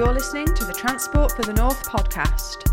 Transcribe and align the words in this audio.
You're 0.00 0.14
listening 0.14 0.46
to 0.54 0.64
the 0.64 0.72
Transport 0.72 1.32
for 1.32 1.42
the 1.42 1.52
North 1.52 1.86
podcast. 1.86 2.69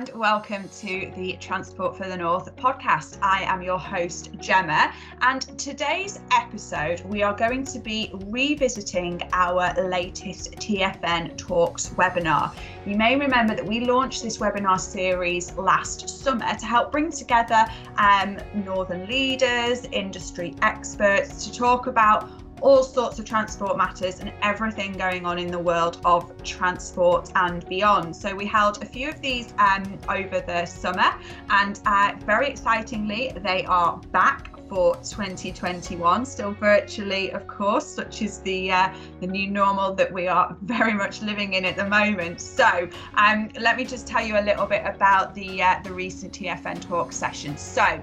And 0.00 0.08
welcome 0.14 0.66
to 0.70 1.12
the 1.14 1.36
Transport 1.40 1.94
for 1.94 2.08
the 2.08 2.16
North 2.16 2.56
podcast. 2.56 3.18
I 3.20 3.42
am 3.42 3.60
your 3.60 3.78
host, 3.78 4.30
Gemma, 4.40 4.94
and 5.20 5.42
today's 5.58 6.20
episode 6.32 7.02
we 7.04 7.22
are 7.22 7.36
going 7.36 7.64
to 7.66 7.78
be 7.78 8.10
revisiting 8.14 9.20
our 9.34 9.74
latest 9.74 10.52
TFN 10.52 11.36
Talks 11.36 11.90
webinar. 11.90 12.54
You 12.86 12.96
may 12.96 13.14
remember 13.14 13.54
that 13.54 13.66
we 13.66 13.80
launched 13.80 14.22
this 14.22 14.38
webinar 14.38 14.80
series 14.80 15.54
last 15.56 16.08
summer 16.08 16.54
to 16.54 16.64
help 16.64 16.92
bring 16.92 17.12
together 17.12 17.66
um, 17.98 18.38
Northern 18.54 19.06
leaders, 19.06 19.84
industry 19.92 20.54
experts 20.62 21.44
to 21.44 21.52
talk 21.52 21.88
about 21.88 22.39
all 22.60 22.82
sorts 22.82 23.18
of 23.18 23.24
transport 23.24 23.76
matters 23.76 24.20
and 24.20 24.32
everything 24.42 24.92
going 24.92 25.24
on 25.26 25.38
in 25.38 25.50
the 25.50 25.58
world 25.58 26.00
of 26.04 26.30
transport 26.42 27.30
and 27.34 27.66
beyond. 27.68 28.14
So 28.14 28.34
we 28.34 28.46
held 28.46 28.82
a 28.82 28.86
few 28.86 29.08
of 29.08 29.20
these 29.20 29.54
um, 29.58 29.98
over 30.08 30.40
the 30.40 30.66
summer, 30.66 31.14
and 31.50 31.80
uh, 31.86 32.12
very 32.24 32.48
excitingly, 32.48 33.32
they 33.42 33.64
are 33.64 33.98
back 34.12 34.50
for 34.68 34.94
2021, 34.96 36.24
still 36.24 36.52
virtually, 36.52 37.32
of 37.32 37.46
course, 37.48 37.84
such 37.84 38.22
is 38.22 38.38
the 38.38 38.70
uh, 38.70 38.94
the 39.20 39.26
new 39.26 39.50
normal 39.50 39.94
that 39.94 40.12
we 40.12 40.28
are 40.28 40.56
very 40.62 40.94
much 40.94 41.22
living 41.22 41.54
in 41.54 41.64
at 41.64 41.76
the 41.76 41.88
moment. 41.88 42.40
So, 42.40 42.88
um, 43.14 43.50
let 43.58 43.76
me 43.76 43.84
just 43.84 44.06
tell 44.06 44.24
you 44.24 44.38
a 44.38 44.44
little 44.44 44.66
bit 44.66 44.82
about 44.86 45.34
the 45.34 45.60
uh, 45.60 45.80
the 45.82 45.92
recent 45.92 46.32
TFN 46.32 46.80
talk 46.80 47.12
session. 47.12 47.56
So, 47.56 48.00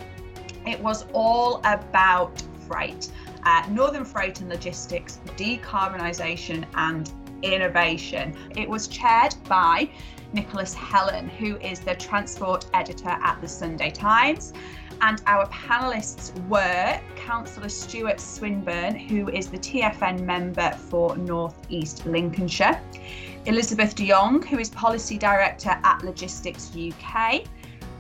it 0.66 0.80
was 0.82 1.06
all 1.14 1.62
about 1.64 2.44
freight 2.68 3.10
uh, 3.44 3.66
Northern 3.70 4.06
Freight 4.06 4.42
and 4.42 4.50
Logistics, 4.50 5.20
Decarbonisation 5.38 6.66
and 6.76 7.12
Innovation. 7.44 8.36
It 8.56 8.68
was 8.68 8.88
chaired 8.88 9.36
by 9.48 9.90
Nicholas 10.34 10.74
Hellen, 10.74 11.30
who 11.30 11.58
is 11.58 11.80
the 11.80 11.96
transport 11.96 12.66
editor 12.74 13.10
at 13.10 13.40
the 13.42 13.48
Sunday 13.48 13.92
Times. 13.92 14.54
And 15.02 15.22
our 15.28 15.46
panelists 15.48 16.34
were 16.48 17.00
Councillor 17.16 17.70
Stewart 17.70 18.20
Swinburn, 18.20 18.96
who 18.96 19.30
is 19.30 19.48
the 19.48 19.58
TFN 19.58 20.22
member 20.22 20.72
for 20.90 21.16
North 21.18 21.56
East 21.70 22.06
Lincolnshire, 22.08 22.82
Elizabeth 23.46 23.94
de 23.96 24.08
Jong, 24.10 24.42
who 24.42 24.58
is 24.58 24.70
Policy 24.72 25.18
Director 25.18 25.80
at 25.84 26.04
Logistics 26.04 26.72
UK, 26.76 27.44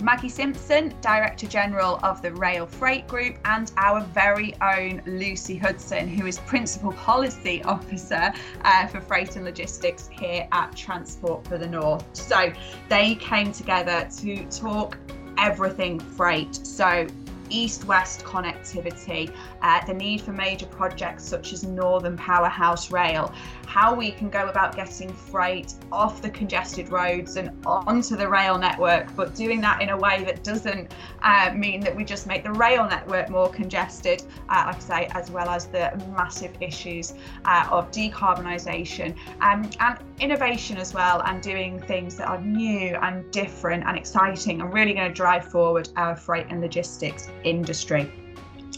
Maggie 0.01 0.29
Simpson, 0.29 0.93
Director 1.01 1.47
General 1.47 1.99
of 2.03 2.21
the 2.21 2.31
Rail 2.33 2.65
Freight 2.65 3.07
Group, 3.07 3.37
and 3.45 3.71
our 3.77 4.01
very 4.01 4.53
own 4.61 5.01
Lucy 5.05 5.57
Hudson, 5.57 6.07
who 6.07 6.27
is 6.27 6.37
Principal 6.39 6.91
Policy 6.93 7.63
Officer 7.65 8.31
uh, 8.63 8.87
for 8.87 9.01
Freight 9.01 9.35
and 9.35 9.45
Logistics 9.45 10.07
here 10.11 10.47
at 10.51 10.75
Transport 10.75 11.47
for 11.47 11.57
the 11.57 11.67
North. 11.67 12.05
So 12.13 12.51
they 12.89 13.15
came 13.15 13.51
together 13.51 14.07
to 14.19 14.45
talk 14.45 14.97
everything 15.37 15.99
freight. 15.99 16.55
So 16.55 17.07
east 17.49 17.85
west 17.85 18.23
connectivity, 18.23 19.31
uh, 19.61 19.85
the 19.85 19.93
need 19.93 20.21
for 20.21 20.31
major 20.31 20.65
projects 20.65 21.23
such 21.23 21.53
as 21.53 21.63
Northern 21.63 22.17
Powerhouse 22.17 22.91
Rail, 22.91 23.33
how 23.65 23.93
we 23.93 24.11
can 24.11 24.29
go 24.29 24.47
about 24.47 24.75
getting 24.75 25.11
freight 25.13 25.73
off 25.91 26.21
the 26.21 26.29
congested 26.29 26.89
roads 26.89 27.35
and 27.35 27.51
onto 27.65 28.15
the 28.15 28.27
rail 28.27 28.57
network, 28.57 29.13
but 29.15 29.35
doing 29.35 29.61
that 29.61 29.81
in 29.81 29.89
a 29.89 29.97
way 29.97 30.23
that 30.23 30.43
doesn't 30.43 30.93
uh, 31.21 31.51
mean 31.53 31.81
that 31.81 31.95
we 31.95 32.03
just 32.03 32.27
make 32.27 32.43
the 32.43 32.51
rail 32.51 32.87
network 32.87 33.29
more 33.29 33.49
congested, 33.49 34.23
uh, 34.49 34.63
like 34.67 34.75
I 34.75 34.79
say, 34.79 35.09
as 35.13 35.31
well 35.31 35.49
as 35.49 35.67
the 35.67 35.91
massive 36.15 36.55
issues 36.61 37.13
uh, 37.45 37.67
of 37.69 37.91
decarbonisation 37.91 39.15
um, 39.41 39.69
and 39.79 39.99
innovation 40.19 40.77
as 40.77 40.93
well, 40.93 41.21
and 41.25 41.41
doing 41.41 41.79
things 41.81 42.15
that 42.17 42.27
are 42.27 42.41
new 42.41 42.95
and 43.01 43.29
different 43.31 43.83
and 43.85 43.97
exciting 43.97 44.61
and 44.61 44.73
really 44.73 44.93
going 44.93 45.07
to 45.07 45.13
drive 45.13 45.45
forward 45.45 45.89
our 45.95 46.15
freight 46.15 46.47
and 46.49 46.61
logistics 46.61 47.29
industry. 47.43 48.11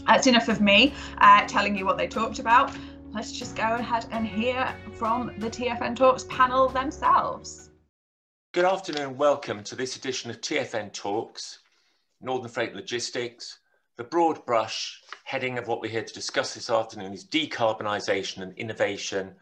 That's 0.06 0.26
enough 0.26 0.48
of 0.48 0.60
me 0.60 0.94
uh, 1.18 1.46
telling 1.46 1.76
you 1.76 1.84
what 1.84 1.96
they 1.96 2.08
talked 2.08 2.38
about. 2.38 2.76
Let's 3.12 3.32
just 3.32 3.56
go 3.56 3.74
ahead 3.74 4.06
and 4.12 4.26
hear 4.26 4.74
from 4.94 5.32
the 5.38 5.50
TFN 5.50 5.96
Talks 5.96 6.24
panel 6.24 6.68
themselves. 6.68 7.70
Good 8.52 8.64
afternoon 8.64 9.16
welcome 9.16 9.62
to 9.64 9.76
this 9.76 9.96
edition 9.96 10.30
of 10.30 10.40
TFN 10.40 10.92
Talks, 10.92 11.60
Northern 12.20 12.50
Freight 12.50 12.74
Logistics. 12.74 13.58
The 13.96 14.04
broad 14.04 14.44
brush 14.46 15.00
heading 15.24 15.58
of 15.58 15.68
what 15.68 15.80
we're 15.80 15.90
here 15.90 16.02
to 16.02 16.14
discuss 16.14 16.54
this 16.54 16.70
afternoon 16.70 17.12
is 17.12 17.24
decarbonisation 17.24 18.42
and 18.42 18.56
innovation, 18.56 19.34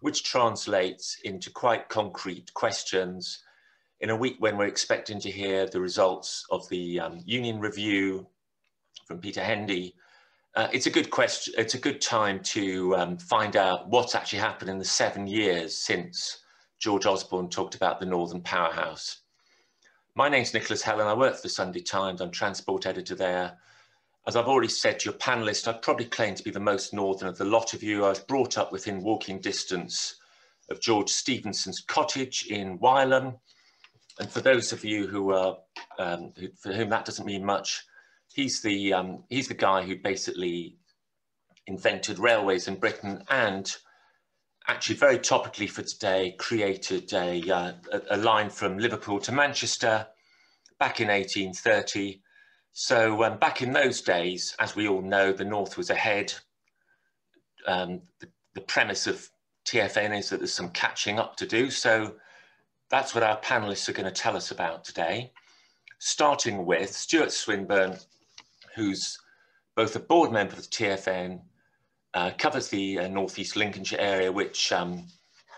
which 0.00 0.24
translates 0.24 1.18
into 1.24 1.50
quite 1.50 1.88
concrete 1.88 2.54
questions 2.54 3.42
in 4.00 4.10
a 4.10 4.16
week 4.16 4.36
when 4.38 4.56
we're 4.56 4.66
expecting 4.66 5.20
to 5.20 5.30
hear 5.30 5.66
the 5.66 5.80
results 5.80 6.44
of 6.50 6.68
the 6.68 7.00
um, 7.00 7.20
union 7.24 7.60
review 7.60 8.26
from 9.08 9.18
Peter 9.18 9.42
Hendy, 9.42 9.94
uh, 10.54 10.68
it's 10.70 10.86
a 10.86 10.90
good 10.90 11.10
question. 11.10 11.54
It's 11.56 11.74
a 11.74 11.78
good 11.78 12.00
time 12.00 12.40
to 12.40 12.94
um, 12.94 13.16
find 13.16 13.56
out 13.56 13.88
what's 13.88 14.14
actually 14.14 14.40
happened 14.40 14.70
in 14.70 14.78
the 14.78 14.84
seven 14.84 15.26
years 15.26 15.74
since 15.74 16.40
George 16.78 17.06
Osborne 17.06 17.48
talked 17.48 17.74
about 17.74 18.00
the 18.00 18.06
Northern 18.06 18.42
Powerhouse. 18.42 19.22
My 20.14 20.28
name's 20.28 20.52
Nicholas 20.52 20.82
Hellen. 20.82 21.06
I 21.06 21.14
work 21.14 21.36
for 21.36 21.42
the 21.42 21.48
Sunday 21.48 21.80
Times. 21.80 22.20
I'm 22.20 22.30
transport 22.30 22.84
editor 22.84 23.14
there. 23.14 23.56
As 24.26 24.36
I've 24.36 24.46
already 24.48 24.68
said 24.68 25.00
to 25.00 25.06
your 25.06 25.18
panelists, 25.18 25.66
I'd 25.66 25.80
probably 25.80 26.04
claim 26.04 26.34
to 26.34 26.44
be 26.44 26.50
the 26.50 26.60
most 26.60 26.92
northern 26.92 27.28
of 27.28 27.38
the 27.38 27.46
lot 27.46 27.72
of 27.72 27.82
you. 27.82 28.04
I 28.04 28.10
was 28.10 28.20
brought 28.20 28.58
up 28.58 28.72
within 28.72 29.02
walking 29.02 29.40
distance 29.40 30.16
of 30.68 30.80
George 30.80 31.08
Stephenson's 31.08 31.80
cottage 31.80 32.46
in 32.50 32.78
Wylam. 32.78 33.38
And 34.18 34.30
for 34.30 34.40
those 34.40 34.72
of 34.72 34.84
you 34.84 35.06
who 35.06 35.32
are, 35.32 35.56
um, 35.98 36.32
who, 36.36 36.48
for 36.60 36.72
whom 36.74 36.90
that 36.90 37.06
doesn't 37.06 37.24
mean 37.24 37.44
much, 37.44 37.84
he's 38.32 38.60
the 38.62 38.92
um, 38.92 39.24
he's 39.28 39.48
the 39.48 39.54
guy 39.54 39.82
who 39.82 39.96
basically 39.96 40.76
invented 41.66 42.18
railways 42.18 42.66
in 42.66 42.76
Britain 42.76 43.22
and 43.30 43.76
actually 44.68 44.96
very 44.96 45.18
topically 45.18 45.68
for 45.68 45.82
today 45.82 46.34
created 46.38 47.12
a, 47.14 47.50
uh, 47.50 47.72
a, 48.10 48.16
line 48.18 48.50
from 48.50 48.78
Liverpool 48.78 49.18
to 49.18 49.32
Manchester 49.32 50.06
back 50.78 51.00
in 51.00 51.08
1830. 51.08 52.22
So 52.72 53.24
um, 53.24 53.38
back 53.38 53.62
in 53.62 53.72
those 53.72 54.02
days, 54.02 54.54
as 54.58 54.76
we 54.76 54.86
all 54.86 55.02
know, 55.02 55.32
the 55.32 55.44
North 55.44 55.76
was 55.76 55.90
ahead. 55.90 56.32
Um, 57.66 58.02
the, 58.20 58.28
the 58.54 58.60
premise 58.60 59.06
of 59.06 59.28
TFN 59.66 60.16
is 60.18 60.30
that 60.30 60.38
there's 60.38 60.52
some 60.52 60.70
catching 60.70 61.18
up 61.18 61.36
to 61.36 61.46
do. 61.46 61.70
So 61.70 62.14
that's 62.90 63.14
what 63.14 63.24
our 63.24 63.40
panelists 63.40 63.88
are 63.88 63.94
going 63.94 64.12
to 64.12 64.22
tell 64.22 64.36
us 64.36 64.50
about 64.50 64.84
today. 64.84 65.32
Starting 65.98 66.64
with 66.64 66.94
Stewart 66.94 67.32
Swinburn, 67.32 67.98
who's 68.78 69.18
both 69.76 69.94
a 69.96 70.00
board 70.00 70.32
member 70.32 70.54
of 70.54 70.62
the 70.62 70.68
TFN, 70.68 71.40
uh, 72.14 72.30
covers 72.38 72.68
the 72.68 72.98
uh, 72.98 73.08
Northeast 73.08 73.56
Lincolnshire 73.56 74.00
area, 74.00 74.32
which 74.32 74.72
um, 74.72 75.06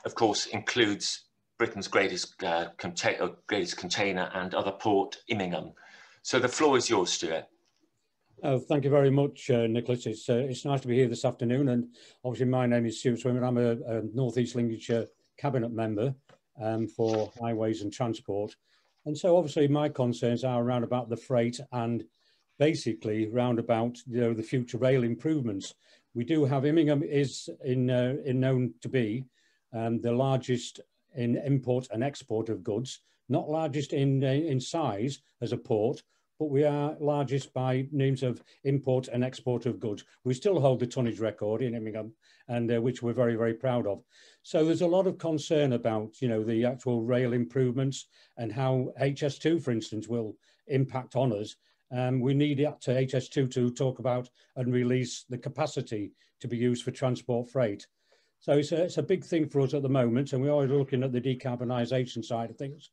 of 0.04 0.14
course 0.14 0.46
includes 0.46 1.24
Britain's 1.58 1.88
greatest, 1.88 2.42
uh, 2.42 2.68
conta 2.78 3.34
greatest 3.46 3.76
container 3.76 4.30
and 4.34 4.54
other 4.54 4.72
port, 4.72 5.18
Immingham. 5.28 5.72
So 6.22 6.38
the 6.38 6.48
floor 6.48 6.76
is 6.76 6.90
yours, 6.90 7.10
Stewart. 7.12 7.44
Oh, 8.42 8.58
thank 8.58 8.84
you 8.84 8.90
very 8.90 9.10
much, 9.10 9.50
uh, 9.50 9.66
Nicholas. 9.66 10.06
It's, 10.06 10.28
uh, 10.28 10.46
it's 10.48 10.64
nice 10.64 10.80
to 10.80 10.88
be 10.88 10.96
here 10.96 11.08
this 11.08 11.26
afternoon. 11.26 11.68
And 11.68 11.94
obviously, 12.24 12.46
my 12.46 12.66
name 12.66 12.86
is 12.86 12.98
Stewart 12.98 13.18
Swinburn. 13.18 13.44
I'm 13.44 13.58
a, 13.58 13.98
a 13.98 14.02
Northeast 14.14 14.54
Lincolnshire 14.54 15.06
Cabinet 15.36 15.72
member 15.72 16.14
um, 16.60 16.88
for 16.88 17.30
Highways 17.38 17.82
and 17.82 17.92
Transport. 17.92 18.56
And 19.04 19.16
so, 19.16 19.36
obviously, 19.36 19.68
my 19.68 19.90
concerns 19.90 20.44
are 20.44 20.62
around 20.62 20.84
about 20.84 21.10
the 21.10 21.16
freight 21.16 21.60
and 21.72 22.04
basically 22.60 23.26
round 23.30 23.58
about 23.58 23.98
you 24.06 24.20
know 24.20 24.34
the 24.34 24.42
future 24.42 24.78
rail 24.78 25.02
improvements. 25.02 25.74
We 26.14 26.24
do 26.24 26.44
have 26.44 26.66
Immingham 26.66 27.02
is 27.02 27.48
in 27.64 27.90
uh, 27.90 28.16
in 28.24 28.38
known 28.38 28.74
to 28.82 28.88
be 28.88 29.24
um, 29.72 30.00
the 30.00 30.12
largest 30.12 30.80
in 31.16 31.36
import 31.38 31.88
and 31.90 32.04
export 32.04 32.50
of 32.50 32.62
goods, 32.62 33.00
not 33.28 33.48
largest 33.48 33.92
in 33.94 34.22
uh, 34.22 34.28
in 34.28 34.60
size 34.60 35.20
as 35.40 35.52
a 35.52 35.56
port, 35.56 36.02
but 36.38 36.50
we 36.50 36.64
are 36.64 36.96
largest 37.00 37.52
by 37.54 37.88
names 37.92 38.22
of 38.22 38.44
import 38.64 39.08
and 39.08 39.24
export 39.24 39.64
of 39.64 39.80
goods. 39.80 40.04
We 40.24 40.34
still 40.34 40.60
hold 40.60 40.80
the 40.80 40.86
tonnage 40.86 41.18
record 41.18 41.62
in 41.62 41.74
Immingham, 41.74 42.12
and 42.48 42.70
uh, 42.70 42.82
which 42.82 43.02
we're 43.02 43.22
very 43.24 43.36
very 43.36 43.54
proud 43.54 43.86
of. 43.86 44.02
So 44.42 44.66
there's 44.66 44.82
a 44.82 44.96
lot 44.96 45.06
of 45.06 45.16
concern 45.16 45.72
about 45.72 46.20
you 46.20 46.28
know 46.28 46.44
the 46.44 46.66
actual 46.66 47.00
rail 47.02 47.32
improvements 47.32 48.06
and 48.36 48.52
how 48.52 48.92
HS2, 49.00 49.62
for 49.62 49.70
instance, 49.70 50.08
will 50.08 50.36
impact 50.66 51.16
on 51.16 51.32
us 51.32 51.56
um, 51.92 52.20
we 52.20 52.34
need 52.34 52.60
it 52.60 52.80
to 52.82 52.90
HS2 52.90 53.50
to 53.52 53.70
talk 53.70 53.98
about 53.98 54.28
and 54.56 54.72
release 54.72 55.24
the 55.28 55.38
capacity 55.38 56.12
to 56.40 56.48
be 56.48 56.56
used 56.56 56.84
for 56.84 56.90
transport 56.90 57.50
freight. 57.50 57.86
So 58.38 58.52
it's 58.52 58.72
a, 58.72 58.84
it's 58.84 58.98
a 58.98 59.02
big 59.02 59.24
thing 59.24 59.48
for 59.48 59.60
us 59.60 59.74
at 59.74 59.82
the 59.82 59.88
moment, 59.88 60.32
and 60.32 60.42
we're 60.42 60.50
always 60.50 60.70
looking 60.70 61.02
at 61.02 61.12
the 61.12 61.20
decarbonisation 61.20 62.24
side 62.24 62.50
of 62.50 62.56
things. 62.56 62.90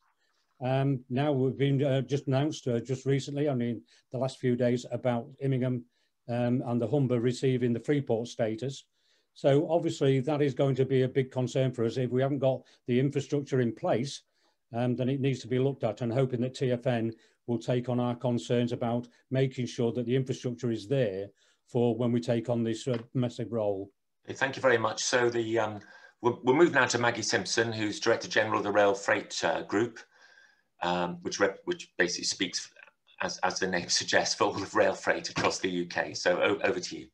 Um, 0.63 1.01
now 1.09 1.31
we've 1.31 1.57
been 1.57 1.83
uh, 1.83 2.01
just 2.01 2.27
announced 2.27 2.67
uh, 2.67 2.79
just 2.79 3.05
recently, 3.05 3.47
I 3.47 3.53
mean, 3.53 3.81
the 4.11 4.17
last 4.17 4.39
few 4.39 4.55
days 4.55 4.85
about 4.91 5.27
Immingham 5.39 5.85
um, 6.27 6.63
and 6.65 6.81
the 6.81 6.87
Humber 6.87 7.19
receiving 7.19 7.73
the 7.73 7.79
Freeport 7.79 8.27
status. 8.27 8.85
So 9.33 9.69
obviously 9.69 10.19
that 10.21 10.41
is 10.41 10.55
going 10.55 10.75
to 10.75 10.85
be 10.85 11.03
a 11.03 11.07
big 11.07 11.31
concern 11.31 11.71
for 11.71 11.85
us. 11.85 11.97
If 11.97 12.09
we 12.09 12.23
haven't 12.23 12.39
got 12.39 12.63
the 12.87 12.99
infrastructure 12.99 13.61
in 13.61 13.71
place, 13.71 14.23
um, 14.73 14.95
then 14.95 15.09
it 15.09 15.21
needs 15.21 15.39
to 15.41 15.47
be 15.47 15.59
looked 15.59 15.83
at 15.83 16.01
and 16.01 16.11
hoping 16.11 16.41
that 16.41 16.55
TFN 16.55 17.13
will 17.47 17.57
take 17.57 17.89
on 17.89 17.99
our 17.99 18.15
concerns 18.15 18.71
about 18.71 19.07
making 19.31 19.65
sure 19.65 19.91
that 19.93 20.05
the 20.05 20.15
infrastructure 20.15 20.69
is 20.69 20.87
there 20.87 21.27
for 21.67 21.95
when 21.95 22.11
we 22.11 22.19
take 22.19 22.49
on 22.49 22.63
this 22.63 22.87
uh, 22.87 22.97
massive 23.13 23.51
role. 23.51 23.89
Thank 24.29 24.55
you 24.55 24.61
very 24.61 24.77
much. 24.77 25.03
So 25.03 25.29
the 25.29 25.59
um, 25.59 25.79
we'll, 26.21 26.39
we'll, 26.43 26.55
move 26.55 26.73
now 26.73 26.85
to 26.85 26.97
Maggie 26.97 27.21
Simpson, 27.21 27.71
who's 27.71 27.99
Director 27.99 28.27
General 28.27 28.57
of 28.57 28.63
the 28.63 28.71
Rail 28.71 28.93
Freight 28.93 29.41
uh, 29.43 29.61
Group, 29.63 29.99
um, 30.83 31.17
which, 31.21 31.39
which 31.65 31.93
basically 31.97 32.25
speaks, 32.25 32.69
as, 33.21 33.37
as 33.39 33.59
the 33.59 33.67
name 33.67 33.89
suggests, 33.89 34.35
for 34.35 34.45
all 34.45 34.61
of 34.61 34.75
rail 34.75 34.93
freight 34.93 35.29
across 35.29 35.59
the 35.59 35.87
UK. 35.89 36.15
So 36.15 36.59
over 36.63 36.79
to 36.79 36.97
you. 36.97 37.07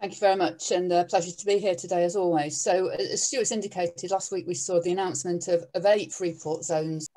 Thank 0.00 0.12
you 0.12 0.20
very 0.20 0.36
much 0.36 0.70
and 0.70 0.92
a 0.92 1.04
pleasure 1.04 1.32
to 1.32 1.46
be 1.46 1.58
here 1.58 1.74
today 1.74 2.04
as 2.04 2.14
always. 2.14 2.62
So 2.62 2.86
as 2.86 3.24
Stewart's 3.24 3.50
indicated, 3.50 4.12
last 4.12 4.30
week 4.30 4.46
we 4.46 4.54
saw 4.54 4.80
the 4.80 4.92
announcement 4.92 5.48
of, 5.48 5.66
of 5.74 5.84
eight 5.86 6.12
Freeport 6.12 6.62
zones. 6.62 7.08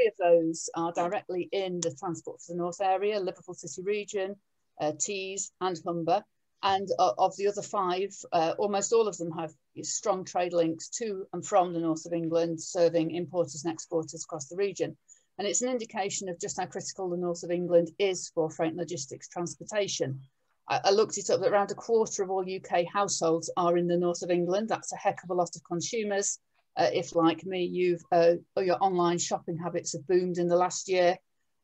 Three 0.00 0.08
of 0.08 0.16
those 0.16 0.70
are 0.76 0.92
directly 0.92 1.50
in 1.52 1.80
the 1.80 1.94
Transport 1.94 2.40
for 2.40 2.52
the 2.52 2.58
North 2.58 2.80
area, 2.80 3.20
Liverpool 3.20 3.54
City 3.54 3.82
region, 3.82 4.34
uh, 4.80 4.92
Tees 4.98 5.52
and 5.60 5.78
Humber. 5.84 6.24
And 6.62 6.88
uh, 6.98 7.12
of 7.18 7.36
the 7.36 7.48
other 7.48 7.60
five, 7.60 8.14
uh, 8.32 8.54
almost 8.58 8.94
all 8.94 9.08
of 9.08 9.18
them 9.18 9.30
have 9.32 9.52
strong 9.82 10.24
trade 10.24 10.54
links 10.54 10.88
to 11.00 11.26
and 11.34 11.44
from 11.44 11.74
the 11.74 11.80
north 11.80 12.06
of 12.06 12.14
England, 12.14 12.62
serving 12.62 13.10
importers 13.10 13.64
and 13.64 13.74
exporters 13.74 14.24
across 14.24 14.46
the 14.46 14.56
region. 14.56 14.96
And 15.36 15.46
it's 15.46 15.60
an 15.60 15.68
indication 15.68 16.30
of 16.30 16.40
just 16.40 16.58
how 16.58 16.66
critical 16.66 17.10
the 17.10 17.18
north 17.18 17.42
of 17.42 17.50
England 17.50 17.90
is 17.98 18.30
for 18.30 18.48
freight 18.48 18.70
and 18.70 18.78
logistics 18.78 19.28
transportation. 19.28 20.20
I, 20.66 20.80
I 20.84 20.90
looked 20.92 21.18
it 21.18 21.28
up 21.28 21.40
that 21.40 21.52
around 21.52 21.72
a 21.72 21.74
quarter 21.74 22.22
of 22.22 22.30
all 22.30 22.44
UK 22.44 22.86
households 22.90 23.50
are 23.58 23.76
in 23.76 23.86
the 23.86 23.98
north 23.98 24.22
of 24.22 24.30
England. 24.30 24.70
That's 24.70 24.94
a 24.94 24.96
heck 24.96 25.22
of 25.24 25.30
a 25.30 25.34
lot 25.34 25.54
of 25.56 25.64
consumers. 25.64 26.38
Uh, 26.76 26.88
if, 26.92 27.14
like 27.14 27.44
me, 27.44 27.64
you've 27.64 28.02
uh, 28.12 28.34
your 28.56 28.78
online 28.80 29.18
shopping 29.18 29.58
habits 29.58 29.92
have 29.92 30.06
boomed 30.06 30.38
in 30.38 30.48
the 30.48 30.56
last 30.56 30.88
year, 30.88 31.16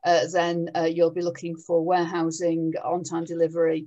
uh, 0.04 0.24
then 0.32 0.70
uh, 0.76 0.82
you'll 0.82 1.10
be 1.10 1.22
looking 1.22 1.56
for 1.56 1.84
warehousing, 1.84 2.72
on-time 2.84 3.24
delivery, 3.24 3.86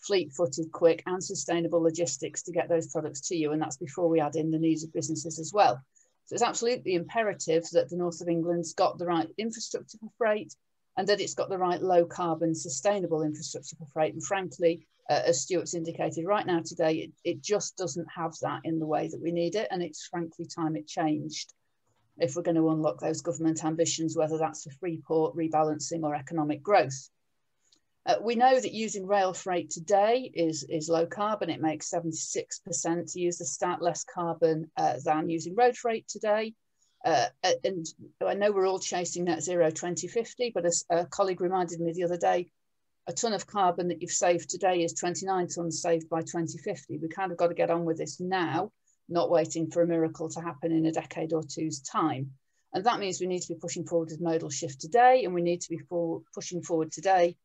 fleet-footed, 0.00 0.70
quick 0.72 1.02
and 1.06 1.22
sustainable 1.22 1.82
logistics 1.82 2.42
to 2.42 2.52
get 2.52 2.68
those 2.68 2.88
products 2.88 3.20
to 3.28 3.36
you. 3.36 3.52
And 3.52 3.62
that's 3.62 3.78
before 3.78 4.08
we 4.08 4.20
add 4.20 4.36
in 4.36 4.50
the 4.50 4.58
needs 4.58 4.84
of 4.84 4.92
businesses 4.92 5.38
as 5.38 5.52
well. 5.52 5.80
So 6.26 6.34
it's 6.34 6.42
absolutely 6.42 6.94
imperative 6.94 7.64
that 7.72 7.88
the 7.88 7.96
north 7.96 8.20
of 8.20 8.28
England's 8.28 8.74
got 8.74 8.98
the 8.98 9.06
right 9.06 9.28
infrastructure 9.38 9.98
for 9.98 10.10
freight, 10.18 10.54
and 10.96 11.06
that 11.08 11.20
it's 11.20 11.34
got 11.34 11.48
the 11.48 11.58
right 11.58 11.82
low 11.82 12.04
carbon 12.04 12.54
sustainable 12.54 13.22
infrastructure 13.22 13.76
for 13.76 13.86
freight. 13.86 14.14
And 14.14 14.24
frankly, 14.24 14.86
uh, 15.08 15.22
as 15.26 15.42
Stewart's 15.42 15.74
indicated 15.74 16.24
right 16.24 16.46
now 16.46 16.60
today, 16.64 16.94
it, 16.96 17.12
it 17.24 17.42
just 17.42 17.76
doesn't 17.76 18.06
have 18.14 18.34
that 18.42 18.62
in 18.64 18.78
the 18.78 18.86
way 18.86 19.08
that 19.08 19.20
we 19.20 19.30
need 19.30 19.54
it. 19.54 19.68
And 19.70 19.82
it's 19.82 20.06
frankly 20.06 20.46
time 20.46 20.76
it 20.76 20.86
changed 20.86 21.52
if 22.18 22.34
we're 22.34 22.42
going 22.42 22.56
to 22.56 22.70
unlock 22.70 23.00
those 23.00 23.20
government 23.20 23.64
ambitions, 23.64 24.16
whether 24.16 24.38
that's 24.38 24.64
for 24.64 24.70
Freeport, 24.70 25.36
rebalancing 25.36 26.02
or 26.02 26.14
economic 26.14 26.62
growth. 26.62 27.10
Uh, 28.06 28.14
we 28.22 28.36
know 28.36 28.58
that 28.58 28.72
using 28.72 29.06
rail 29.06 29.32
freight 29.32 29.68
today 29.68 30.30
is, 30.32 30.64
is 30.68 30.88
low 30.88 31.06
carbon. 31.06 31.50
It 31.50 31.60
makes 31.60 31.90
76% 31.90 33.12
to 33.12 33.20
use 33.20 33.38
the 33.38 33.44
stat 33.44 33.82
less 33.82 34.04
carbon 34.04 34.70
uh, 34.76 34.94
than 35.04 35.28
using 35.28 35.56
road 35.56 35.76
freight 35.76 36.06
today. 36.08 36.54
Uh, 37.06 37.28
and 37.62 37.86
I 38.20 38.34
know 38.34 38.50
we're 38.50 38.66
all 38.66 38.80
chasing 38.80 39.24
net 39.24 39.40
zero 39.40 39.70
2050, 39.70 40.50
but 40.52 40.66
as 40.66 40.84
a 40.90 41.06
colleague 41.06 41.40
reminded 41.40 41.78
me 41.78 41.92
the 41.92 42.02
other 42.02 42.16
day, 42.16 42.50
a 43.06 43.12
ton 43.12 43.32
of 43.32 43.46
carbon 43.46 43.86
that 43.88 44.02
you've 44.02 44.10
saved 44.10 44.50
today 44.50 44.82
is 44.82 44.92
29 44.94 45.46
tons 45.46 45.80
saved 45.80 46.08
by 46.08 46.22
2050. 46.22 46.98
We 46.98 47.08
kind 47.08 47.30
of 47.30 47.38
got 47.38 47.46
to 47.46 47.54
get 47.54 47.70
on 47.70 47.84
with 47.84 47.98
this 47.98 48.18
now, 48.18 48.72
not 49.08 49.30
waiting 49.30 49.70
for 49.70 49.82
a 49.82 49.86
miracle 49.86 50.28
to 50.30 50.40
happen 50.40 50.72
in 50.72 50.84
a 50.84 50.90
decade 50.90 51.32
or 51.32 51.44
two's 51.44 51.80
time. 51.80 52.32
And 52.72 52.84
that 52.84 52.98
means 52.98 53.20
we 53.20 53.28
need 53.28 53.42
to 53.42 53.54
be 53.54 53.60
pushing 53.60 53.86
forward 53.86 54.10
with 54.10 54.20
modal 54.20 54.50
shift 54.50 54.80
today, 54.80 55.22
and 55.24 55.32
we 55.32 55.42
need 55.42 55.60
to 55.60 55.70
be 55.70 55.78
for, 55.78 56.22
pushing 56.34 56.60
forward 56.60 56.90
today 56.90 57.36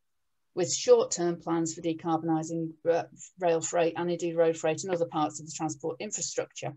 with 0.55 0.73
short-term 0.73 1.39
plans 1.39 1.75
for 1.75 1.81
decarbonising 1.81 2.71
uh, 2.91 3.03
rail 3.39 3.61
freight 3.61 3.93
and 3.95 4.09
indeed 4.09 4.35
road 4.35 4.57
freight 4.57 4.83
and 4.83 4.91
other 4.91 5.05
parts 5.05 5.39
of 5.39 5.45
the 5.45 5.53
transport 5.55 5.97
infrastructure 5.99 6.73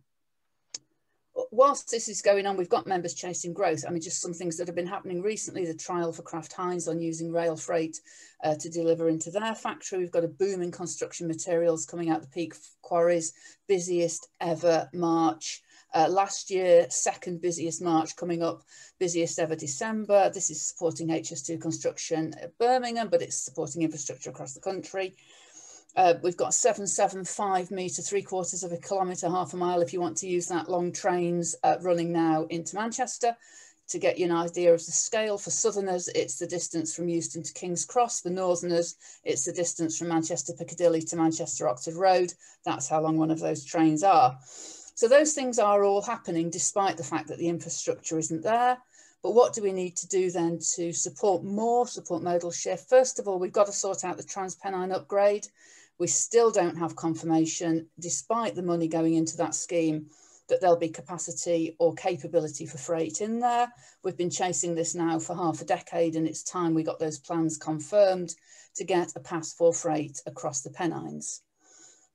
whilst 1.51 1.91
this 1.91 2.09
is 2.09 2.23
going 2.23 2.47
on, 2.47 2.57
we've 2.57 2.69
got 2.69 2.87
members 2.87 3.15
chasing 3.15 3.53
growth. 3.53 3.85
I 3.87 3.91
mean, 3.91 4.03
just 4.03 4.21
some 4.21 4.33
things 4.33 4.57
that 4.57 4.67
have 4.67 4.77
been 4.77 4.87
happening 4.87 5.23
recently, 5.23 5.65
the 5.65 5.75
trial 5.75 6.13
for 6.13 6.23
Kraft 6.23 6.53
Heinz 6.53 6.89
on 6.89 7.01
using 7.01 7.33
rail 7.33 7.57
freight 7.57 8.01
uh, 8.43 8.55
to 8.57 8.71
deliver 8.71 9.09
into 9.09 9.31
their 9.31 9.55
factory. 9.55 9.99
We've 9.99 10.11
got 10.11 10.25
a 10.25 10.29
boom 10.29 10.63
in 10.63 10.71
construction 10.71 11.27
materials 11.27 11.87
coming 11.87 12.11
out 12.11 12.23
the 12.23 12.29
peak 12.29 12.55
quarries, 12.83 13.33
busiest 13.69 14.29
ever 14.41 14.89
March. 14.93 15.63
Uh, 15.93 16.09
last 16.09 16.51
year, 16.51 16.87
second 16.91 17.41
busiest 17.41 17.81
March 17.81 18.17
coming 18.17 18.43
up, 18.43 18.63
busiest 18.99 19.39
ever 19.39 19.55
December. 19.55 20.29
This 20.31 20.51
is 20.51 20.61
supporting 20.61 21.09
HS2 21.09 21.61
construction 21.61 22.35
at 22.43 22.57
Birmingham, 22.59 23.09
but 23.09 23.23
it's 23.23 23.45
supporting 23.45 23.83
infrastructure 23.83 24.31
across 24.31 24.55
the 24.55 24.61
country. 24.61 25.15
Uh, 25.97 26.15
we've 26.23 26.37
got 26.37 26.53
775 26.53 27.71
metre, 27.71 28.03
three 28.03 28.23
quarters 28.23 28.65
of 28.65 28.73
a 28.73 28.77
kilometre, 28.77 29.29
half 29.29 29.55
a 29.55 29.57
mile 29.57 29.81
if 29.81 29.93
you 29.93 30.01
want 30.01 30.17
to 30.17 30.27
use 30.27 30.49
that, 30.49 30.69
long 30.69 30.91
trains 30.91 31.55
uh, 31.63 31.77
running 31.83 32.13
now 32.13 32.45
into 32.51 32.75
Manchester. 32.75 33.37
To 33.89 33.99
get 33.99 34.19
you 34.19 34.25
an 34.25 34.33
idea 34.33 34.73
of 34.73 34.85
the 34.85 34.93
scale, 34.93 35.37
for 35.37 35.51
Southerners, 35.51 36.09
it's 36.09 36.39
the 36.39 36.47
distance 36.47 36.97
from 36.97 37.09
Euston 37.09 37.43
to 37.43 37.53
King's 37.53 37.85
Cross. 37.85 38.23
For 38.23 38.31
Northerners, 38.31 38.97
it's 39.25 39.45
the 39.45 39.53
distance 39.53 39.99
from 39.99 40.09
Manchester 40.09 40.55
Piccadilly 40.55 41.03
to 41.03 41.17
Manchester 41.17 41.69
Oxford 41.69 41.95
Road. 41.95 42.33
That's 42.65 42.89
how 42.89 43.03
long 43.03 43.19
one 43.19 43.31
of 43.31 43.41
those 43.41 43.63
trains 43.63 44.03
are. 44.03 44.39
So 44.97 45.07
those 45.07 45.35
things 45.35 45.59
are 45.59 45.85
all 45.85 46.01
happening 46.01 46.51
despite 46.51 46.97
the 46.97 47.05
fact 47.05 47.29
that 47.29 47.39
the 47.39 47.49
infrastructure 47.49 48.19
isn't 48.19 48.43
there. 48.43 48.79
But 49.23 49.35
what 49.35 49.53
do 49.53 49.63
we 49.63 49.73
need 49.73 49.97
to 49.97 50.09
do 50.09 50.31
then 50.31 50.59
to 50.77 50.93
support 50.93 51.45
more, 51.45 51.87
support 51.87 52.23
modal 52.23 52.53
shift? 52.53 52.89
First 52.89 53.19
of 53.19 53.29
all, 53.29 53.39
we've 53.39 53.53
got 53.53 53.67
to 53.67 53.73
sort 53.73 54.05
out 54.05 54.17
the 54.17 54.23
TransPennine 54.23 54.95
upgrade. 54.95 55.47
We 55.99 56.07
still 56.09 56.51
don't 56.51 56.77
have 56.77 56.97
confirmation, 56.97 57.89
despite 57.99 58.55
the 58.55 58.63
money 58.63 58.89
going 58.89 59.15
into 59.15 59.37
that 59.37 59.55
scheme, 59.55 60.07
that 60.49 60.61
there'll 60.61 60.77
be 60.77 60.89
capacity 60.89 61.77
or 61.79 61.95
capability 61.95 62.67
for 62.67 62.79
freight 62.79 63.21
in 63.21 63.41
there. 63.41 63.73
We've 64.03 64.17
been 64.17 64.31
chasing 64.31 64.75
this 64.75 64.95
now 64.95 65.19
for 65.19 65.35
half 65.35 65.61
a 65.61 65.65
decade 65.65 66.17
and 66.17 66.27
it's 66.27 66.43
time 66.43 66.75
we 66.75 66.83
got 66.83 66.99
those 66.99 67.19
plans 67.19 67.57
confirmed 67.57 68.35
to 68.75 68.85
get 68.85 69.13
a 69.17 69.21
pass 69.21 69.55
for 69.55 69.73
freight 69.73 70.21
across 70.27 70.61
the 70.61 70.71
Pennines. 70.71 71.43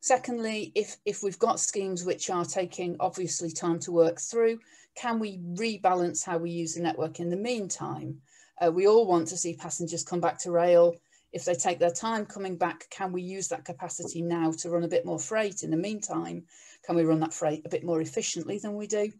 Secondly, 0.01 0.71
if, 0.75 0.97
if 1.05 1.23
we've 1.23 1.39
got 1.39 1.59
schemes 1.59 2.05
which 2.05 2.29
are 2.29 2.45
taking 2.45 2.95
obviously 2.99 3.51
time 3.51 3.79
to 3.79 3.91
work 3.91 4.19
through, 4.19 4.59
can 4.95 5.19
we 5.19 5.39
rebalance 5.55 6.23
how 6.23 6.37
we 6.37 6.51
use 6.51 6.75
the 6.75 6.81
network 6.81 7.19
in 7.19 7.29
the 7.29 7.37
meantime? 7.37 8.21
Uh, 8.61 8.71
we 8.71 8.87
all 8.87 9.07
want 9.07 9.27
to 9.27 9.37
see 9.37 9.55
passengers 9.55 10.03
come 10.03 10.19
back 10.19 10.37
to 10.37 10.51
rail 10.51 10.95
if 11.31 11.45
they 11.45 11.53
take 11.53 11.79
their 11.79 11.91
time 11.91 12.25
coming 12.25 12.55
back, 12.55 12.89
can 12.89 13.11
we 13.11 13.21
use 13.21 13.47
that 13.49 13.65
capacity 13.65 14.21
now 14.21 14.51
to 14.51 14.69
run 14.69 14.83
a 14.83 14.87
bit 14.87 15.05
more 15.05 15.19
freight? 15.19 15.63
In 15.63 15.71
the 15.71 15.77
meantime, 15.77 16.43
can 16.85 16.95
we 16.95 17.03
run 17.03 17.19
that 17.19 17.33
freight 17.33 17.65
a 17.65 17.69
bit 17.69 17.83
more 17.83 18.01
efficiently 18.01 18.57
than 18.57 18.75
we 18.75 18.87
do? 18.87 19.11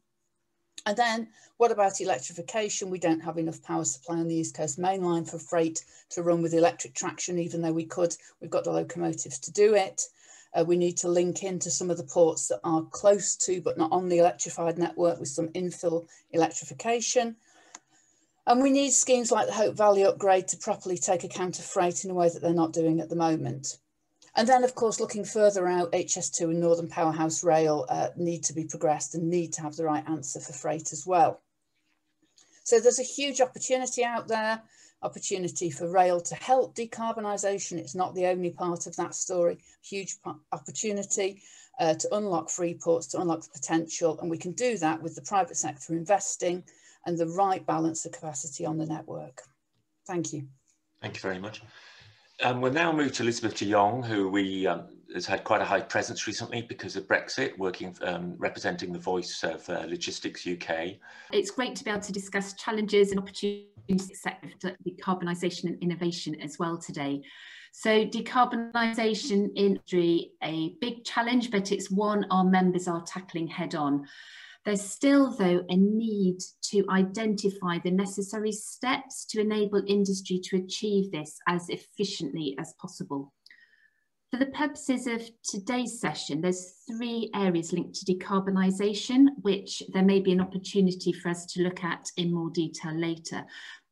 And 0.85 0.97
then 0.97 1.27
what 1.57 1.71
about 1.71 2.01
electrification? 2.01 2.89
We 2.89 2.99
don't 2.99 3.19
have 3.19 3.37
enough 3.37 3.61
power 3.61 3.83
supply 3.83 4.17
on 4.17 4.27
the 4.27 4.35
East 4.35 4.55
Coast 4.55 4.79
main 4.79 5.03
line 5.03 5.25
for 5.25 5.37
freight 5.37 5.83
to 6.11 6.23
run 6.23 6.41
with 6.41 6.53
electric 6.53 6.93
traction, 6.93 7.37
even 7.37 7.61
though 7.61 7.73
we 7.73 7.85
could, 7.85 8.15
we've 8.41 8.49
got 8.49 8.63
the 8.63 8.71
locomotives 8.71 9.39
to 9.39 9.51
do 9.51 9.75
it. 9.75 10.01
Uh, 10.53 10.63
we 10.65 10.77
need 10.77 10.97
to 10.97 11.07
link 11.07 11.43
into 11.43 11.69
some 11.69 11.91
of 11.91 11.97
the 11.97 12.03
ports 12.03 12.47
that 12.47 12.59
are 12.63 12.81
close 12.85 13.35
to, 13.35 13.61
but 13.61 13.77
not 13.77 13.91
on 13.91 14.09
the 14.09 14.17
electrified 14.17 14.79
network 14.79 15.19
with 15.19 15.29
some 15.29 15.49
infill 15.49 16.07
electrification. 16.31 17.35
And 18.50 18.63
we 18.63 18.72
need 18.72 18.94
schemes 18.94 19.32
like 19.32 19.46
the 19.46 19.53
Hope 19.53 19.77
Valley 19.77 20.03
upgrade 20.03 20.48
to 20.48 20.58
properly 20.58 20.98
take 20.98 21.24
account 21.24 21.60
of 21.60 21.65
freight 21.65 22.03
in 22.03 22.10
a 22.10 22.15
way 22.15 22.29
that 22.29 22.41
they're 22.41 22.51
not 22.51 22.74
doing 22.74 23.00
at 23.00 23.08
the 23.08 23.15
moment. 23.15 23.77
And 24.36 24.50
then, 24.50 24.63
of 24.63 24.74
course, 24.74 25.00
looking 25.00 25.24
further 25.24 25.68
out, 25.68 25.91
HS2 25.91 26.46
and 26.46 26.60
Northern 26.60 26.88
Powerhouse 26.88 27.44
Rail 27.44 27.86
uh, 27.89 28.08
need 28.18 28.44
to 28.46 28.53
be 28.53 28.65
progressed 28.65 29.13
and 29.13 29.29
need 29.29 29.53
to 29.53 29.62
have 29.62 29.75
the 29.75 29.84
right 29.84 30.03
answer 30.10 30.39
for 30.39 30.53
freight 30.53 30.91
as 30.91 31.06
well. 31.06 31.41
So 32.63 32.79
there's 32.79 32.98
a 32.98 33.03
huge 33.03 33.39
opportunity 33.39 34.03
out 34.03 34.27
there, 34.27 34.63
opportunity 35.03 35.70
for 35.70 35.88
rail 35.88 36.20
to 36.20 36.34
help 36.34 36.75
decarbonisation. 36.75 37.77
It's 37.77 37.94
not 37.94 38.15
the 38.15 38.25
only 38.25 38.50
part 38.50 38.88
of 38.88 38.96
that 38.96 39.13
story, 39.13 39.60
huge 39.84 40.18
opportunity 40.51 41.44
uh, 41.79 41.94
to 41.94 42.15
unlock 42.15 42.50
free 42.50 42.74
ports, 42.74 43.06
to 43.08 43.22
unlock 43.22 43.44
the 43.44 43.60
potential. 43.60 44.20
And 44.20 44.32
we 44.32 44.39
can 44.39 44.53
do 44.53 44.79
that 44.79 45.03
with 45.03 45.13
the 45.13 45.22
private 45.22 45.58
sector 45.58 45.94
investing 45.94 46.63
and 47.06 47.18
the 47.18 47.27
right 47.27 47.65
balance 47.65 48.06
of 48.06 48.12
capacity 48.12 48.65
on 48.65 48.77
the 48.77 48.86
network. 48.86 49.41
Thank 50.08 50.34
you. 50.34 50.48
Thank 51.01 51.15
you 51.15 51.22
very 51.22 51.39
much. 51.39 51.62
Um, 52.41 52.62
we'll 52.62 52.72
now 52.72 52.91
move 52.91 53.12
to 53.13 53.24
Elizabeth 53.24 53.58
de 53.58 53.70
Jong, 53.70 54.01
who 54.01 54.29
we 54.29 54.65
um, 54.65 54.88
has 55.13 55.25
had 55.25 55.44
quite 55.44 55.62
a 55.62 55.65
high 55.65 55.82
presence 55.82 56.25
recently 56.25 56.62
because 56.62 56.96
of 56.96 57.06
Brexit, 57.06 57.58
working 57.58 57.96
um, 58.01 58.36
representing 58.38 58.94
the 58.94 59.00
voice 59.00 59.44
of 59.44 59.68
uh, 59.70 59.86
Logistics 59.88 60.48
UK. 60.48 60.96
It's 61.34 61.51
great 61.51 61.75
to 61.75 61.84
be 61.84 61.91
able 61.91 62.01
to 62.01 62.13
discuss 62.13 62.53
challenges 62.53 63.12
and 63.12 63.20
opportunities 63.20 63.68
sector 64.13 64.75
decarbonisation 64.88 65.65
and 65.65 65.84
innovation 65.84 66.39
as 66.41 66.58
well 66.60 66.77
today. 66.77 67.22
So 67.72 68.06
decarbonisation 68.06 69.50
industry 69.56 70.32
a 70.44 70.75
big 70.79 71.03
challenge, 71.03 71.51
but 71.51 71.72
it's 71.72 71.91
one 71.91 72.25
our 72.32 72.44
members 72.44 72.88
are 72.88 73.01
tackling 73.01 73.48
head 73.48 73.75
on. 73.75 74.08
There's 74.69 74.88
still, 74.88 75.31
though, 75.31 75.65
a 75.67 75.75
need 75.75 76.41
to 76.65 76.85
identify 76.91 77.79
the 77.79 77.89
necessary 77.89 78.51
steps 78.51 79.25
to 79.31 79.41
enable 79.41 79.81
industry 79.88 80.39
to 80.43 80.57
achieve 80.57 81.11
this 81.11 81.39
as 81.47 81.69
efficiently 81.69 82.55
as 82.59 82.75
possible. 82.79 83.33
For 84.29 84.38
the 84.38 84.51
purposes 84.51 85.07
of 85.07 85.27
today's 85.43 85.99
session, 85.99 86.41
there's 86.41 86.83
three 86.88 87.31
areas 87.33 87.73
linked 87.73 87.95
to 87.95 88.13
decarbonisation, 88.13 89.29
which 89.41 89.81
there 89.91 90.05
may 90.05 90.19
be 90.19 90.33
an 90.33 90.41
opportunity 90.41 91.13
for 91.13 91.29
us 91.29 91.47
to 91.47 91.63
look 91.63 91.83
at 91.83 92.07
in 92.17 92.31
more 92.31 92.51
detail 92.51 92.93
later. 92.93 93.47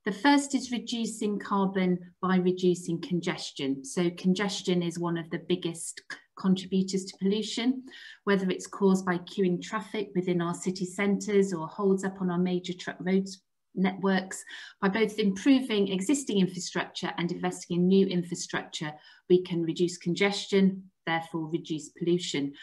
The 0.06 0.12
first 0.12 0.54
is 0.54 0.72
reducing 0.72 1.40
carbon 1.40 1.98
by 2.22 2.36
reducing 2.36 3.02
congestion. 3.02 3.84
So 3.84 4.12
congestion 4.12 4.84
is 4.84 5.00
one 5.00 5.18
of 5.18 5.28
the 5.32 5.40
biggest 5.40 6.04
contributors 6.38 7.06
to 7.06 7.18
pollution, 7.18 7.84
whether 8.24 8.50
it's 8.50 8.68
caused 8.68 9.06
by 9.06 9.18
queuing 9.20 9.62
traffic 9.62 10.10
within 10.16 10.42
our 10.42 10.54
city 10.54 10.86
centres 10.86 11.54
or 11.54 11.68
holds 11.68 12.04
up 12.04 12.22
on 12.22 12.30
our 12.30 12.38
major 12.38 12.74
truck 12.74 12.98
roads 13.00 13.42
networks. 13.78 14.44
By 14.82 14.90
both 14.90 15.20
improving 15.20 15.90
existing 15.90 16.40
infrastructure 16.40 17.12
and 17.18 17.32
investing 17.32 17.78
in 17.78 17.88
new 17.88 18.08
infrastructure, 18.08 18.92
we 19.30 19.44
can 19.44 19.64
reduce 19.64 19.98
congestion, 19.98 20.84
therefore 21.06 21.50
reduce 21.52 21.90
pollution. 21.90 22.54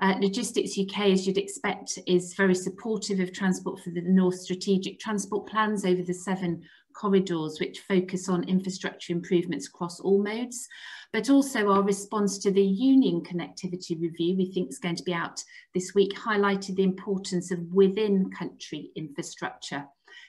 Uh, 0.00 0.14
Logistics 0.20 0.78
UK, 0.78 1.06
as 1.06 1.26
you'd 1.26 1.38
expect, 1.38 1.98
is 2.06 2.34
very 2.34 2.54
supportive 2.54 3.18
of 3.18 3.32
Transport 3.32 3.80
for 3.80 3.90
the 3.90 4.02
North 4.02 4.38
strategic 4.38 5.00
transport 5.00 5.48
plans 5.48 5.84
over 5.84 6.02
the 6.02 6.14
seven 6.14 6.62
corridors, 6.98 7.60
which 7.60 7.80
focus 7.80 8.28
on 8.28 8.48
infrastructure 8.48 9.12
improvements 9.12 9.68
across 9.68 10.00
all 10.00 10.22
modes, 10.22 10.66
but 11.12 11.30
also 11.30 11.70
our 11.70 11.82
response 11.82 12.38
to 12.38 12.50
the 12.50 12.64
Union 12.64 13.22
Connectivity 13.22 14.00
Review, 14.00 14.36
we 14.36 14.50
think 14.52 14.70
is 14.70 14.78
going 14.78 14.96
to 14.96 15.04
be 15.04 15.14
out 15.14 15.42
this 15.74 15.94
week, 15.94 16.12
highlighted 16.14 16.76
the 16.76 16.82
importance 16.82 17.50
of 17.50 17.60
within 17.72 18.30
country 18.30 18.90
infrastructure 18.96 19.84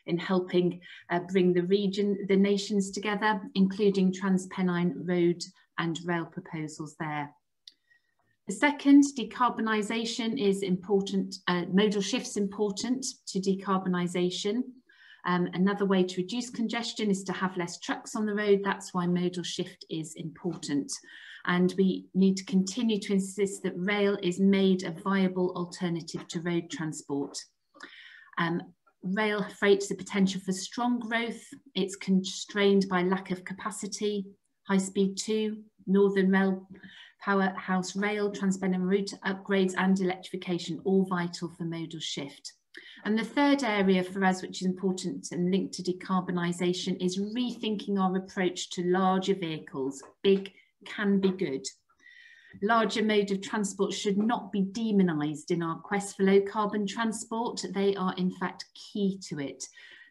in 0.06 0.18
helping 0.18 0.80
uh, 1.10 1.20
bring 1.32 1.54
the 1.54 1.64
region, 1.64 2.26
the 2.28 2.36
nations 2.36 2.92
together, 2.92 3.42
including 3.56 4.14
Transpennine 4.14 4.94
Road 5.08 5.42
and 5.78 6.00
rail 6.06 6.26
proposals 6.26 6.96
there. 7.00 7.30
The 8.48 8.56
second, 8.56 9.04
decarbonisation 9.16 10.40
is 10.40 10.64
important, 10.64 11.36
uh, 11.48 11.66
modal 11.72 12.02
shifts 12.02 12.36
important 12.36 13.06
to 13.28 13.40
decarbonisation. 13.40 14.64
Um, 15.26 15.50
another 15.54 15.86
way 15.86 16.04
to 16.04 16.22
reduce 16.22 16.50
congestion 16.50 17.10
is 17.10 17.24
to 17.26 17.34
have 17.34 17.58
less 17.58 17.80
trucks 17.80 18.16
on 18.16 18.26
the 18.26 18.34
road. 18.34 18.62
That's 18.64 18.94
why 18.94 19.08
modal 19.08 19.44
shift 19.44 19.86
is 19.90 20.14
important. 20.16 20.92
And 21.46 21.74
we 21.78 22.06
need 22.14 22.38
to 22.38 22.46
continue 22.46 23.00
to 23.00 23.14
insist 23.14 23.64
that 23.64 23.74
rail 23.76 24.18
is 24.22 24.40
made 24.40 24.84
a 24.84 24.92
viable 24.92 25.54
alternative 25.56 26.28
to 26.30 26.42
road 26.42 26.70
transport. 26.70 27.38
Um, 28.38 28.62
rail 29.04 29.46
freight 29.58 29.86
the 29.88 29.96
potential 29.96 30.42
for 30.42 30.52
strong 30.52 31.00
growth. 31.00 31.42
It's 31.76 31.96
constrained 31.96 32.88
by 32.90 33.04
lack 33.04 33.32
of 33.32 33.46
capacity, 33.46 34.26
high 34.68 34.78
speed 34.78 35.18
2, 35.18 35.58
Northern 35.88 36.30
Rail, 36.30 36.68
Powerhouse 37.22 37.96
Rail, 37.96 38.32
Transpennine 38.32 38.88
route 38.88 39.14
upgrades 39.26 39.74
and 39.78 40.00
electrification, 40.00 40.82
all 40.86 41.06
vital 41.06 41.50
for 41.50 41.64
modal 41.64 42.00
shift. 42.00 42.54
And 43.05 43.17
the 43.17 43.24
third 43.24 43.63
area 43.63 44.03
for 44.03 44.24
us, 44.24 44.41
which 44.41 44.62
is 44.62 44.67
important 44.67 45.31
and 45.31 45.51
linked 45.51 45.74
to 45.75 45.83
decarbonisation, 45.83 47.03
is 47.03 47.19
rethinking 47.19 48.00
our 48.00 48.15
approach 48.17 48.69
to 48.71 48.83
larger 48.83 49.36
vehicles. 49.36 50.03
Big 50.24 50.51
can 50.86 51.19
be 51.19 51.29
good. 51.29 51.65
Larger 52.62 53.03
mode 53.03 53.31
of 53.31 53.41
transport 53.41 53.93
should 53.93 54.17
not 54.17 54.51
be 54.51 54.62
demonised 54.62 55.51
in 55.51 55.62
our 55.62 55.79
quest 55.79 56.17
for 56.17 56.24
low 56.24 56.41
carbon 56.41 56.88
transport. 56.88 57.63
They 57.74 57.95
are 57.95 58.15
in 58.15 58.31
fact 58.31 58.65
key 58.74 59.19
to 59.29 59.39
it. 59.39 59.65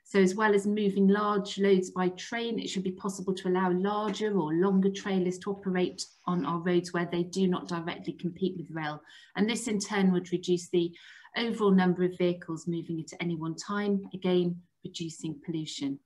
So 0.08 0.22
as 0.22 0.34
well 0.34 0.54
as 0.54 0.66
moving 0.66 1.06
large 1.06 1.58
loads 1.58 1.90
by 1.90 2.08
train, 2.08 2.58
it 2.58 2.70
should 2.70 2.82
be 2.82 2.92
possible 2.92 3.34
to 3.34 3.48
allow 3.48 3.70
larger 3.70 4.38
or 4.38 4.54
longer 4.54 4.88
trailers 4.88 5.36
to 5.40 5.50
operate 5.50 6.02
on 6.26 6.46
our 6.46 6.60
roads 6.60 6.94
where 6.94 7.04
they 7.12 7.24
do 7.24 7.46
not 7.46 7.68
directly 7.68 8.14
compete 8.14 8.56
with 8.56 8.70
rail. 8.70 9.02
And 9.36 9.46
this 9.46 9.68
in 9.68 9.78
turn 9.78 10.10
would 10.12 10.32
reduce 10.32 10.70
the 10.70 10.90
overall 11.36 11.72
number 11.72 12.04
of 12.04 12.16
vehicles 12.16 12.66
moving 12.66 13.00
at 13.00 13.18
any 13.20 13.36
one 13.36 13.54
time, 13.54 14.08
again, 14.14 14.62
reducing 14.82 15.38
pollution. 15.44 15.98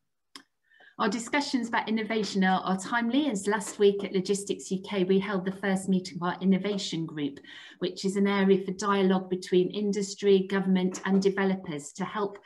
Our 0.98 1.08
discussions 1.08 1.68
about 1.68 1.88
innovation 1.88 2.42
are, 2.42 2.60
are, 2.62 2.76
timely 2.76 3.30
as 3.30 3.46
last 3.46 3.78
week 3.78 4.02
at 4.02 4.12
Logistics 4.12 4.72
UK 4.72 5.06
we 5.08 5.20
held 5.20 5.44
the 5.44 5.52
first 5.52 5.88
meeting 5.88 6.16
of 6.16 6.24
our 6.24 6.40
innovation 6.40 7.06
group, 7.06 7.38
which 7.78 8.04
is 8.04 8.16
an 8.16 8.26
area 8.26 8.64
for 8.64 8.72
dialogue 8.72 9.30
between 9.30 9.70
industry, 9.70 10.48
government 10.50 11.00
and 11.04 11.22
developers 11.22 11.92
to 11.92 12.04
help 12.04 12.38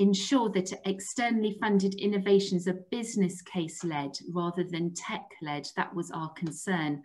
ensure 0.00 0.48
that 0.50 0.72
externally 0.86 1.56
funded 1.60 1.94
innovations 1.94 2.66
are 2.66 2.84
business 2.90 3.42
case 3.42 3.84
led 3.84 4.12
rather 4.32 4.64
than 4.64 4.94
tech 4.94 5.28
led. 5.42 5.66
That 5.76 5.94
was 5.94 6.10
our 6.10 6.30
concern. 6.30 7.02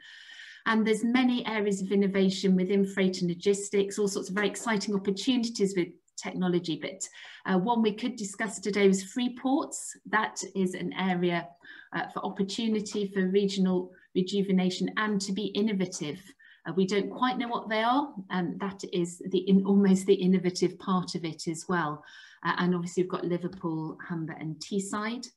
And 0.65 0.87
there's 0.87 1.03
many 1.03 1.45
areas 1.45 1.81
of 1.81 1.91
innovation 1.91 2.55
within 2.55 2.87
freight 2.87 3.21
and 3.21 3.29
logistics, 3.29 3.99
all 3.99 4.07
sorts 4.07 4.29
of 4.29 4.35
very 4.35 4.47
exciting 4.47 4.95
opportunities 4.95 5.75
with 5.77 5.89
technology. 6.17 6.79
But 6.81 7.07
uh, 7.51 7.59
one 7.59 7.81
we 7.81 7.93
could 7.93 8.15
discuss 8.15 8.59
today 8.59 8.87
was 8.87 9.03
free 9.03 9.37
ports. 9.37 9.95
That 10.07 10.41
is 10.55 10.73
an 10.73 10.93
area 10.93 11.47
uh, 11.93 12.07
for 12.13 12.25
opportunity 12.25 13.11
for 13.13 13.27
regional 13.27 13.91
rejuvenation 14.15 14.89
and 14.97 15.19
to 15.21 15.33
be 15.33 15.47
innovative. 15.47 16.19
Uh, 16.67 16.73
we 16.75 16.85
don't 16.85 17.09
quite 17.09 17.37
know 17.37 17.47
what 17.47 17.69
they 17.69 17.81
are, 17.81 18.13
and 18.29 18.59
that 18.59 18.81
is 18.91 19.21
the 19.29 19.39
in, 19.49 19.65
almost 19.65 20.05
the 20.05 20.13
innovative 20.13 20.77
part 20.79 21.15
of 21.15 21.23
it 21.23 21.47
as 21.47 21.65
well. 21.67 22.03
Uh, 22.43 22.53
and 22.57 22.75
obviously 22.75 23.03
we've 23.03 23.11
got 23.11 23.25
Liverpool, 23.25 23.97
Humber 24.07 24.35
and 24.39 24.55
Teesside. 24.57 25.27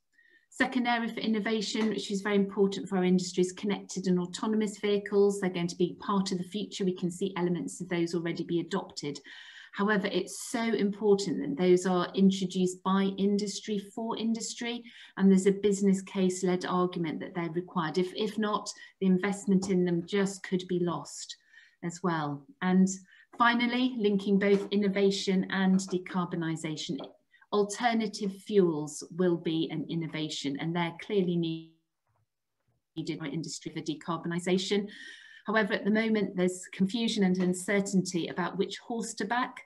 Second 0.51 0.89
area 0.89 1.09
for 1.09 1.21
innovation, 1.21 1.89
which 1.91 2.11
is 2.11 2.23
very 2.23 2.37
important 2.37 2.89
for 2.89 2.97
our 2.97 3.05
industry, 3.05 3.43
is 3.43 3.53
connected 3.53 4.07
and 4.07 4.19
autonomous 4.19 4.79
vehicles. 4.79 5.39
They're 5.39 5.51
going 5.51 5.69
to 5.69 5.77
be 5.77 5.97
part 6.01 6.33
of 6.33 6.39
the 6.39 6.45
future. 6.45 6.85
We 6.85 6.97
can 6.97 7.11
see 7.11 7.33
elements 7.37 7.81
of 7.81 7.89
those 7.89 8.15
already 8.15 8.45
be 8.45 8.61
adopted. 8.61 9.21
However, 9.73 10.09
it's 10.09 10.51
so 10.51 10.63
important 10.63 11.41
that 11.41 11.63
those 11.63 11.87
are 11.87 12.11
introduced 12.15 12.83
by 12.83 13.11
industry 13.19 13.79
for 13.79 14.17
industry, 14.19 14.83
and 15.17 15.31
there's 15.31 15.47
a 15.47 15.53
business 15.53 16.03
case 16.03 16.43
led 16.43 16.65
argument 16.65 17.21
that 17.21 17.35
they're 17.35 17.51
required. 17.51 17.99
If, 17.99 18.13
if 18.15 18.39
not, 18.39 18.71
the 19.01 19.07
investment 19.07 19.71
in 19.71 19.85
them 19.85 20.05
just 20.07 20.43
could 20.43 20.67
be 20.69 20.81
lost 20.81 21.37
as 21.85 22.01
well. 22.03 22.45
And 22.63 22.89
finally, 23.37 23.95
linking 23.99 24.39
both 24.39 24.67
innovation 24.71 25.47
and 25.51 25.79
decarbonisation 25.79 26.99
alternative 27.53 28.33
fuels 28.33 29.03
will 29.17 29.37
be 29.37 29.69
an 29.71 29.87
innovation 29.89 30.57
and 30.61 30.75
they're 30.75 30.95
clearly 31.01 31.37
needed 31.37 33.19
by 33.19 33.27
industry 33.27 33.73
for 33.73 33.81
decarbonisation. 33.81 34.89
However, 35.49 35.73
at 35.73 35.87
the 35.87 35.91
moment, 35.91 36.37
there's 36.37 36.67
confusion 36.75 37.25
and 37.25 37.39
uncertainty 37.39 38.29
about 38.29 38.59
which 38.59 38.77
horse 38.77 39.15
to 39.15 39.25
back. 39.25 39.65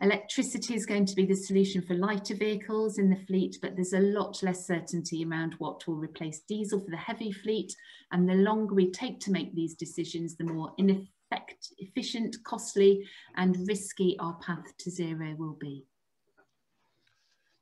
Electricity 0.00 0.74
is 0.74 0.86
going 0.86 1.04
to 1.04 1.14
be 1.14 1.26
the 1.26 1.36
solution 1.36 1.82
for 1.82 1.92
lighter 1.92 2.34
vehicles 2.34 2.96
in 2.96 3.10
the 3.10 3.22
fleet, 3.26 3.58
but 3.60 3.76
there's 3.76 3.92
a 3.92 4.00
lot 4.00 4.42
less 4.42 4.66
certainty 4.66 5.26
around 5.26 5.56
what 5.58 5.86
will 5.86 5.96
replace 5.96 6.40
diesel 6.48 6.80
for 6.80 6.90
the 6.90 6.96
heavy 6.96 7.32
fleet. 7.32 7.76
And 8.12 8.26
the 8.26 8.34
longer 8.34 8.74
we 8.74 8.90
take 8.90 9.20
to 9.20 9.30
make 9.30 9.54
these 9.54 9.74
decisions, 9.74 10.36
the 10.36 10.44
more 10.44 10.72
inefficient, 10.78 12.42
costly 12.44 13.06
and 13.36 13.68
risky 13.68 14.16
our 14.20 14.38
path 14.40 14.74
to 14.78 14.90
zero 14.90 15.34
will 15.36 15.58
be. 15.60 15.84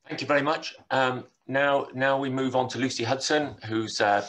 Thank 0.07 0.21
you 0.21 0.27
very 0.27 0.41
much. 0.41 0.75
Um, 0.91 1.25
now, 1.45 1.89
now 1.93 2.17
we 2.17 2.29
move 2.29 2.55
on 2.55 2.69
to 2.69 2.79
Lucy 2.79 3.03
Hudson, 3.03 3.57
who's 3.65 3.99
a 3.99 4.25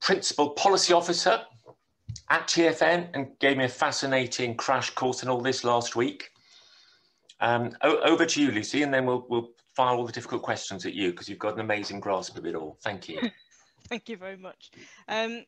Principal 0.00 0.50
Policy 0.50 0.92
Officer 0.92 1.42
at 2.28 2.46
TFN 2.46 3.08
and 3.14 3.28
gave 3.38 3.56
me 3.56 3.64
a 3.64 3.68
fascinating 3.68 4.56
crash 4.56 4.90
course 4.90 5.22
in 5.22 5.28
all 5.28 5.40
this 5.40 5.64
last 5.64 5.96
week. 5.96 6.30
Um, 7.40 7.72
over 7.82 8.26
to 8.26 8.42
you, 8.42 8.50
Lucy, 8.50 8.82
and 8.82 8.92
then 8.92 9.06
we'll, 9.06 9.26
we'll 9.28 9.50
fire 9.74 9.96
all 9.96 10.06
the 10.06 10.12
difficult 10.12 10.42
questions 10.42 10.84
at 10.84 10.94
you 10.94 11.10
because 11.10 11.28
you've 11.28 11.38
got 11.38 11.54
an 11.54 11.60
amazing 11.60 12.00
grasp 12.00 12.36
of 12.36 12.44
it 12.46 12.54
all. 12.54 12.76
Thank 12.82 13.08
you. 13.08 13.20
Thank 13.88 14.08
you 14.08 14.16
very 14.16 14.36
much. 14.36 14.70
Um, 15.08 15.44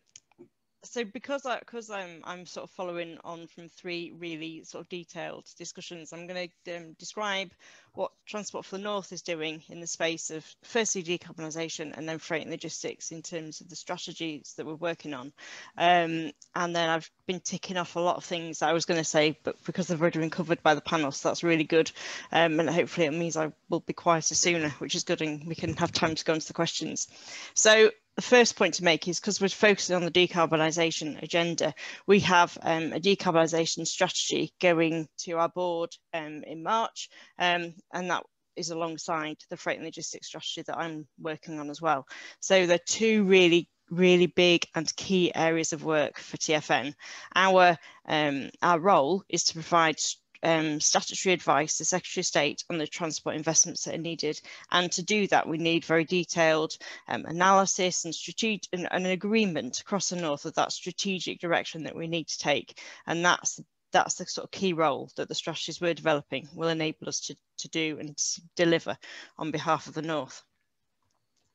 so 0.84 1.04
because 1.04 1.46
I 1.46 1.58
because 1.58 1.90
I'm 1.90 2.20
I'm 2.24 2.46
sort 2.46 2.64
of 2.64 2.70
following 2.70 3.18
on 3.24 3.46
from 3.46 3.68
three 3.68 4.12
really 4.18 4.64
sort 4.64 4.82
of 4.82 4.88
detailed 4.88 5.46
discussions, 5.56 6.12
I'm 6.12 6.26
going 6.26 6.50
to 6.64 6.76
um, 6.76 6.96
describe 6.98 7.52
what 7.94 8.10
Transport 8.26 8.64
for 8.64 8.78
the 8.78 8.82
North 8.82 9.12
is 9.12 9.22
doing 9.22 9.62
in 9.68 9.80
the 9.80 9.86
space 9.86 10.30
of 10.30 10.44
firstly 10.64 11.02
decarbonisation 11.02 11.96
and 11.96 12.08
then 12.08 12.18
freight 12.18 12.42
and 12.42 12.50
logistics 12.50 13.12
in 13.12 13.22
terms 13.22 13.60
of 13.60 13.68
the 13.68 13.76
strategies 13.76 14.54
that 14.56 14.66
we're 14.66 14.74
working 14.74 15.12
on. 15.12 15.32
Um, 15.76 16.32
and 16.54 16.74
then 16.74 16.88
I've 16.88 17.10
been 17.26 17.40
ticking 17.40 17.76
off 17.76 17.96
a 17.96 18.00
lot 18.00 18.16
of 18.16 18.24
things 18.24 18.62
I 18.62 18.72
was 18.72 18.86
going 18.86 18.98
to 18.98 19.04
say, 19.04 19.38
but 19.44 19.62
because 19.64 19.88
they've 19.88 20.00
already 20.00 20.20
been 20.20 20.30
covered 20.30 20.62
by 20.62 20.74
the 20.74 20.80
panel, 20.80 21.12
so 21.12 21.28
that's 21.28 21.44
really 21.44 21.64
good. 21.64 21.92
Um, 22.32 22.58
and 22.60 22.70
hopefully 22.70 23.06
it 23.06 23.12
means 23.12 23.36
I 23.36 23.52
will 23.68 23.80
be 23.80 23.92
quieter 23.92 24.34
sooner, 24.34 24.70
which 24.78 24.94
is 24.94 25.04
good, 25.04 25.20
and 25.20 25.46
we 25.46 25.54
can 25.54 25.74
have 25.76 25.92
time 25.92 26.14
to 26.14 26.24
go 26.24 26.34
into 26.34 26.46
the 26.46 26.54
questions. 26.54 27.08
So 27.54 27.90
the 28.16 28.22
first 28.22 28.56
point 28.56 28.74
to 28.74 28.84
make 28.84 29.08
is 29.08 29.18
because 29.18 29.40
we're 29.40 29.48
focusing 29.48 29.96
on 29.96 30.04
the 30.04 30.10
decarbonisation 30.10 31.22
agenda, 31.22 31.74
we 32.06 32.20
have 32.20 32.56
um, 32.62 32.92
a 32.92 33.00
decarbonisation 33.00 33.86
strategy 33.86 34.52
going 34.60 35.08
to 35.18 35.32
our 35.38 35.48
board 35.48 35.90
um, 36.12 36.42
in 36.46 36.62
March, 36.62 37.08
um, 37.38 37.74
and 37.92 38.10
that 38.10 38.24
is 38.54 38.70
alongside 38.70 39.36
the 39.48 39.56
freight 39.56 39.78
and 39.78 39.86
logistics 39.86 40.26
strategy 40.26 40.62
that 40.66 40.76
I'm 40.76 41.06
working 41.18 41.58
on 41.58 41.70
as 41.70 41.80
well. 41.80 42.06
So 42.40 42.66
there 42.66 42.76
are 42.76 42.86
two 42.86 43.24
really 43.24 43.68
really 43.90 44.26
big 44.26 44.64
and 44.74 44.94
key 44.96 45.30
areas 45.34 45.74
of 45.74 45.84
work 45.84 46.18
for 46.18 46.38
TFN. 46.38 46.94
Our 47.34 47.76
um, 48.08 48.50
our 48.62 48.80
role 48.80 49.22
is 49.28 49.44
to 49.44 49.54
provide 49.54 49.96
um, 50.42 50.80
statutory 50.80 51.32
advice 51.32 51.78
to 51.78 51.84
Secretary 51.84 52.22
of 52.22 52.26
State 52.26 52.64
on 52.70 52.78
the 52.78 52.86
transport 52.86 53.36
investments 53.36 53.84
that 53.84 53.94
are 53.94 53.98
needed. 53.98 54.40
And 54.70 54.90
to 54.92 55.02
do 55.02 55.26
that, 55.28 55.48
we 55.48 55.58
need 55.58 55.84
very 55.84 56.04
detailed 56.04 56.76
um, 57.08 57.24
analysis 57.26 58.04
and, 58.04 58.14
strategic, 58.14 58.68
and, 58.72 58.88
and, 58.90 59.06
an 59.06 59.12
agreement 59.12 59.80
across 59.80 60.08
the 60.08 60.16
North 60.16 60.44
of 60.44 60.54
that 60.54 60.72
strategic 60.72 61.40
direction 61.40 61.84
that 61.84 61.96
we 61.96 62.06
need 62.06 62.28
to 62.28 62.38
take. 62.38 62.80
And 63.06 63.24
that's 63.24 63.60
that's 63.92 64.14
the 64.14 64.26
sort 64.26 64.44
of 64.46 64.50
key 64.50 64.72
role 64.72 65.10
that 65.16 65.28
the 65.28 65.34
strategies 65.34 65.80
we're 65.80 65.92
developing 65.92 66.48
will 66.54 66.68
enable 66.68 67.08
us 67.08 67.20
to, 67.20 67.36
to 67.58 67.68
do 67.68 67.98
and 68.00 68.16
deliver 68.56 68.96
on 69.38 69.50
behalf 69.50 69.86
of 69.86 69.94
the 69.94 70.00
North. 70.00 70.42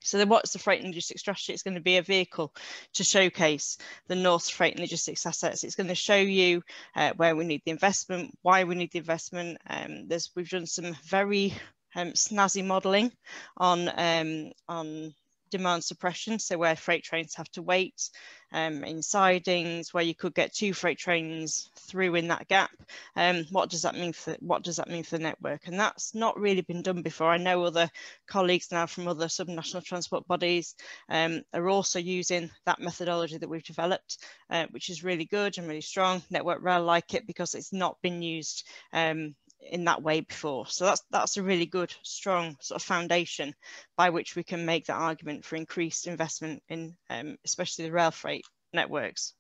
So 0.01 0.17
then 0.17 0.29
what's 0.29 0.51
the 0.51 0.59
freight 0.59 0.79
and 0.79 0.89
logistics 0.89 1.21
strategy? 1.21 1.53
It's 1.53 1.63
going 1.63 1.75
to 1.75 1.81
be 1.81 1.97
a 1.97 2.01
vehicle 2.01 2.53
to 2.93 3.03
showcase 3.03 3.77
the 4.07 4.15
North 4.15 4.49
freight 4.49 4.73
and 4.73 4.81
logistics 4.81 5.25
assets. 5.25 5.63
It's 5.63 5.75
going 5.75 5.87
to 5.87 5.95
show 5.95 6.15
you 6.15 6.61
uh, 6.95 7.13
where 7.17 7.35
we 7.35 7.45
need 7.45 7.61
the 7.65 7.71
investment, 7.71 8.37
why 8.41 8.63
we 8.63 8.75
need 8.75 8.91
the 8.91 8.99
investment. 8.99 9.57
Um, 9.69 10.07
there's, 10.07 10.31
we've 10.35 10.49
done 10.49 10.65
some 10.65 10.95
very 11.05 11.53
um, 11.95 12.11
snazzy 12.11 12.63
modelling 12.63 13.11
on, 13.57 13.89
um, 13.95 14.51
on 14.67 15.13
demand 15.49 15.83
suppression, 15.83 16.39
so 16.39 16.57
where 16.57 16.75
freight 16.75 17.03
trains 17.03 17.35
have 17.35 17.49
to 17.51 17.61
wait 17.61 18.09
um, 18.51 18.83
in 18.83 19.01
sidings, 19.01 19.93
where 19.93 20.03
you 20.03 20.15
could 20.15 20.33
get 20.33 20.53
two 20.53 20.73
freight 20.73 20.97
trains 20.97 21.69
through 21.75 22.15
in 22.15 22.29
that 22.29 22.47
gap. 22.47 22.71
Um, 23.15 23.45
what 23.51 23.69
does 23.69 23.81
that 23.81 23.95
mean 23.95 24.13
for 24.13 24.35
what 24.39 24.63
does 24.63 24.77
that 24.77 24.89
mean 24.89 25.03
for 25.03 25.17
the 25.17 25.23
network? 25.23 25.67
And 25.67 25.79
that's 25.79 26.15
not 26.15 26.39
really 26.39 26.61
been 26.61 26.81
done 26.81 27.01
before. 27.01 27.29
I 27.29 27.37
know 27.37 27.63
other 27.63 27.89
colleagues 28.27 28.71
now 28.71 28.85
from 28.85 29.07
other 29.07 29.27
subnational 29.27 29.83
transport 29.83 30.27
bodies 30.27 30.75
um, 31.09 31.41
are 31.53 31.69
also 31.69 31.99
using 31.99 32.49
that 32.65 32.79
methodology 32.79 33.37
that 33.37 33.49
we've 33.49 33.63
developed, 33.63 34.17
uh, 34.49 34.67
which 34.71 34.89
is 34.89 35.03
really 35.03 35.25
good 35.25 35.57
and 35.57 35.67
really 35.67 35.81
strong. 35.81 36.21
Network 36.29 36.61
Rail 36.61 36.83
like 36.83 37.13
it 37.13 37.27
because 37.27 37.53
it's 37.53 37.73
not 37.73 37.97
been 38.01 38.21
used 38.21 38.65
um, 38.93 39.35
in 39.69 39.85
that 39.85 40.01
way 40.01 40.21
before. 40.21 40.67
So 40.67 40.85
that's 40.85 41.03
that's 41.11 41.37
a 41.37 41.43
really 41.43 41.65
good, 41.65 41.93
strong 42.03 42.57
sort 42.59 42.81
of 42.81 42.85
foundation 42.85 43.53
by 43.95 44.09
which 44.09 44.35
we 44.35 44.43
can 44.43 44.65
make 44.65 44.85
that 44.85 45.01
argument 45.01 45.45
for 45.45 45.55
increased 45.55 46.07
investment 46.07 46.63
in 46.69 46.95
um, 47.09 47.37
especially 47.45 47.85
the 47.85 47.91
rail 47.91 48.11
freight 48.11 48.45
networks. 48.73 49.33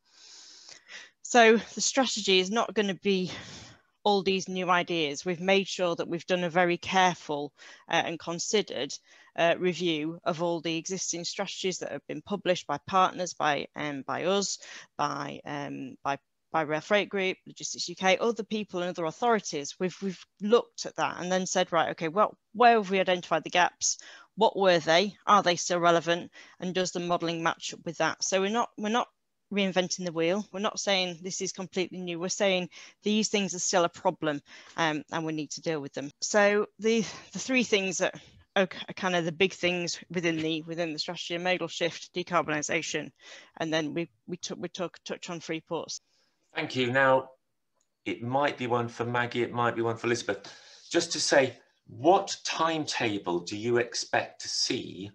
So 1.21 1.57
the 1.57 1.81
strategy 1.81 2.39
is 2.39 2.49
not 2.49 2.73
going 2.73 2.87
to 2.87 2.95
be 2.95 3.31
all 4.07 4.23
these 4.23 4.47
new 4.47 4.69
ideas. 4.69 5.25
We've 5.25 5.41
made 5.41 5.67
sure 5.67 5.93
that 5.93 6.07
we've 6.07 6.25
done 6.25 6.45
a 6.45 6.49
very 6.49 6.77
careful 6.77 7.51
uh, 7.89 8.03
and 8.05 8.17
considered 8.17 8.93
uh, 9.35 9.55
review 9.59 10.19
of 10.23 10.41
all 10.41 10.61
the 10.61 10.77
existing 10.77 11.25
strategies 11.25 11.79
that 11.79 11.91
have 11.91 12.07
been 12.07 12.21
published 12.21 12.67
by 12.67 12.79
partners, 12.87 13.33
by 13.33 13.67
um, 13.75 14.03
by 14.07 14.23
us, 14.23 14.59
by 14.97 15.41
um, 15.45 15.95
by 16.03 16.17
by 16.51 16.61
Rail 16.61 16.81
Freight 16.81 17.09
Group, 17.09 17.37
Logistics 17.45 17.89
UK, 17.89 18.17
other 18.19 18.43
people 18.43 18.81
and 18.81 18.89
other 18.89 19.05
authorities, 19.05 19.75
we've, 19.79 19.95
we've 20.01 20.23
looked 20.41 20.85
at 20.85 20.95
that 20.95 21.19
and 21.19 21.31
then 21.31 21.45
said, 21.45 21.71
right, 21.71 21.89
okay, 21.89 22.07
well, 22.07 22.37
where 22.53 22.73
have 22.73 22.89
we 22.89 22.99
identified 22.99 23.43
the 23.43 23.49
gaps? 23.49 23.97
What 24.35 24.57
were 24.57 24.79
they? 24.79 25.15
Are 25.25 25.43
they 25.43 25.55
still 25.55 25.79
relevant? 25.79 26.31
And 26.59 26.73
does 26.73 26.91
the 26.91 26.99
modelling 26.99 27.43
match 27.43 27.73
up 27.73 27.79
with 27.85 27.97
that? 27.97 28.23
So 28.23 28.41
we're 28.41 28.49
not, 28.49 28.69
we're 28.77 28.89
not 28.89 29.07
reinventing 29.53 30.05
the 30.05 30.11
wheel. 30.11 30.45
We're 30.51 30.59
not 30.59 30.79
saying 30.79 31.19
this 31.21 31.41
is 31.41 31.51
completely 31.51 31.99
new. 31.99 32.19
We're 32.19 32.29
saying 32.29 32.69
these 33.03 33.29
things 33.29 33.53
are 33.53 33.59
still 33.59 33.83
a 33.83 33.89
problem 33.89 34.41
um, 34.75 35.03
and 35.11 35.25
we 35.25 35.33
need 35.33 35.51
to 35.51 35.61
deal 35.61 35.81
with 35.81 35.93
them. 35.93 36.11
So 36.21 36.67
the, 36.79 37.01
the 37.33 37.39
three 37.39 37.63
things 37.63 37.99
that 37.99 38.19
are 38.57 38.67
kind 38.95 39.15
of 39.15 39.23
the 39.25 39.31
big 39.31 39.53
things 39.53 39.99
within 40.09 40.37
the 40.37 40.63
within 40.63 40.91
the 40.91 40.99
strategy: 40.99 41.37
modal 41.37 41.67
shift, 41.67 42.09
decarbonisation, 42.15 43.11
and 43.57 43.71
then 43.71 43.93
we 43.93 44.09
we 44.25 44.39
we 44.57 44.67
took 44.67 44.97
touch 45.03 45.29
on 45.29 45.39
free 45.39 45.61
ports. 45.61 46.01
Thank 46.55 46.75
you. 46.75 46.91
Now, 46.91 47.29
it 48.05 48.23
might 48.23 48.57
be 48.57 48.67
one 48.67 48.87
for 48.87 49.05
Maggie, 49.05 49.43
it 49.43 49.51
might 49.51 49.75
be 49.75 49.81
one 49.81 49.97
for 49.97 50.07
Elizabeth. 50.07 50.51
Just 50.89 51.11
to 51.11 51.19
say, 51.19 51.57
what 51.87 52.35
timetable 52.43 53.39
do 53.39 53.57
you 53.57 53.77
expect 53.77 54.41
to 54.41 54.47
see 54.47 55.11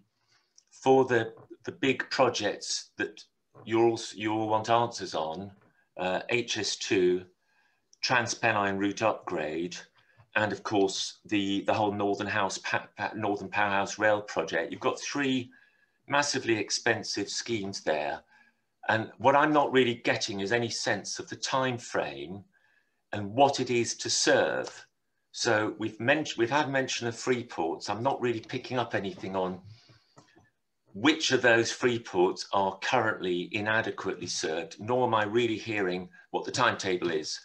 for 0.70 1.04
the, 1.04 1.32
the 1.64 1.72
big 1.72 2.08
projects 2.10 2.90
that 2.96 3.22
you 3.64 3.80
all, 3.82 4.00
you'll 4.14 4.48
want 4.48 4.70
answers 4.70 5.14
on, 5.14 5.50
uh, 5.96 6.20
HS2, 6.30 7.24
Transpennine 8.02 8.78
route 8.78 9.02
upgrade, 9.02 9.76
and 10.34 10.52
of 10.52 10.62
course 10.62 11.18
the, 11.26 11.62
the 11.62 11.74
whole 11.74 11.92
Northern, 11.92 12.26
House, 12.26 12.58
Northern 13.14 13.48
Powerhouse 13.48 13.98
Rail 13.98 14.20
project. 14.20 14.72
You've 14.72 14.80
got 14.80 15.00
three 15.00 15.50
massively 16.08 16.56
expensive 16.56 17.28
schemes 17.28 17.82
there. 17.82 18.20
And 18.88 19.10
what 19.18 19.36
I'm 19.36 19.52
not 19.52 19.72
really 19.72 19.94
getting 19.94 20.40
is 20.40 20.52
any 20.52 20.68
sense 20.68 21.18
of 21.18 21.28
the 21.28 21.36
time 21.36 21.78
frame 21.78 22.44
and 23.12 23.32
what 23.32 23.60
it 23.60 23.70
is 23.70 23.94
to 23.96 24.10
serve. 24.10 24.86
So 25.30 25.74
we've 25.78 25.98
mentioned 26.00 26.38
we've 26.38 26.50
had 26.50 26.70
mention 26.70 27.06
of 27.06 27.16
free 27.16 27.44
ports. 27.44 27.88
I'm 27.88 28.02
not 28.02 28.20
really 28.20 28.40
picking 28.40 28.78
up 28.78 28.94
anything 28.94 29.36
on 29.36 29.60
which 30.94 31.32
of 31.32 31.42
those 31.42 31.72
free 31.72 31.98
ports 31.98 32.46
are 32.52 32.78
currently 32.78 33.48
inadequately 33.52 34.26
served, 34.26 34.76
nor 34.78 35.06
am 35.06 35.14
I 35.14 35.24
really 35.24 35.56
hearing 35.56 36.08
what 36.30 36.44
the 36.44 36.50
timetable 36.50 37.10
is. 37.10 37.40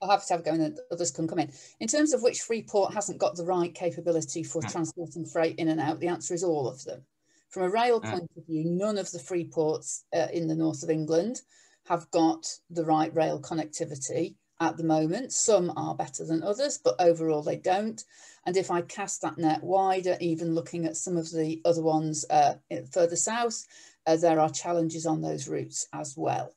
I'll 0.00 0.10
have 0.10 0.26
to 0.26 0.34
have 0.34 0.40
a 0.40 0.44
go 0.44 0.52
and 0.52 0.78
others 0.90 1.10
can 1.10 1.28
come 1.28 1.38
in. 1.38 1.52
In 1.80 1.88
terms 1.88 2.12
of 2.12 2.22
which 2.22 2.42
free 2.42 2.62
port 2.62 2.92
hasn't 2.92 3.18
got 3.18 3.36
the 3.36 3.44
right 3.44 3.72
capability 3.72 4.42
for 4.42 4.60
hmm. 4.60 4.68
transporting 4.68 5.24
freight 5.24 5.56
in 5.58 5.68
and 5.68 5.80
out, 5.80 6.00
the 6.00 6.08
answer 6.08 6.34
is 6.34 6.44
all 6.44 6.68
of 6.68 6.84
them. 6.84 7.04
From 7.52 7.64
a 7.64 7.70
rail 7.70 8.00
mm. 8.00 8.10
point 8.10 8.30
of 8.36 8.46
view, 8.46 8.64
none 8.64 8.96
of 8.96 9.12
the 9.12 9.18
free 9.18 9.44
ports 9.44 10.04
uh, 10.14 10.28
in 10.32 10.48
the 10.48 10.56
north 10.56 10.82
of 10.82 10.90
England 10.90 11.42
have 11.86 12.10
got 12.10 12.46
the 12.70 12.84
right 12.84 13.14
rail 13.14 13.40
connectivity 13.40 14.36
at 14.58 14.78
the 14.78 14.84
moment. 14.84 15.32
Some 15.32 15.70
are 15.76 15.94
better 15.94 16.24
than 16.24 16.42
others, 16.42 16.78
but 16.78 16.96
overall 16.98 17.42
they 17.42 17.56
don't. 17.56 18.02
And 18.46 18.56
if 18.56 18.70
I 18.70 18.80
cast 18.80 19.20
that 19.20 19.36
net 19.36 19.62
wider, 19.62 20.16
even 20.20 20.54
looking 20.54 20.86
at 20.86 20.96
some 20.96 21.16
of 21.18 21.30
the 21.30 21.60
other 21.64 21.82
ones 21.82 22.24
uh, 22.30 22.54
further 22.90 23.16
south, 23.16 23.66
uh, 24.06 24.16
there 24.16 24.40
are 24.40 24.50
challenges 24.50 25.04
on 25.04 25.20
those 25.20 25.46
routes 25.46 25.86
as 25.92 26.16
well. 26.16 26.54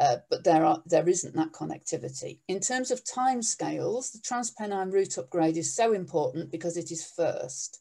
Uh, 0.00 0.16
but 0.30 0.44
there 0.44 0.64
are 0.64 0.80
there 0.86 1.08
isn't 1.08 1.34
that 1.34 1.52
connectivity. 1.52 2.38
In 2.46 2.60
terms 2.60 2.90
of 2.90 3.04
timescales, 3.04 4.12
the 4.12 4.20
Transpennine 4.20 4.92
route 4.92 5.18
upgrade 5.18 5.56
is 5.56 5.74
so 5.74 5.92
important 5.92 6.52
because 6.52 6.76
it 6.76 6.90
is 6.90 7.04
first. 7.04 7.80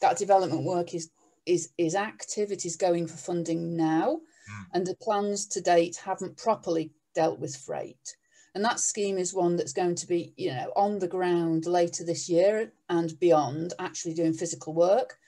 That 0.00 0.16
development 0.16 0.64
work 0.64 0.94
is 0.94 1.10
is 1.46 1.70
is 1.78 1.94
active. 1.94 2.52
It 2.52 2.66
is 2.66 2.76
going 2.76 3.06
for 3.06 3.16
funding 3.16 3.76
now, 3.76 4.20
mm. 4.50 4.64
and 4.74 4.86
the 4.86 4.96
plans 4.96 5.46
to 5.48 5.60
date 5.60 5.96
haven't 5.96 6.36
properly 6.36 6.92
dealt 7.14 7.38
with 7.38 7.56
freight. 7.56 8.16
And 8.54 8.64
that 8.64 8.80
scheme 8.80 9.18
is 9.18 9.34
one 9.34 9.56
that's 9.56 9.74
going 9.74 9.96
to 9.96 10.06
be, 10.06 10.32
you 10.36 10.50
know, 10.50 10.72
on 10.76 10.98
the 10.98 11.08
ground 11.08 11.66
later 11.66 12.04
this 12.04 12.26
year 12.26 12.72
and 12.88 13.18
beyond, 13.20 13.74
actually 13.78 14.14
doing 14.14 14.32
physical 14.32 14.72
work. 14.72 15.18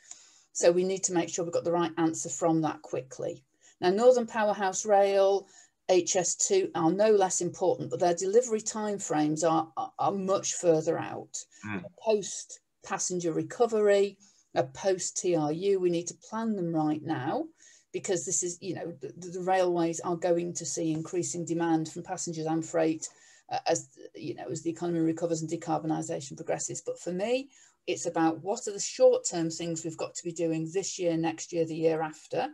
So 0.53 0.73
we 0.73 0.83
need 0.83 1.05
to 1.05 1.13
make 1.13 1.29
sure 1.29 1.45
we've 1.45 1.53
got 1.53 1.65
the 1.65 1.71
right 1.73 1.93
answer 1.99 2.31
from 2.31 2.63
that 2.63 2.81
quickly. 2.81 3.45
Now, 3.83 3.91
Northern 3.91 4.27
Powerhouse 4.27 4.87
Rail, 4.87 5.47
HS2 5.91 6.71
are 6.75 6.91
no 6.91 7.11
less 7.11 7.43
important, 7.43 7.91
but 7.91 8.01
their 8.01 8.15
delivery 8.15 8.61
timeframes 8.61 9.49
are, 9.49 9.71
are, 9.77 9.93
are 9.99 10.13
much 10.13 10.55
further 10.55 10.99
out. 10.99 11.37
Mm. 11.67 11.85
Post 12.03 12.61
passenger 12.83 13.33
recovery, 13.33 14.17
a 14.59 14.65
post 14.65 15.17
TRU. 15.17 15.79
We 15.81 15.89
need 15.89 16.09
to 16.09 16.15
plan 16.29 16.57
them 16.57 16.75
right 16.75 17.03
now 17.03 17.45
because 17.93 18.27
this 18.27 18.43
is, 18.43 18.59
you 18.61 18.75
know, 18.75 18.93
the, 19.01 19.31
the 19.31 19.41
railways 19.41 20.01
are 20.01 20.17
going 20.17 20.53
to 20.55 20.67
see 20.67 20.93
increasing 20.93 21.45
demand 21.45 21.89
from 21.89 22.03
passengers 22.03 22.47
and 22.47 22.65
freight 22.65 23.09
uh, 23.51 23.61
as, 23.67 23.89
you 24.15 24.35
know, 24.35 24.47
as 24.51 24.63
the 24.63 24.71
economy 24.71 25.01
recovers 25.01 25.41
and 25.41 25.51
decarbonisation 25.51 26.37
progresses. 26.37 26.83
But 26.85 27.01
for 27.01 27.13
me, 27.13 27.49
it's 27.87 28.07
about 28.07 28.43
what 28.43 28.67
are 28.67 28.73
the 28.73 28.81
short-term 28.81 29.49
things 29.49 29.85
we've 29.85 29.97
got 29.97 30.15
to 30.17 30.25
be 30.25 30.33
doing 30.33 30.69
this 30.75 30.99
year, 30.99 31.17
next 31.17 31.53
year, 31.53 31.65
the 31.65 31.75
year 31.75 32.03
after, 32.03 32.49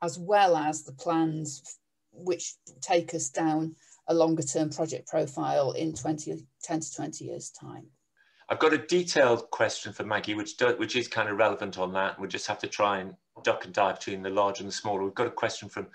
as 0.00 0.18
well 0.18 0.56
as 0.56 0.84
the 0.84 0.92
plans 0.92 1.78
which 2.12 2.54
take 2.80 3.14
us 3.14 3.28
down 3.30 3.74
a 4.08 4.14
longer 4.14 4.42
term 4.42 4.70
project 4.70 5.08
profile 5.08 5.72
in 5.72 5.92
20, 5.92 6.46
10 6.62 6.80
to 6.80 6.94
20 6.94 7.24
years 7.24 7.50
time. 7.50 7.86
I've 8.52 8.58
got 8.58 8.74
a 8.74 8.78
detailed 8.78 9.50
question 9.50 9.94
for 9.94 10.04
Maggie, 10.04 10.34
which 10.34 10.58
do, 10.58 10.74
which 10.76 10.94
is 10.94 11.08
kind 11.08 11.30
of 11.30 11.38
relevant 11.38 11.78
on 11.78 11.90
that. 11.94 12.20
We'll 12.20 12.28
just 12.28 12.46
have 12.48 12.58
to 12.58 12.66
try 12.66 12.98
and 12.98 13.14
duck 13.44 13.64
and 13.64 13.72
dive 13.72 13.98
between 13.98 14.20
the 14.20 14.28
large 14.28 14.60
and 14.60 14.68
the 14.68 14.72
smaller. 14.72 15.04
We've 15.04 15.14
got 15.14 15.26
a 15.26 15.30
question 15.30 15.70
from 15.70 15.86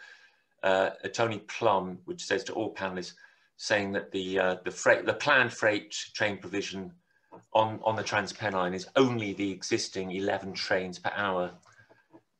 uh, 0.64 0.90
Tony 1.14 1.38
Plum, 1.48 2.00
which 2.06 2.26
says 2.26 2.44
to 2.46 2.54
all 2.54 2.74
panelists, 2.74 3.14
saying 3.58 3.92
that 3.92 4.12
the 4.12 4.40
uh, 4.40 4.56
the 4.66 4.72
freight, 4.72 5.06
the 5.06 5.14
planned 5.14 5.54
freight 5.54 5.92
train 6.16 6.40
provision 6.40 6.92
on 7.54 7.80
on 7.84 7.96
the 7.96 8.04
TransPennine 8.04 8.74
is 8.74 8.88
only 8.96 9.34
the 9.34 9.52
existing 9.52 10.10
11 10.14 10.54
trains 10.54 10.98
per 10.98 11.12
hour. 11.16 11.52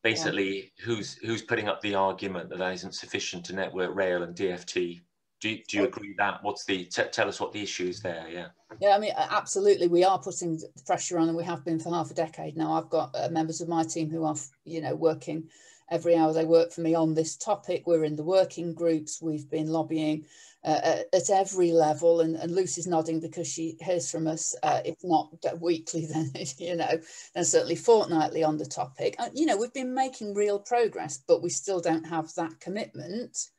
Basically, 0.02 0.56
yeah. 0.80 0.86
who's 0.86 1.14
who's 1.18 1.44
putting 1.44 1.68
up 1.68 1.80
the 1.82 1.94
argument 1.94 2.50
that 2.50 2.58
that 2.58 2.74
isn't 2.74 2.96
sufficient 2.96 3.46
to 3.46 3.54
network 3.54 3.94
rail 3.94 4.24
and 4.24 4.36
DFT? 4.36 5.00
Do 5.40 5.50
you, 5.50 5.64
do 5.68 5.78
you 5.78 5.84
agree 5.86 6.16
that? 6.18 6.44
What's 6.44 6.66
the 6.66 6.86
tell 6.86 7.28
us 7.28 7.40
what 7.40 7.52
the 7.54 7.62
issue 7.62 7.86
is 7.86 8.02
there? 8.02 8.28
Yeah. 8.30 8.48
Yeah, 8.80 8.96
I 8.96 9.00
mean, 9.00 9.14
absolutely, 9.16 9.88
we 9.88 10.04
are 10.04 10.20
putting 10.20 10.58
the 10.58 10.68
pressure 10.86 11.20
on, 11.20 11.28
and 11.28 11.38
we 11.38 11.44
have 11.44 11.64
been 11.64 11.80
for 11.80 11.94
half 11.94 12.12
a 12.12 12.16
decade 12.16 12.58
now. 12.58 12.74
I've 12.74 12.90
got 12.90 13.16
uh, 13.16 13.30
members 13.30 13.62
of 13.62 13.68
my 13.68 13.84
team 13.84 14.10
who 14.10 14.24
are, 14.24 14.36
you 14.66 14.82
know, 14.82 14.96
working 14.96 15.50
every 15.90 16.16
hour 16.16 16.34
they 16.34 16.46
work 16.46 16.72
for 16.72 16.82
me 16.82 16.96
on 16.96 17.14
this 17.14 17.38
topic. 17.38 17.84
We're 17.86 18.04
in 18.04 18.16
the 18.16 18.24
working 18.24 18.74
groups. 18.74 19.22
We've 19.22 19.50
been 19.50 19.68
lobbying 19.68 20.26
uh, 20.64 21.02
at 21.14 21.30
every 21.30 21.72
level, 21.72 22.22
and, 22.22 22.36
and 22.36 22.54
Lucy's 22.54 22.88
nodding 22.88 23.20
because 23.20 23.48
she 23.48 23.78
hears 23.80 24.10
from 24.10 24.28
us, 24.28 24.56
uh, 24.64 24.82
if 24.84 24.98
not 25.04 25.30
weekly, 25.60 26.06
then 26.12 26.32
you 26.58 26.76
know, 26.76 27.00
then 27.36 27.46
certainly 27.46 27.76
fortnightly 27.76 28.44
on 28.44 28.58
the 28.58 28.66
topic. 28.66 29.16
Uh, 29.20 29.30
you 29.34 29.46
know, 29.46 29.56
we've 29.56 29.74
been 29.74 29.94
making 29.94 30.34
real 30.34 30.60
progress, 30.60 31.20
but 31.28 31.44
we 31.44 31.50
still 31.50 31.80
don't 31.80 32.06
have 32.06 32.34
that 32.36 32.60
commitment 32.60 33.50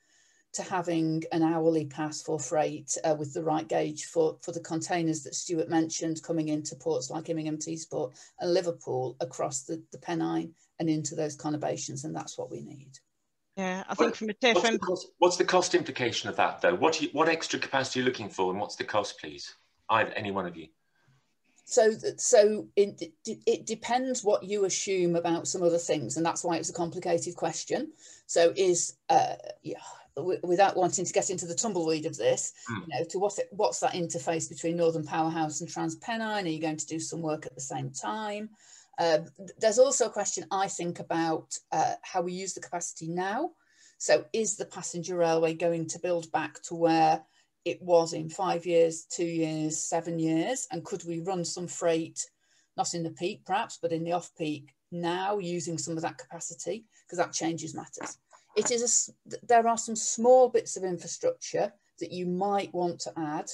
to 0.58 0.64
having 0.64 1.22
an 1.30 1.44
hourly 1.44 1.86
pass 1.86 2.20
for 2.20 2.40
freight 2.40 2.98
uh, 3.04 3.14
with 3.16 3.32
the 3.32 3.42
right 3.44 3.68
gauge 3.68 4.06
for, 4.06 4.36
for 4.42 4.50
the 4.50 4.58
containers 4.58 5.22
that 5.22 5.36
Stewart 5.36 5.68
mentioned 5.68 6.20
coming 6.24 6.48
into 6.48 6.74
ports 6.74 7.10
like 7.10 7.28
Immingham, 7.28 7.58
Teesport 7.58 8.12
and 8.40 8.52
Liverpool 8.52 9.16
across 9.20 9.62
the, 9.62 9.80
the 9.92 9.98
Pennine 9.98 10.52
and 10.80 10.90
into 10.90 11.14
those 11.14 11.36
conurbations, 11.36 12.02
and 12.02 12.14
that's 12.14 12.36
what 12.36 12.50
we 12.50 12.60
need. 12.60 12.90
Yeah, 13.56 13.84
I 13.88 13.94
think 13.94 14.16
from 14.16 14.30
a 14.30 14.32
TFN... 14.32 14.54
What's 14.54 14.70
the, 14.70 14.78
cost, 14.78 15.06
what's 15.18 15.36
the 15.36 15.44
cost 15.44 15.74
implication 15.76 16.28
of 16.28 16.34
that, 16.36 16.60
though? 16.60 16.74
What, 16.74 17.00
you, 17.00 17.08
what 17.12 17.28
extra 17.28 17.60
capacity 17.60 18.00
are 18.00 18.02
you 18.02 18.08
looking 18.08 18.28
for, 18.28 18.50
and 18.50 18.60
what's 18.60 18.74
the 18.74 18.84
cost, 18.84 19.20
please? 19.20 19.54
Either, 19.88 20.10
any 20.10 20.32
one 20.32 20.46
of 20.46 20.56
you. 20.56 20.66
So, 21.66 21.92
so 22.16 22.66
it, 22.74 23.12
it 23.24 23.66
depends 23.66 24.24
what 24.24 24.42
you 24.42 24.64
assume 24.64 25.14
about 25.14 25.46
some 25.46 25.62
other 25.62 25.78
things, 25.78 26.16
and 26.16 26.26
that's 26.26 26.42
why 26.42 26.56
it's 26.56 26.70
a 26.70 26.72
complicated 26.72 27.36
question. 27.36 27.92
So, 28.26 28.52
is 28.56 28.96
uh, 29.08 29.34
yeah, 29.62 29.78
without 30.22 30.76
wanting 30.76 31.04
to 31.04 31.12
get 31.12 31.30
into 31.30 31.46
the 31.46 31.54
tumbleweed 31.54 32.06
of 32.06 32.16
this, 32.16 32.52
mm. 32.70 32.80
you 32.82 32.86
know, 32.88 33.04
to 33.04 33.18
what 33.18 33.38
what's 33.52 33.80
that 33.80 33.94
interface 33.94 34.48
between 34.48 34.76
Northern 34.76 35.04
Powerhouse 35.04 35.60
and 35.60 35.68
TransPennine? 35.68 36.44
Are 36.44 36.48
you 36.48 36.60
going 36.60 36.76
to 36.76 36.86
do 36.86 37.00
some 37.00 37.22
work 37.22 37.46
at 37.46 37.54
the 37.54 37.60
same 37.60 37.90
time? 37.90 38.50
Uh, 38.98 39.18
there's 39.58 39.78
also 39.78 40.06
a 40.06 40.10
question 40.10 40.44
I 40.50 40.66
think 40.66 40.98
about 40.98 41.56
uh, 41.70 41.94
how 42.02 42.20
we 42.20 42.32
use 42.32 42.52
the 42.52 42.60
capacity 42.60 43.08
now. 43.08 43.52
So 43.98 44.24
is 44.32 44.56
the 44.56 44.64
passenger 44.64 45.16
railway 45.16 45.54
going 45.54 45.86
to 45.88 45.98
build 45.98 46.30
back 46.32 46.60
to 46.64 46.74
where 46.74 47.22
it 47.64 47.80
was 47.82 48.12
in 48.12 48.28
five 48.28 48.66
years, 48.66 49.04
two 49.10 49.24
years, 49.24 49.80
seven 49.80 50.18
years? 50.18 50.66
And 50.70 50.84
could 50.84 51.04
we 51.06 51.20
run 51.20 51.44
some 51.44 51.68
freight, 51.68 52.24
not 52.76 52.94
in 52.94 53.02
the 53.02 53.10
peak 53.10 53.44
perhaps, 53.44 53.78
but 53.80 53.92
in 53.92 54.04
the 54.04 54.12
off 54.12 54.30
peak 54.36 54.74
now 54.90 55.38
using 55.38 55.78
some 55.78 55.96
of 55.96 56.02
that 56.02 56.18
capacity? 56.18 56.84
Because 57.06 57.18
that 57.18 57.32
changes 57.32 57.74
matters. 57.74 58.18
It 58.58 58.70
is 58.70 59.12
a, 59.26 59.36
there 59.46 59.66
are 59.68 59.78
some 59.78 59.96
small 59.96 60.48
bits 60.48 60.76
of 60.76 60.84
infrastructure 60.84 61.72
that 62.00 62.12
you 62.12 62.26
might 62.26 62.72
want 62.74 63.00
to 63.00 63.12
add 63.16 63.50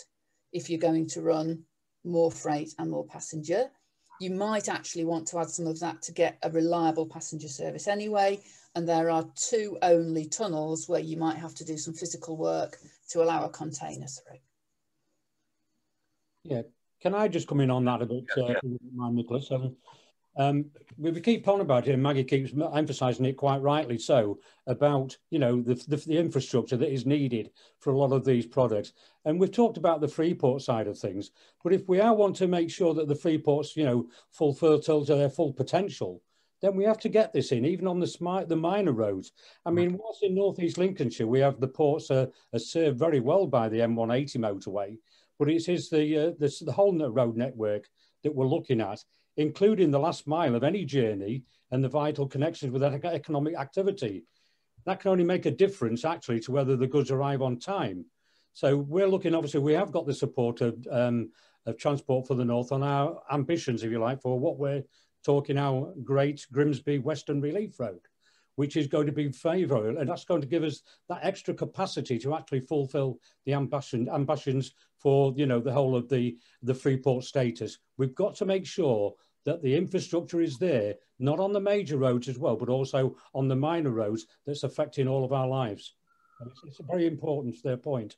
if 0.52 0.68
you're 0.68 0.78
going 0.78 1.06
to 1.08 1.22
run 1.22 1.64
more 2.04 2.30
freight 2.30 2.74
and 2.78 2.90
more 2.90 3.06
passenger 3.06 3.70
you 4.20 4.30
might 4.30 4.68
actually 4.68 5.04
want 5.04 5.26
to 5.28 5.38
add 5.38 5.50
some 5.50 5.66
of 5.66 5.80
that 5.80 6.02
to 6.02 6.12
get 6.12 6.38
a 6.42 6.50
reliable 6.50 7.06
passenger 7.06 7.48
service 7.48 7.88
anyway. 7.88 8.40
And 8.74 8.88
there 8.88 9.10
are 9.10 9.24
two 9.36 9.78
only 9.82 10.26
tunnels 10.26 10.88
where 10.88 11.00
you 11.00 11.16
might 11.16 11.36
have 11.36 11.54
to 11.56 11.64
do 11.64 11.76
some 11.76 11.94
physical 11.94 12.36
work 12.36 12.78
to 13.10 13.22
allow 13.22 13.44
a 13.44 13.50
container 13.50 14.06
through. 14.06 14.38
Yeah, 16.44 16.62
can 17.00 17.14
I 17.14 17.28
just 17.28 17.48
come 17.48 17.60
in 17.60 17.70
on 17.70 17.84
that 17.84 18.02
a 18.02 18.06
bit, 18.06 18.24
uh, 18.36 18.46
yeah. 18.46 19.10
Nicholas? 19.10 19.50
Um, 19.50 19.76
um, 20.36 20.66
we 20.96 21.20
keep 21.20 21.46
on 21.48 21.60
about 21.60 21.86
it, 21.86 21.92
and 21.92 22.02
Maggie 22.02 22.24
keeps 22.24 22.52
emphasising 22.52 23.24
it 23.24 23.36
quite 23.36 23.62
rightly 23.62 23.98
so 23.98 24.38
about 24.66 25.16
you 25.30 25.38
know 25.38 25.60
the, 25.60 25.74
the, 25.88 25.96
the 25.96 26.18
infrastructure 26.18 26.76
that 26.76 26.92
is 26.92 27.06
needed 27.06 27.50
for 27.80 27.92
a 27.92 27.96
lot 27.98 28.12
of 28.12 28.24
these 28.24 28.46
products. 28.46 28.92
And 29.24 29.38
we've 29.38 29.52
talked 29.52 29.76
about 29.76 30.00
the 30.00 30.08
freeport 30.08 30.62
side 30.62 30.86
of 30.86 30.98
things, 30.98 31.30
but 31.62 31.72
if 31.72 31.88
we 31.88 32.00
are 32.00 32.14
want 32.14 32.36
to 32.36 32.48
make 32.48 32.70
sure 32.70 32.94
that 32.94 33.08
the 33.08 33.14
freeports 33.14 33.76
you 33.76 33.84
know 33.84 34.08
fulfil 34.32 34.80
to 34.80 35.04
their 35.14 35.30
full 35.30 35.52
potential, 35.52 36.20
then 36.60 36.74
we 36.74 36.84
have 36.84 36.98
to 36.98 37.08
get 37.08 37.32
this 37.32 37.52
in, 37.52 37.64
even 37.64 37.86
on 37.86 38.00
the 38.00 38.06
smart, 38.06 38.48
the 38.48 38.56
minor 38.56 38.92
roads. 38.92 39.32
I 39.64 39.70
mean, 39.70 39.98
whilst 39.98 40.22
in 40.22 40.34
northeast 40.34 40.78
Lincolnshire 40.78 41.26
we 41.26 41.40
have 41.40 41.60
the 41.60 41.68
ports 41.68 42.10
are, 42.10 42.28
are 42.52 42.58
served 42.58 42.98
very 42.98 43.20
well 43.20 43.46
by 43.46 43.68
the 43.68 43.78
M180 43.78 44.36
motorway, 44.38 44.98
but 45.38 45.48
it 45.48 45.68
is 45.68 45.90
the, 45.90 46.18
uh, 46.18 46.32
the 46.38 46.52
the 46.62 46.72
whole 46.72 46.96
road 47.10 47.36
network 47.36 47.88
that 48.24 48.34
we're 48.34 48.46
looking 48.46 48.80
at 48.80 49.04
including 49.36 49.90
the 49.90 49.98
last 49.98 50.26
mile 50.26 50.54
of 50.54 50.64
any 50.64 50.84
journey 50.84 51.42
and 51.70 51.82
the 51.82 51.88
vital 51.88 52.26
connections 52.26 52.72
with 52.72 52.82
economic 52.82 53.56
activity. 53.56 54.24
That 54.86 55.00
can 55.00 55.10
only 55.10 55.24
make 55.24 55.46
a 55.46 55.50
difference 55.50 56.04
actually 56.04 56.40
to 56.40 56.52
whether 56.52 56.76
the 56.76 56.86
goods 56.86 57.10
arrive 57.10 57.42
on 57.42 57.58
time. 57.58 58.04
So 58.52 58.76
we're 58.76 59.08
looking, 59.08 59.34
obviously, 59.34 59.60
we 59.60 59.72
have 59.72 59.90
got 59.90 60.06
the 60.06 60.14
support 60.14 60.60
of, 60.60 60.86
um, 60.90 61.30
of 61.66 61.76
Transport 61.76 62.26
for 62.26 62.34
the 62.34 62.44
North 62.44 62.70
on 62.70 62.82
our 62.82 63.20
ambitions, 63.32 63.82
if 63.82 63.90
you 63.90 63.98
like, 63.98 64.20
for 64.20 64.38
what 64.38 64.58
we're 64.58 64.84
talking 65.24 65.56
our 65.56 65.92
great 66.04 66.46
Grimsby 66.52 66.98
Western 66.98 67.40
Relief 67.40 67.80
Road, 67.80 68.00
which 68.56 68.76
is 68.76 68.86
going 68.86 69.06
to 69.06 69.12
be 69.12 69.30
favourable. 69.30 69.98
And 69.98 70.08
that's 70.08 70.24
going 70.24 70.40
to 70.40 70.46
give 70.46 70.62
us 70.62 70.82
that 71.08 71.20
extra 71.22 71.54
capacity 71.54 72.18
to 72.20 72.34
actually 72.34 72.60
fulfil 72.60 73.18
the 73.44 73.54
ambition, 73.54 74.08
ambitions 74.08 74.72
for, 74.98 75.32
you 75.36 75.46
know, 75.46 75.60
the 75.60 75.72
whole 75.72 75.96
of 75.96 76.08
the, 76.08 76.36
the 76.62 76.74
Freeport 76.74 77.24
status. 77.24 77.78
We've 77.98 78.14
got 78.14 78.34
to 78.36 78.46
make 78.46 78.66
sure 78.66 79.14
that 79.44 79.62
the 79.62 79.76
infrastructure 79.76 80.40
is 80.40 80.58
there, 80.58 80.94
not 81.18 81.38
on 81.38 81.52
the 81.52 81.60
major 81.60 81.98
roads 81.98 82.28
as 82.28 82.38
well, 82.38 82.56
but 82.56 82.68
also 82.68 83.16
on 83.34 83.48
the 83.48 83.56
minor 83.56 83.90
roads 83.90 84.26
that's 84.46 84.62
affecting 84.62 85.06
all 85.06 85.24
of 85.24 85.32
our 85.32 85.46
lives. 85.46 85.94
It's, 86.46 86.60
it's, 86.66 86.80
very 86.88 87.06
important 87.06 87.62
their 87.62 87.76
point. 87.76 88.16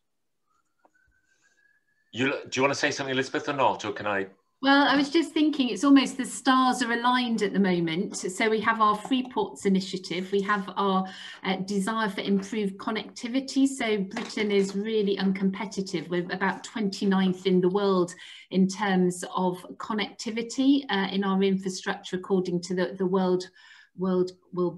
You, 2.13 2.33
do 2.49 2.49
you 2.55 2.63
want 2.63 2.73
to 2.73 2.79
say 2.79 2.91
something, 2.91 3.13
Elizabeth, 3.13 3.49
or 3.49 3.53
not, 3.53 3.85
or 3.85 3.93
can 3.93 4.07
I 4.07 4.27
well, 4.63 4.89
I 4.89 4.97
was 4.97 5.11
just 5.11 5.33
thinking 5.33 5.69
it's 5.69 5.85
almost 5.85 6.17
the 6.17 6.25
stars 6.25 6.83
are 6.83 6.93
aligned 6.93 7.43
at 7.43 7.53
the 7.53 7.61
moment. 7.61 8.17
So 8.17 8.49
we 8.49 8.61
have 8.63 8.81
our 8.81 8.97
Freeports 8.97 9.67
initiative, 9.67 10.33
we 10.33 10.41
have 10.43 10.73
our 10.77 11.07
uh, 11.45 11.57
desire 11.57 12.09
for 12.09 12.23
improved 12.23 12.79
connectivity. 12.79 13.69
So 13.69 13.99
Britain 13.99 14.51
is 14.51 14.75
really 14.75 15.19
uncompetitive. 15.19 16.09
We're 16.09 16.25
about 16.33 16.65
29th 16.67 17.45
in 17.45 17.61
the 17.61 17.69
world 17.69 18.15
in 18.51 18.67
terms 18.67 19.25
of 19.35 19.59
connectivity 19.77 20.85
uh, 20.89 21.09
in 21.13 21.23
our 21.23 21.43
infrastructure, 21.43 22.17
according 22.17 22.63
to 22.63 22.75
the, 22.75 22.95
the 22.97 23.07
World 23.07 23.45
World 23.99 24.33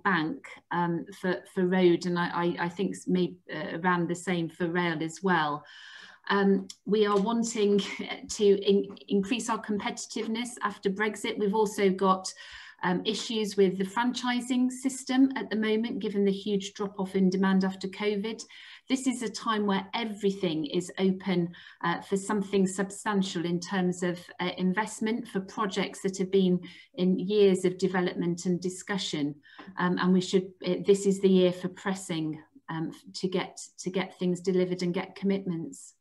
Bank 0.05 0.47
um, 0.71 1.05
for, 1.21 1.43
for 1.55 1.67
road, 1.67 2.07
and 2.07 2.19
I, 2.19 2.29
I, 2.29 2.67
I 2.67 2.69
think 2.69 2.95
maybe 3.07 3.37
uh, 3.53 3.79
around 3.79 4.09
the 4.09 4.14
same 4.14 4.49
for 4.49 4.69
rail 4.69 5.03
as 5.03 5.23
well. 5.23 5.64
Um, 6.29 6.69
we 6.85 7.07
are 7.07 7.19
wanting 7.19 7.81
to 8.29 8.45
in 8.45 8.87
increase 9.09 9.49
our 9.49 9.62
competitiveness 9.62 10.51
after 10.62 10.91
Brexit. 10.91 11.38
We've 11.38 11.55
also 11.55 11.91
got 11.91 12.33
um, 12.83 13.03
issues 13.05 13.57
with 13.57 13.79
the 13.79 13.85
franchising 13.85 14.71
system 14.71 15.33
at 15.37 15.51
the 15.51 15.57
moment, 15.57 15.99
given 15.99 16.25
the 16.25 16.33
huge 16.33 16.75
drop 16.75 17.01
off 17.01 17.17
in 17.17 17.29
demand 17.29 17.64
after 17.64 17.88
COVID. 17.88 18.43
This 18.88 19.07
is 19.07 19.23
a 19.23 19.29
time 19.29 19.67
where 19.67 19.87
everything 19.95 20.64
is 20.67 20.93
open 20.99 21.53
uh, 21.83 22.01
for 22.01 22.17
something 22.17 22.67
substantial 22.67 23.45
in 23.45 23.59
terms 23.59 24.03
of 24.03 24.19
uh, 24.41 24.51
investment 24.57 25.27
for 25.29 25.41
projects 25.41 26.03
that 26.03 26.19
have 26.19 26.31
been 26.31 26.61
in 26.95 27.19
years 27.19 27.64
of 27.64 27.79
development 27.79 28.47
and 28.47 28.61
discussion. 28.61 29.35
Um, 29.77 29.99
and 29.99 30.12
we 30.12 30.21
should, 30.21 30.53
uh, 30.64 30.77
this 30.87 31.05
is 31.05 31.21
the 31.21 31.29
year 31.29 31.53
for 31.53 31.69
pressing 31.69 32.41
um, 32.71 32.93
to 33.14 33.29
get 33.29 33.59
to 33.79 33.91
get 33.91 34.19
things 34.19 34.41
delivered 34.41 34.83
and 34.83 34.95
get 34.95 35.17
commitments. 35.17 35.95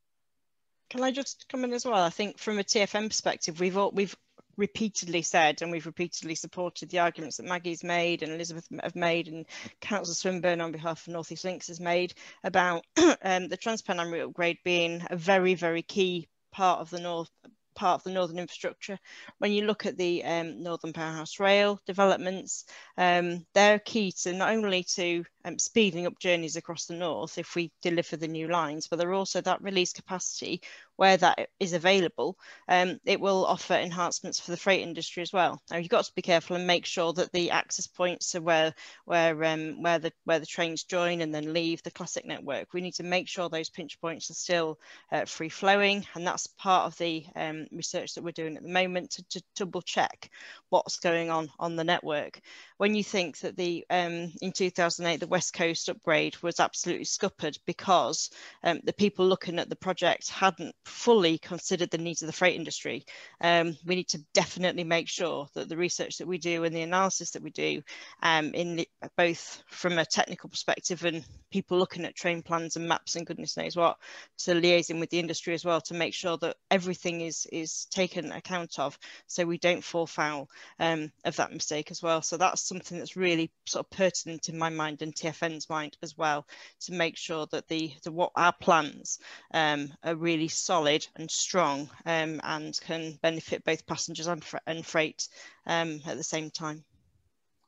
Can 0.90 1.04
I 1.04 1.12
just 1.12 1.46
come 1.50 1.64
in 1.64 1.74
as 1.74 1.86
well? 1.86 2.02
I 2.02 2.10
think 2.10 2.38
from 2.38 2.60
a 2.60 2.64
TFN 2.64 3.10
perspective, 3.10 3.60
we've 3.60 3.78
all, 3.78 3.92
we've 3.92 4.16
repeatedly 4.58 5.22
said 5.22 5.62
and 5.62 5.72
we've 5.72 5.86
repeatedly 5.86 6.36
supported 6.36 6.90
the 6.90 7.00
arguments 7.00 7.38
that 7.38 7.46
Maggie's 7.46 7.84
made 7.84 8.24
and 8.24 8.32
Elizabeth 8.32 8.68
have 8.82 8.96
made 8.96 9.28
and 9.28 9.46
Councillor 9.82 10.16
Swinburn 10.16 10.62
on 10.62 10.72
behalf 10.72 11.06
of 11.06 11.14
North 11.14 11.32
East 11.32 11.46
Lincs 11.46 11.68
has 11.68 11.80
made 11.80 12.14
about 12.44 12.86
um, 12.98 13.48
the 13.48 13.58
TransPennine 13.58 14.12
route 14.12 14.30
upgrade 14.30 14.58
being 14.64 15.06
a 15.10 15.16
very, 15.16 15.54
very 15.54 15.84
key 15.84 16.28
part 16.52 16.80
of 16.80 16.90
the 16.90 17.00
North 17.00 17.30
part 17.76 18.02
of 18.02 18.04
the 18.04 18.12
northern 18.12 18.40
infrastructure. 18.40 18.98
When 19.38 19.52
you 19.52 19.66
look 19.66 19.86
at 19.86 19.98
the 19.98 20.24
um, 20.24 20.64
Northern 20.64 20.94
Powerhouse 20.94 21.40
Rail 21.40 21.80
developments, 21.86 22.66
um, 22.98 23.46
they're 23.54 23.78
key 23.78 24.12
to 24.24 24.34
not 24.34 24.50
only 24.50 24.84
to 24.96 25.24
um, 25.48 25.58
speeding 25.58 26.06
up 26.06 26.20
journeys 26.20 26.56
across 26.56 26.86
the 26.86 26.94
north 26.94 27.38
if 27.38 27.56
we 27.56 27.72
deliver 27.82 28.18
the 28.18 28.28
new 28.28 28.48
lines, 28.48 28.88
but 28.88 29.00
there 29.00 29.10
are 29.10 29.14
also 29.14 29.40
that 29.42 29.62
release 29.62 29.94
capacity 29.94 30.62
where 30.98 31.16
that 31.18 31.50
is 31.60 31.74
available, 31.74 32.38
um, 32.68 33.00
it 33.06 33.22
will 33.22 33.46
offer 33.46 33.76
enhancements 33.76 34.40
for 34.40 34.52
the 34.52 34.58
freight 34.58 34.82
industry 34.82 35.22
as 35.22 35.32
well. 35.32 35.62
Now 35.70 35.78
you've 35.78 35.90
got 35.90 36.06
to 36.06 36.16
be 36.16 36.24
careful 36.24 36.56
and 36.56 36.68
make 36.68 36.86
sure 36.86 37.14
that 37.14 37.32
the 37.32 37.52
access 37.52 37.88
points 37.88 38.36
are 38.36 38.42
where 38.42 38.74
where 39.06 39.44
um, 39.46 39.82
where 39.82 40.00
the 40.00 40.12
where 40.26 40.40
the 40.40 40.46
trains 40.46 40.84
join 40.84 41.22
and 41.22 41.34
then 41.34 41.54
leave 41.54 41.82
the 41.84 41.92
classic 41.92 42.26
network. 42.26 42.74
We 42.74 42.82
need 42.82 42.96
to 42.96 43.04
make 43.04 43.28
sure 43.28 43.48
those 43.48 43.70
pinch 43.70 44.02
points 44.02 44.30
are 44.32 44.34
still 44.34 44.80
uh, 45.12 45.26
free 45.26 45.50
flowing, 45.50 46.06
and 46.16 46.26
that's 46.26 46.48
part 46.48 46.88
of 46.88 46.98
the 46.98 47.26
um, 47.36 47.68
research 47.72 48.16
that 48.16 48.24
we're 48.24 48.32
doing 48.32 48.58
at 48.58 48.64
the 48.64 48.70
moment 48.70 49.12
to, 49.12 49.24
to, 49.30 49.44
double 49.56 49.82
check 49.82 50.30
what's 50.70 50.98
going 50.98 51.30
on 51.32 51.50
on 51.60 51.76
the 51.76 51.84
network. 51.84 52.40
When 52.78 52.96
you 52.96 53.04
think 53.04 53.40
that 53.40 53.56
the 53.56 53.86
um, 53.90 54.34
in 54.42 54.52
2008 54.52 55.20
the 55.20 55.28
West 55.38 55.54
Coast 55.54 55.88
upgrade 55.88 56.36
was 56.42 56.60
absolutely 56.60 57.06
scuppered 57.06 57.60
because 57.68 58.32
um, 58.64 58.80
the 58.84 58.92
people 58.92 59.28
looking 59.28 59.60
at 59.60 59.70
the 59.70 59.76
project 59.76 60.30
hadn't 60.30 60.74
fully 60.84 61.38
considered 61.38 61.92
the 61.92 62.00
needs 62.00 62.24
of 62.24 62.26
the 62.26 62.34
freight 62.34 62.56
industry. 62.56 63.06
Um, 63.40 63.78
we 63.86 63.94
need 63.94 64.08
to 64.08 64.26
definitely 64.34 64.84
make 64.84 65.08
sure 65.08 65.48
that 65.54 65.70
the 65.70 65.78
research 65.78 66.18
that 66.18 66.28
we 66.28 66.40
do 66.40 66.64
and 66.64 66.76
the 66.76 66.82
analysis 66.82 67.30
that 67.32 67.44
we 67.44 67.52
do, 67.52 67.84
um, 68.24 68.56
in 68.56 68.78
the, 68.78 68.90
both 69.16 69.62
from 69.68 70.00
a 70.00 70.06
technical 70.06 70.50
perspective 70.50 71.06
and 71.06 71.24
people 71.52 71.78
looking 71.78 72.06
at 72.06 72.16
train 72.16 72.42
plans 72.42 72.76
and 72.76 72.88
maps 72.88 73.16
and 73.16 73.28
goodness 73.28 73.58
knows 73.58 73.76
what, 73.76 73.98
to 74.40 74.54
liaising 74.54 75.00
with 75.00 75.12
the 75.12 75.20
industry 75.20 75.54
as 75.54 75.64
well 75.64 75.82
to 75.82 75.94
make 75.94 76.16
sure 76.16 76.38
that 76.38 76.58
everything 76.72 77.22
is 77.22 77.46
is 77.52 77.86
taken 77.92 78.32
account 78.32 78.80
of, 78.80 78.98
so 79.28 79.46
we 79.46 79.60
don't 79.60 79.84
fall 79.84 80.08
foul 80.08 80.50
um, 80.80 81.12
of 81.26 81.36
that 81.36 81.54
mistake 81.54 81.92
as 81.92 82.02
well. 82.02 82.24
So 82.24 82.38
that's 82.38 82.68
something 82.68 82.98
that's 82.98 83.16
really 83.16 83.52
sort 83.68 83.86
of 83.86 83.92
pertinent 83.92 84.50
in 84.50 84.58
my 84.58 84.70
mind 84.70 85.04
and 85.04 85.16
TFN's 85.18 85.70
mind 85.70 85.98
as 86.02 86.18
well 86.18 86.46
to 86.82 86.94
make 86.94 87.18
sure 87.18 87.46
that 87.52 87.68
the, 87.68 87.92
the 88.04 88.12
what 88.12 88.32
our 88.36 88.54
plans 88.54 89.20
um, 89.54 89.92
are 90.04 90.16
really 90.16 90.48
solid 90.48 91.06
and 91.16 91.30
strong 91.30 91.90
um, 92.06 92.40
and 92.44 92.80
can 92.82 93.18
benefit 93.22 93.64
both 93.64 93.86
passengers 93.86 94.28
and, 94.28 94.44
fr 94.44 94.58
and 94.68 94.86
freight 94.86 95.28
um, 95.66 96.02
at 96.06 96.18
the 96.18 96.24
same 96.24 96.50
time. 96.50 96.84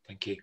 Thank 0.07 0.27
you. 0.27 0.37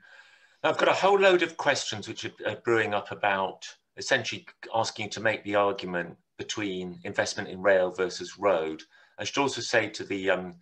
Now 0.62 0.70
I've 0.70 0.78
got 0.78 0.88
a 0.88 0.92
whole 0.92 1.18
load 1.18 1.42
of 1.42 1.56
questions 1.56 2.08
which 2.08 2.24
are 2.24 2.56
brewing 2.64 2.94
up 2.94 3.12
about 3.12 3.66
essentially 3.96 4.46
asking 4.74 5.06
you 5.06 5.10
to 5.10 5.20
make 5.20 5.42
the 5.44 5.54
argument 5.54 6.16
between 6.38 6.98
investment 7.04 7.48
in 7.48 7.62
rail 7.62 7.90
versus 7.90 8.38
road. 8.38 8.82
I 9.18 9.24
should 9.24 9.38
also 9.38 9.60
say 9.60 9.88
to 9.88 10.04
the, 10.04 10.30
um, 10.30 10.54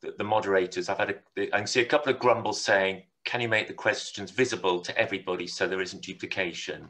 the, 0.00 0.14
the 0.16 0.24
moderators, 0.24 0.88
I've 0.88 0.98
had 0.98 1.10
a, 1.36 1.54
I 1.54 1.58
can 1.58 1.66
see 1.66 1.80
a 1.80 1.86
couple 1.86 2.12
of 2.12 2.18
grumbles 2.18 2.60
saying, 2.60 3.02
can 3.28 3.42
you 3.42 3.48
make 3.48 3.68
the 3.68 3.74
questions 3.74 4.30
visible 4.30 4.80
to 4.80 4.96
everybody 4.96 5.46
so 5.46 5.68
there 5.68 5.82
isn't 5.82 6.02
duplication? 6.02 6.88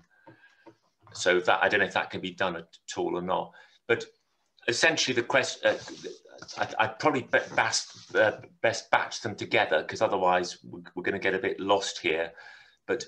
So 1.13 1.41
that 1.41 1.59
I 1.61 1.69
don't 1.69 1.81
know 1.81 1.87
if 1.87 1.95
that 1.95 2.11
can 2.11 2.21
be 2.21 2.31
done 2.31 2.55
at 2.55 2.69
all 2.97 3.19
or 3.19 3.23
not. 3.23 3.53
But 3.89 4.05
essentially 4.69 5.17
the 5.17 5.25
question, 5.25 5.69
uh, 5.69 6.65
I, 6.79 6.87
would 6.87 6.99
probably 7.01 7.23
best, 7.57 8.15
uh, 8.15 8.37
best 8.63 8.89
batch 8.93 9.21
them 9.21 9.35
together 9.35 9.83
because 9.83 10.01
otherwise 10.01 10.59
we're, 10.63 10.83
we're 10.95 11.03
going 11.03 11.15
to 11.15 11.19
get 11.19 11.35
a 11.35 11.41
bit 11.41 11.59
lost 11.59 11.99
here. 11.99 12.31
But 12.87 13.03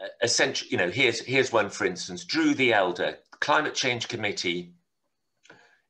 uh, 0.00 0.08
essentially, 0.22 0.70
you 0.70 0.76
know, 0.76 0.90
here's, 0.90 1.18
here's 1.18 1.52
one, 1.52 1.68
for 1.68 1.84
instance, 1.84 2.24
Drew 2.24 2.54
the 2.54 2.74
Elder, 2.74 3.16
Climate 3.40 3.74
Change 3.74 4.06
Committee 4.06 4.72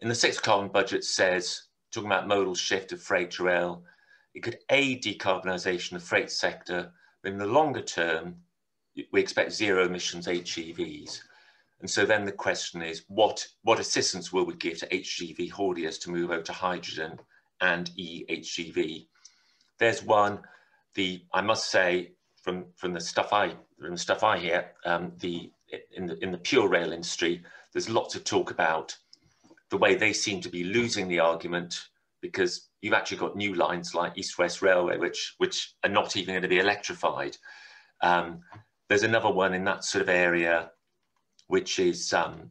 in 0.01 0.09
the 0.09 0.15
sixth 0.15 0.41
carbon 0.41 0.71
budget 0.71 1.05
says, 1.05 1.65
talking 1.93 2.09
about 2.09 2.29
modal 2.29 2.55
shift 2.55 2.93
of 2.93 3.03
freight 3.03 3.33
to 3.33 3.45
rail, 3.45 3.85
it 4.39 4.45
could 4.45 4.59
aid 4.71 5.03
decarbonisation 5.03 5.95
of 5.95 6.01
the 6.01 6.07
freight 6.07 6.31
sector, 6.31 6.93
but 7.25 7.33
in 7.33 7.39
the 7.39 7.47
longer 7.47 7.83
term, 7.83 8.37
we 9.11 9.21
expect 9.21 9.51
zero 9.51 9.85
emissions 9.85 10.29
HGVs. 10.29 11.23
And 11.81 11.91
so 11.91 12.07
then 12.07 12.25
the 12.25 12.31
question 12.31 12.81
is, 12.81 13.03
what, 13.09 13.45
what 13.63 13.81
assistance 13.81 14.33
will 14.33 14.47
we 14.47 14.55
give 14.55 14.79
to 14.79 14.87
HGV 14.91 15.51
hauliers 15.51 16.01
to 16.03 16.13
move 16.13 16.31
over 16.31 16.43
to 16.43 16.53
hydrogen 16.53 17.19
and 17.63 17.91
eHGV? 17.99 19.09
There's 19.81 20.05
one, 20.05 20.39
the, 20.95 21.25
I 21.35 21.41
must 21.41 21.69
say, 21.73 22.13
from, 22.41 22.67
from 22.77 22.93
the 22.93 23.01
stuff 23.01 23.33
I, 23.33 23.55
from 23.81 23.91
the 23.91 23.99
stuff 23.99 24.23
I 24.23 24.39
hear, 24.39 24.71
um, 24.85 25.15
the, 25.19 25.51
in, 25.97 26.07
the, 26.07 26.23
in 26.23 26.31
the 26.31 26.39
pure 26.39 26.69
rail 26.69 26.93
industry, 26.93 27.43
there's 27.73 27.91
lots 27.91 28.15
of 28.15 28.23
talk 28.23 28.53
about 28.53 28.97
the 29.71 29.79
way 29.79 29.97
they 29.97 30.13
seem 30.13 30.41
to 30.43 30.49
be 30.49 30.63
losing 30.63 31.09
the 31.09 31.19
argument 31.19 31.89
because 32.21 32.68
you've 32.81 32.95
actually 32.95 33.19
got 33.19 33.37
new 33.37 33.55
lines 33.55 33.95
like 33.95 34.17
East 34.17 34.39
West 34.39 34.63
Railway, 34.63 34.99
which, 34.99 35.35
which 35.39 35.75
are 35.85 35.91
not 35.91 36.17
even 36.17 36.35
going 36.35 36.43
to 36.43 36.49
be 36.49 36.59
electrified. 36.59 37.37
Um, 38.03 38.41
there's 38.89 39.03
another 39.03 39.31
one 39.31 39.55
in 39.55 39.65
that 39.65 39.85
sort 39.85 40.03
of 40.03 40.09
area 40.09 40.71
which 41.49 41.79
is 41.79 42.13
um, 42.13 42.51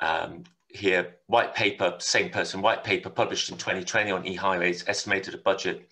um, 0.00 0.42
here, 0.68 1.16
white 1.26 1.54
paper, 1.54 1.94
same 1.98 2.30
person, 2.30 2.60
white 2.60 2.84
paper 2.84 3.08
published 3.08 3.50
in 3.50 3.56
2020 3.56 4.10
on 4.10 4.26
e-highways, 4.26 4.84
estimated 4.88 5.34
a 5.34 5.38
budget. 5.38 5.88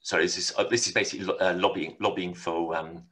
Sorry, 0.00 0.24
this 0.24 0.36
is, 0.36 0.52
uh, 0.58 0.64
this 0.64 0.86
is 0.86 0.92
basically 0.92 1.32
uh, 1.40 1.54
lobbying, 1.54 1.96
lobbying 2.00 2.34
for, 2.34 2.74
um, 2.74 3.04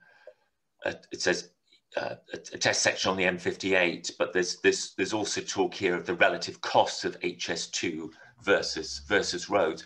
it 0.84 1.20
says 1.20 1.50
uh, 1.96 2.16
a, 2.32 2.36
a, 2.36 2.58
test 2.58 2.82
section 2.82 3.10
on 3.10 3.16
the 3.16 3.24
M58, 3.24 4.12
but 4.18 4.32
there's, 4.32 4.56
there's, 4.62 4.94
there's 4.96 5.12
also 5.12 5.40
talk 5.40 5.74
here 5.74 5.94
of 5.94 6.06
the 6.06 6.14
relative 6.14 6.60
costs 6.60 7.04
of 7.04 7.18
HS2 7.20 8.10
versus, 8.42 9.02
versus 9.08 9.50
roads 9.50 9.84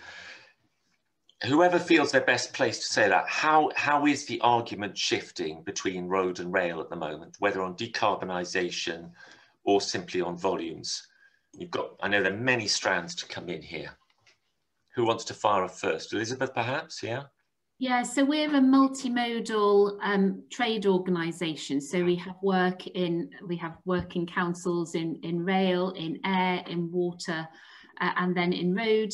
whoever 1.45 1.79
feels 1.79 2.13
they're 2.13 2.21
best 2.21 2.53
placed 2.53 2.83
to 2.83 2.93
say 2.93 3.09
that, 3.09 3.29
how, 3.29 3.71
how 3.75 4.07
is 4.07 4.27
the 4.27 4.41
argument 4.43 4.97
shifting 4.97 5.63
between 5.63 6.07
road 6.07 6.41
and 6.41 6.53
rail 6.53 6.81
at 6.81 6.89
the 6.89 6.97
moment, 6.97 7.37
whether 7.39 7.63
on 7.63 7.75
decarbonisation 7.75 9.11
or 9.65 9.81
simply 9.81 10.21
on 10.21 10.37
volumes? 10.37 11.07
You've 11.53 11.71
got, 11.71 11.97
I 12.01 12.09
know 12.09 12.23
there 12.23 12.33
are 12.33 12.37
many 12.37 12.67
strands 12.69 13.15
to 13.17 13.27
come 13.27 13.49
in 13.49 13.63
here. 13.63 13.91
Who 14.95 15.05
wants 15.05 15.25
to 15.25 15.35
fire 15.35 15.65
off 15.65 15.81
first? 15.81 16.13
Elizabeth, 16.13 16.55
perhaps, 16.55 17.03
yeah? 17.03 17.25
Yeah, 17.79 18.05
so 18.05 18.25
we're 18.25 18.55
a 18.55 18.61
multimodal 18.61 19.99
um, 20.03 20.45
trade 20.53 20.87
organisation. 20.87 21.81
So 21.81 22.05
we 22.05 22.15
have 22.17 22.37
work 22.41 22.87
in 22.87 23.29
we 23.49 23.57
have 23.57 23.77
working 23.85 24.25
councils 24.25 24.95
in 24.95 25.19
in 25.25 25.45
rail, 25.45 25.91
in 25.91 26.21
air, 26.25 26.63
in 26.69 26.93
water, 26.93 27.49
uh, 28.01 28.13
and 28.17 28.37
then 28.37 28.53
in 28.53 28.75
road. 28.75 29.13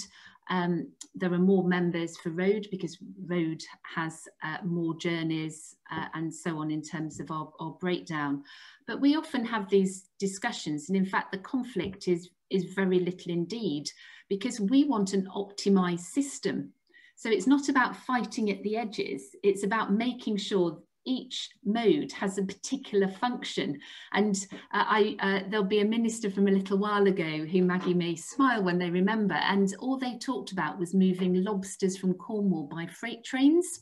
Um, 0.50 0.92
there 1.14 1.32
are 1.34 1.38
more 1.38 1.62
members 1.62 2.16
for 2.16 2.30
road 2.30 2.68
because 2.70 2.96
road 3.26 3.62
has 3.82 4.22
uh, 4.42 4.56
more 4.64 4.96
journeys 4.96 5.76
uh, 5.92 6.06
and 6.14 6.32
so 6.32 6.58
on 6.58 6.70
in 6.70 6.80
terms 6.80 7.20
of 7.20 7.30
our, 7.30 7.52
our, 7.60 7.72
breakdown. 7.72 8.42
But 8.86 9.02
we 9.02 9.14
often 9.14 9.44
have 9.44 9.68
these 9.68 10.08
discussions 10.18 10.88
and 10.88 10.96
in 10.96 11.04
fact 11.04 11.32
the 11.32 11.38
conflict 11.38 12.08
is, 12.08 12.30
is 12.48 12.72
very 12.72 12.98
little 12.98 13.30
indeed 13.30 13.90
because 14.30 14.58
we 14.58 14.84
want 14.84 15.12
an 15.12 15.28
optimized 15.36 16.00
system. 16.00 16.72
So 17.16 17.28
it's 17.28 17.46
not 17.46 17.68
about 17.68 17.96
fighting 17.96 18.50
at 18.50 18.62
the 18.62 18.76
edges, 18.76 19.34
it's 19.42 19.64
about 19.64 19.92
making 19.92 20.36
sure 20.36 20.78
each 21.08 21.50
mode 21.64 22.12
has 22.12 22.36
a 22.36 22.42
particular 22.42 23.08
function. 23.08 23.80
And 24.12 24.36
uh, 24.74 24.84
I, 24.86 25.16
uh, 25.20 25.48
there'll 25.48 25.64
be 25.64 25.80
a 25.80 25.84
minister 25.96 26.30
from 26.30 26.46
a 26.46 26.52
little 26.52 26.78
while 26.78 27.06
ago 27.06 27.46
who 27.46 27.62
Maggie 27.62 27.94
may 27.94 28.14
smile 28.14 28.62
when 28.62 28.78
they 28.78 28.90
remember, 28.90 29.34
and 29.34 29.74
all 29.80 29.96
they 29.98 30.18
talked 30.18 30.52
about 30.52 30.78
was 30.78 30.94
moving 30.94 31.42
lobsters 31.42 31.96
from 31.96 32.14
Cornwall 32.14 32.66
by 32.66 32.86
freight 32.86 33.24
trains. 33.24 33.80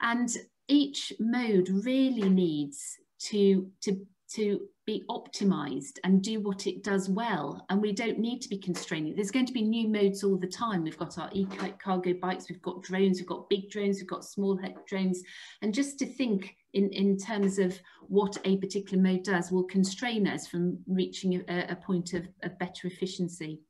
And 0.00 0.28
each 0.68 1.12
mode 1.18 1.68
really 1.68 2.28
needs 2.28 2.98
to, 3.30 3.70
to 3.82 4.06
to 4.34 4.60
be 4.86 5.02
optimized 5.08 5.98
and 6.04 6.22
do 6.22 6.40
what 6.40 6.66
it 6.66 6.82
does 6.82 7.08
well. 7.08 7.64
And 7.68 7.80
we 7.80 7.92
don't 7.92 8.18
need 8.18 8.40
to 8.42 8.48
be 8.48 8.58
constraining. 8.58 9.14
There's 9.14 9.30
going 9.30 9.46
to 9.46 9.52
be 9.52 9.62
new 9.62 9.88
modes 9.88 10.22
all 10.22 10.36
the 10.36 10.46
time. 10.46 10.82
We've 10.82 10.98
got 10.98 11.18
our 11.18 11.30
e-cargo 11.32 12.14
bikes, 12.14 12.48
we've 12.48 12.60
got 12.60 12.82
drones, 12.82 13.18
we've 13.18 13.28
got 13.28 13.48
big 13.48 13.70
drones, 13.70 13.98
we've 13.98 14.08
got 14.08 14.24
small 14.24 14.60
drones. 14.86 15.22
And 15.62 15.72
just 15.72 15.98
to 16.00 16.06
think 16.06 16.54
in, 16.74 16.90
in 16.90 17.16
terms 17.16 17.58
of 17.58 17.78
what 18.08 18.36
a 18.44 18.58
particular 18.58 19.02
mode 19.02 19.24
does 19.24 19.50
will 19.50 19.64
constrain 19.64 20.26
us 20.26 20.46
from 20.46 20.78
reaching 20.86 21.42
a, 21.48 21.66
a 21.70 21.76
point 21.76 22.12
of, 22.12 22.26
of 22.42 22.58
better 22.58 22.86
efficiency. 22.86 23.60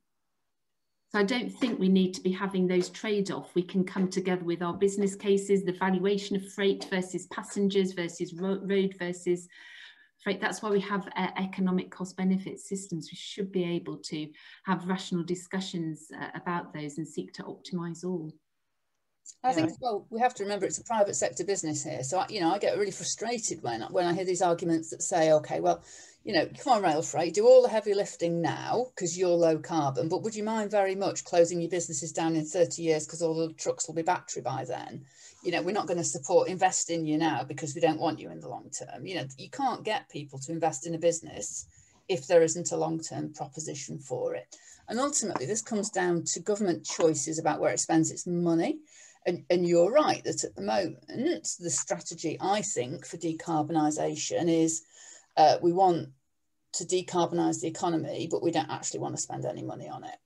So 1.12 1.20
I 1.20 1.24
don't 1.24 1.50
think 1.50 1.78
we 1.78 1.88
need 1.88 2.12
to 2.14 2.22
be 2.22 2.32
having 2.32 2.66
those 2.66 2.88
trade-off. 2.88 3.54
We 3.54 3.62
can 3.62 3.84
come 3.84 4.08
together 4.08 4.44
with 4.44 4.62
our 4.62 4.74
business 4.74 5.14
cases, 5.14 5.62
the 5.62 5.72
valuation 5.72 6.34
of 6.34 6.52
freight 6.52 6.88
versus 6.90 7.28
passengers 7.28 7.92
versus 7.92 8.34
ro 8.34 8.58
road 8.62 8.96
versus. 8.98 9.46
That's 10.26 10.62
why 10.62 10.70
we 10.70 10.80
have 10.80 11.06
uh, 11.16 11.28
economic 11.36 11.90
cost 11.90 12.16
benefit 12.16 12.58
systems. 12.58 13.10
We 13.12 13.16
should 13.16 13.52
be 13.52 13.64
able 13.64 13.98
to 13.98 14.28
have 14.64 14.86
rational 14.86 15.22
discussions 15.22 16.08
uh, 16.18 16.28
about 16.34 16.72
those 16.72 16.98
and 16.98 17.06
seek 17.06 17.32
to 17.34 17.42
optimize 17.42 18.04
all. 18.04 18.32
I 19.42 19.52
think 19.52 19.72
well, 19.80 20.06
we 20.10 20.20
have 20.20 20.34
to 20.34 20.42
remember 20.42 20.66
it's 20.66 20.78
a 20.78 20.84
private 20.84 21.14
sector 21.16 21.44
business 21.44 21.82
here. 21.82 22.02
So 22.02 22.18
I, 22.18 22.26
you 22.28 22.40
know, 22.40 22.52
I 22.52 22.58
get 22.58 22.78
really 22.78 22.90
frustrated 22.90 23.62
when 23.62 23.82
when 23.82 24.06
I 24.06 24.14
hear 24.14 24.24
these 24.24 24.42
arguments 24.42 24.90
that 24.90 25.02
say, 25.02 25.32
okay, 25.32 25.60
well, 25.60 25.82
you 26.24 26.32
know, 26.32 26.48
come 26.58 26.72
on, 26.72 26.82
rail 26.82 27.02
freight, 27.02 27.34
do 27.34 27.46
all 27.46 27.62
the 27.62 27.68
heavy 27.68 27.92
lifting 27.92 28.40
now 28.40 28.86
because 28.94 29.16
you're 29.16 29.28
low 29.28 29.58
carbon, 29.58 30.08
but 30.08 30.22
would 30.22 30.34
you 30.34 30.42
mind 30.42 30.70
very 30.70 30.94
much 30.94 31.22
closing 31.24 31.60
your 31.60 31.70
businesses 31.70 32.12
down 32.12 32.34
in 32.34 32.46
30 32.46 32.80
years 32.80 33.04
because 33.04 33.20
all 33.20 33.36
the 33.36 33.52
trucks 33.52 33.86
will 33.86 33.94
be 33.94 34.02
battery 34.02 34.40
by 34.40 34.64
then? 34.64 35.04
You 35.42 35.52
know, 35.52 35.60
we're 35.60 35.72
not 35.72 35.86
going 35.86 35.98
to 35.98 36.04
support 36.04 36.48
invest 36.48 36.88
in 36.88 37.04
you 37.04 37.18
now 37.18 37.44
because 37.44 37.74
we 37.74 37.82
don't 37.82 38.00
want 38.00 38.18
you 38.18 38.30
in 38.30 38.40
the 38.40 38.48
long 38.48 38.70
term. 38.70 39.04
You 39.04 39.16
know, 39.16 39.26
you 39.36 39.50
can't 39.50 39.84
get 39.84 40.08
people 40.08 40.38
to 40.40 40.52
invest 40.52 40.86
in 40.86 40.94
a 40.94 40.98
business 40.98 41.66
if 42.08 42.26
there 42.26 42.42
isn't 42.42 42.72
a 42.72 42.76
long 42.76 43.00
term 43.00 43.34
proposition 43.34 43.98
for 43.98 44.34
it. 44.34 44.56
And 44.88 44.98
ultimately, 44.98 45.44
this 45.44 45.62
comes 45.62 45.90
down 45.90 46.24
to 46.32 46.40
government 46.40 46.86
choices 46.86 47.38
about 47.38 47.60
where 47.60 47.72
it 47.72 47.80
spends 47.80 48.10
its 48.10 48.26
money. 48.26 48.78
And, 49.26 49.44
and 49.50 49.66
you're 49.66 49.90
right 49.90 50.22
that 50.24 50.44
at 50.44 50.54
the 50.54 50.62
moment, 50.62 51.48
the 51.58 51.70
strategy, 51.70 52.38
I 52.40 52.62
think, 52.62 53.06
for 53.06 53.18
decarbonisation 53.18 54.48
is 54.48 54.82
uh, 55.36 55.58
we 55.62 55.72
want 55.72 56.08
to 56.74 56.84
decarbonise 56.84 57.60
the 57.60 57.68
economy, 57.68 58.28
but 58.30 58.42
we 58.42 58.50
don't 58.50 58.70
actually 58.70 59.00
want 59.00 59.14
to 59.16 59.22
spend 59.22 59.44
any 59.44 59.62
money 59.62 59.88
on 59.88 60.04
it. 60.04 60.16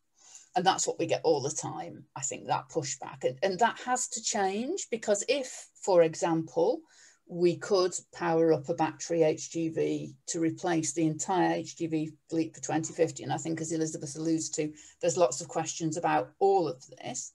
And 0.56 0.64
that's 0.64 0.86
what 0.86 0.98
we 0.98 1.06
get 1.06 1.20
all 1.24 1.42
the 1.42 1.50
time, 1.50 2.04
I 2.16 2.22
think, 2.22 2.46
that 2.46 2.70
pushback. 2.70 3.24
And, 3.24 3.38
and 3.42 3.58
that 3.60 3.78
has 3.84 4.08
to 4.08 4.22
change 4.22 4.88
because 4.90 5.24
if, 5.28 5.68
for 5.82 6.02
example, 6.02 6.80
we 7.28 7.56
could 7.56 7.94
power 8.14 8.52
up 8.52 8.68
a 8.68 8.74
battery 8.74 9.20
HGV 9.20 10.14
to 10.28 10.40
replace 10.40 10.92
the 10.92 11.06
entire 11.06 11.58
HGV 11.58 12.08
fleet 12.30 12.54
for 12.54 12.62
2050. 12.62 13.22
And 13.22 13.32
I 13.32 13.36
think, 13.36 13.60
as 13.60 13.70
Elizabeth 13.70 14.16
alludes 14.16 14.48
to, 14.50 14.72
there's 15.00 15.18
lots 15.18 15.40
of 15.40 15.48
questions 15.48 15.98
about 15.98 16.32
all 16.38 16.66
of 16.66 16.82
this. 16.98 17.32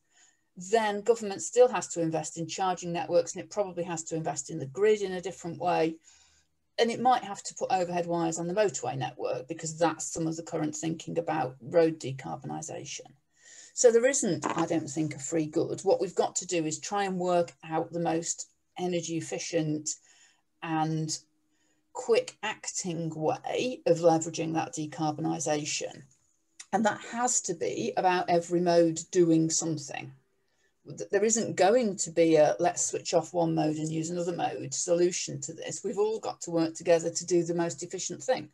Then 0.71 1.01
government 1.01 1.43
still 1.43 1.67
has 1.67 1.87
to 1.89 2.01
invest 2.01 2.37
in 2.37 2.47
charging 2.47 2.91
networks 2.91 3.35
and 3.35 3.43
it 3.43 3.51
probably 3.51 3.83
has 3.83 4.03
to 4.05 4.15
invest 4.15 4.49
in 4.49 4.59
the 4.59 4.65
grid 4.65 5.01
in 5.01 5.13
a 5.13 5.21
different 5.21 5.59
way. 5.59 5.95
And 6.79 6.89
it 6.89 6.99
might 6.99 7.23
have 7.23 7.43
to 7.43 7.53
put 7.53 7.71
overhead 7.71 8.07
wires 8.07 8.39
on 8.39 8.47
the 8.47 8.53
motorway 8.53 8.97
network 8.97 9.47
because 9.47 9.77
that's 9.77 10.11
some 10.11 10.27
of 10.27 10.35
the 10.35 10.43
current 10.43 10.75
thinking 10.75 11.19
about 11.19 11.55
road 11.61 11.99
decarbonisation. 11.99 13.11
So 13.75 13.91
there 13.91 14.05
isn't, 14.05 14.45
I 14.45 14.65
don't 14.65 14.89
think, 14.89 15.15
a 15.15 15.19
free 15.19 15.45
good. 15.45 15.81
What 15.81 16.01
we've 16.01 16.15
got 16.15 16.35
to 16.37 16.47
do 16.47 16.65
is 16.65 16.79
try 16.79 17.03
and 17.03 17.17
work 17.17 17.53
out 17.63 17.91
the 17.91 17.99
most 17.99 18.49
energy 18.77 19.17
efficient 19.17 19.89
and 20.61 21.17
quick 21.93 22.37
acting 22.41 23.11
way 23.15 23.81
of 23.85 23.99
leveraging 23.99 24.53
that 24.53 24.73
decarbonisation. 24.73 26.03
And 26.71 26.85
that 26.85 27.01
has 27.11 27.41
to 27.41 27.53
be 27.53 27.93
about 27.97 28.29
every 28.29 28.61
mode 28.61 28.99
doing 29.11 29.49
something. 29.49 30.11
There 30.85 31.23
isn't 31.23 31.55
going 31.55 31.95
to 31.97 32.11
be 32.11 32.35
a 32.35 32.55
let's 32.59 32.85
switch 32.85 33.13
off 33.13 33.33
one 33.33 33.55
mode 33.55 33.77
and 33.77 33.91
use 33.91 34.09
another 34.09 34.35
mode 34.35 34.73
solution 34.73 35.39
to 35.41 35.53
this. 35.53 35.81
We've 35.83 35.97
all 35.97 36.19
got 36.19 36.41
to 36.41 36.51
work 36.51 36.73
together 36.73 37.09
to 37.09 37.25
do 37.25 37.43
the 37.43 37.55
most 37.55 37.83
efficient 37.83 38.21
thing. 38.21 38.49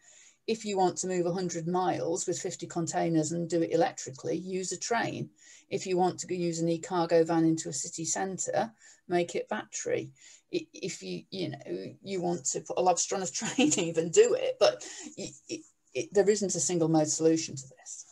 If 0.46 0.66
you 0.66 0.78
want 0.78 0.98
to 0.98 1.08
move 1.08 1.26
100 1.26 1.68
miles 1.68 2.28
with 2.28 2.40
50 2.40 2.68
containers 2.68 3.32
and 3.32 3.50
do 3.50 3.62
it 3.62 3.72
electrically, 3.72 4.38
use 4.38 4.72
a 4.72 4.80
train. 4.80 5.30
If 5.70 5.86
you 5.86 5.98
want 5.98 6.20
to 6.20 6.36
use 6.36 6.60
an 6.60 6.70
e-cargo 6.70 7.24
van 7.24 7.46
into 7.46 7.70
a 7.70 7.74
city 7.74 8.06
centre, 8.06 8.72
make 9.08 9.36
it 9.36 9.50
battery. 9.50 10.12
If 10.52 11.04
you, 11.04 11.24
you 11.30 11.50
know, 11.50 11.94
you 12.02 12.22
want 12.22 12.46
to 12.46 12.62
put 12.62 12.78
a 12.78 12.82
lobster 12.82 13.16
on 13.16 13.22
a 13.22 13.28
train, 13.32 13.72
even 13.78 14.10
do 14.10 14.34
it. 14.34 14.58
But 14.60 14.84
it, 15.18 15.34
it, 15.48 15.62
it, 15.94 16.10
there 16.14 16.30
isn't 16.30 16.56
a 16.56 16.60
single 16.60 16.88
mode 16.88 17.10
solution 17.10 17.56
to 17.56 17.64
this. 17.78 18.06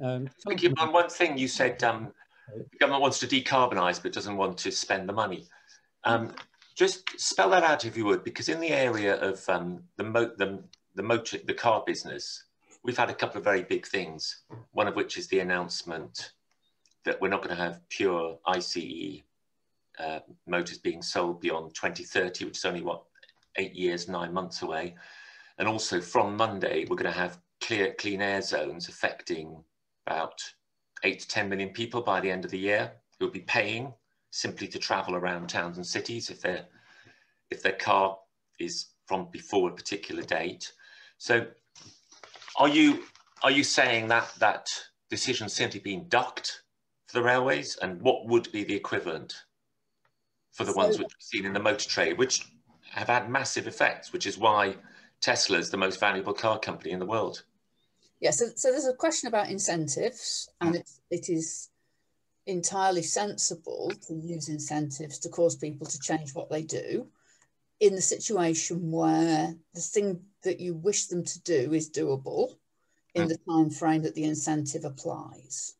Um, 0.00 0.28
Thank 0.46 0.62
you. 0.62 0.74
On 0.78 0.92
one 0.92 1.08
thing 1.08 1.38
you 1.38 1.48
said, 1.48 1.82
um, 1.82 2.12
the 2.56 2.78
government 2.78 3.02
wants 3.02 3.18
to 3.20 3.26
decarbonise 3.26 4.02
but 4.02 4.12
doesn't 4.12 4.36
want 4.36 4.58
to 4.58 4.70
spend 4.70 5.08
the 5.08 5.12
money. 5.12 5.46
Um, 6.04 6.34
just 6.74 7.08
spell 7.20 7.50
that 7.50 7.62
out 7.62 7.84
if 7.84 7.96
you 7.96 8.04
would, 8.06 8.24
because 8.24 8.48
in 8.48 8.60
the 8.60 8.70
area 8.70 9.16
of 9.20 9.46
um, 9.48 9.82
the, 9.96 10.04
the, 10.04 10.62
the, 10.94 11.02
motor, 11.02 11.38
the 11.44 11.54
car 11.54 11.82
business, 11.86 12.44
we've 12.82 12.96
had 12.96 13.10
a 13.10 13.14
couple 13.14 13.38
of 13.38 13.44
very 13.44 13.62
big 13.62 13.86
things, 13.86 14.42
one 14.72 14.88
of 14.88 14.96
which 14.96 15.16
is 15.16 15.28
the 15.28 15.40
announcement 15.40 16.32
that 17.04 17.20
we're 17.20 17.28
not 17.28 17.42
going 17.42 17.54
to 17.54 17.62
have 17.62 17.86
pure 17.88 18.38
ICE 18.46 19.22
uh, 19.98 20.20
motors 20.46 20.78
being 20.78 21.02
sold 21.02 21.40
beyond 21.40 21.74
2030, 21.74 22.46
which 22.46 22.56
is 22.56 22.64
only 22.64 22.82
what 22.82 23.02
eight 23.56 23.74
years, 23.74 24.08
nine 24.08 24.32
months 24.32 24.62
away. 24.62 24.94
And 25.58 25.68
also 25.68 26.00
from 26.00 26.36
Monday, 26.36 26.86
we're 26.88 26.96
going 26.96 27.12
to 27.12 27.18
have 27.18 27.38
clear 27.60 27.94
clean 27.98 28.22
air 28.22 28.42
zones 28.42 28.88
affecting 28.88 29.62
about 30.06 30.42
eight 31.04 31.20
to 31.20 31.28
10 31.28 31.48
million 31.48 31.70
people 31.70 32.00
by 32.00 32.20
the 32.20 32.30
end 32.30 32.44
of 32.44 32.50
the 32.50 32.58
year 32.58 32.92
who 33.18 33.26
will 33.26 33.32
be 33.32 33.40
paying 33.40 33.92
simply 34.30 34.66
to 34.68 34.78
travel 34.78 35.14
around 35.14 35.48
towns 35.48 35.76
and 35.76 35.86
cities 35.86 36.30
if 36.30 36.40
their 36.40 36.66
if 37.50 37.62
their 37.62 37.72
car 37.72 38.18
is 38.58 38.86
from 39.06 39.28
before 39.30 39.70
a 39.70 39.74
particular 39.74 40.22
date. 40.22 40.72
So 41.18 41.46
are 42.56 42.68
you 42.68 43.04
are 43.42 43.50
you 43.50 43.64
saying 43.64 44.08
that 44.08 44.32
that 44.38 44.68
decision 45.10 45.48
simply 45.48 45.80
being 45.80 46.04
ducked 46.08 46.62
for 47.06 47.18
the 47.18 47.22
railways 47.22 47.76
and 47.76 48.00
what 48.00 48.26
would 48.26 48.50
be 48.52 48.64
the 48.64 48.74
equivalent 48.74 49.34
for 50.52 50.64
the 50.64 50.72
so, 50.72 50.78
ones 50.78 50.98
which 50.98 51.08
we've 51.08 51.40
seen 51.40 51.46
in 51.46 51.52
the 51.52 51.60
motor 51.60 51.88
trade, 51.88 52.18
which 52.18 52.46
have 52.90 53.08
had 53.08 53.28
massive 53.28 53.66
effects, 53.66 54.12
which 54.12 54.26
is 54.26 54.38
why 54.38 54.76
Tesla 55.20 55.58
is 55.58 55.70
the 55.70 55.76
most 55.76 55.98
valuable 55.98 56.34
car 56.34 56.58
company 56.58 56.90
in 56.90 56.98
the 56.98 57.06
world. 57.06 57.42
Yeah, 58.22 58.30
so, 58.30 58.46
so 58.54 58.70
there's 58.70 58.86
a 58.86 58.94
question 58.94 59.26
about 59.26 59.50
incentives, 59.50 60.48
and 60.60 60.76
it, 60.76 60.88
it 61.10 61.28
is 61.28 61.68
entirely 62.46 63.02
sensible 63.02 63.92
to 64.06 64.14
use 64.14 64.48
incentives 64.48 65.18
to 65.18 65.28
cause 65.28 65.56
people 65.56 65.86
to 65.86 65.98
change 65.98 66.34
what 66.34 66.48
they 66.48 66.62
do 66.62 67.08
in 67.80 67.94
the 67.94 68.00
situation 68.00 68.90
where 68.90 69.54
the 69.74 69.80
thing 69.80 70.20
that 70.44 70.60
you 70.60 70.74
wish 70.74 71.06
them 71.06 71.24
to 71.24 71.42
do 71.42 71.72
is 71.74 71.90
doable 71.90 72.54
in 73.14 73.28
the 73.28 73.36
time 73.48 73.70
frame 73.70 74.02
that 74.02 74.14
the 74.14 74.24
incentive 74.24 74.84
applies. 74.84 75.74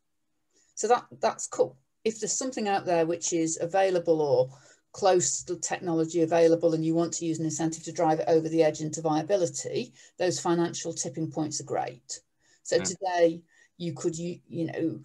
So 0.74 0.88
that 0.88 1.06
that's 1.20 1.46
cool 1.46 1.78
if 2.04 2.20
there's 2.20 2.36
something 2.36 2.68
out 2.68 2.84
there 2.84 3.06
which 3.06 3.32
is 3.32 3.58
available 3.60 4.20
or 4.20 4.50
close 4.92 5.42
to 5.44 5.56
technology 5.56 6.22
available 6.22 6.74
and 6.74 6.84
you 6.84 6.94
want 6.94 7.12
to 7.14 7.24
use 7.24 7.38
an 7.38 7.44
incentive 7.44 7.84
to 7.84 7.92
drive 7.92 8.20
it 8.20 8.28
over 8.28 8.48
the 8.48 8.62
edge 8.62 8.80
into 8.80 9.00
viability, 9.00 9.92
those 10.18 10.40
financial 10.40 10.92
tipping 10.92 11.30
points 11.30 11.60
are 11.60 11.64
great. 11.64 12.20
So 12.62 12.76
yeah. 12.76 12.84
today 12.84 13.42
you 13.78 13.92
could, 13.92 14.16
you, 14.16 14.40
you 14.48 14.66
know, 14.66 15.00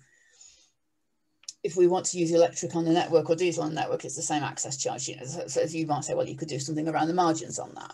if 1.63 1.75
we 1.75 1.87
want 1.87 2.05
to 2.07 2.17
use 2.17 2.31
electric 2.31 2.75
on 2.75 2.85
the 2.85 2.91
network 2.91 3.29
or 3.29 3.35
diesel 3.35 3.63
on 3.63 3.69
the 3.69 3.81
network, 3.81 4.05
it's 4.05 4.15
the 4.15 4.21
same 4.21 4.43
access 4.43 4.77
charge. 4.77 5.07
You 5.07 5.17
know, 5.17 5.25
so, 5.25 5.47
so 5.47 5.61
you 5.61 5.87
might 5.87 6.05
say, 6.05 6.13
well, 6.13 6.27
you 6.27 6.37
could 6.37 6.47
do 6.47 6.59
something 6.59 6.87
around 6.87 7.07
the 7.07 7.13
margins 7.13 7.59
on 7.59 7.73
that. 7.75 7.93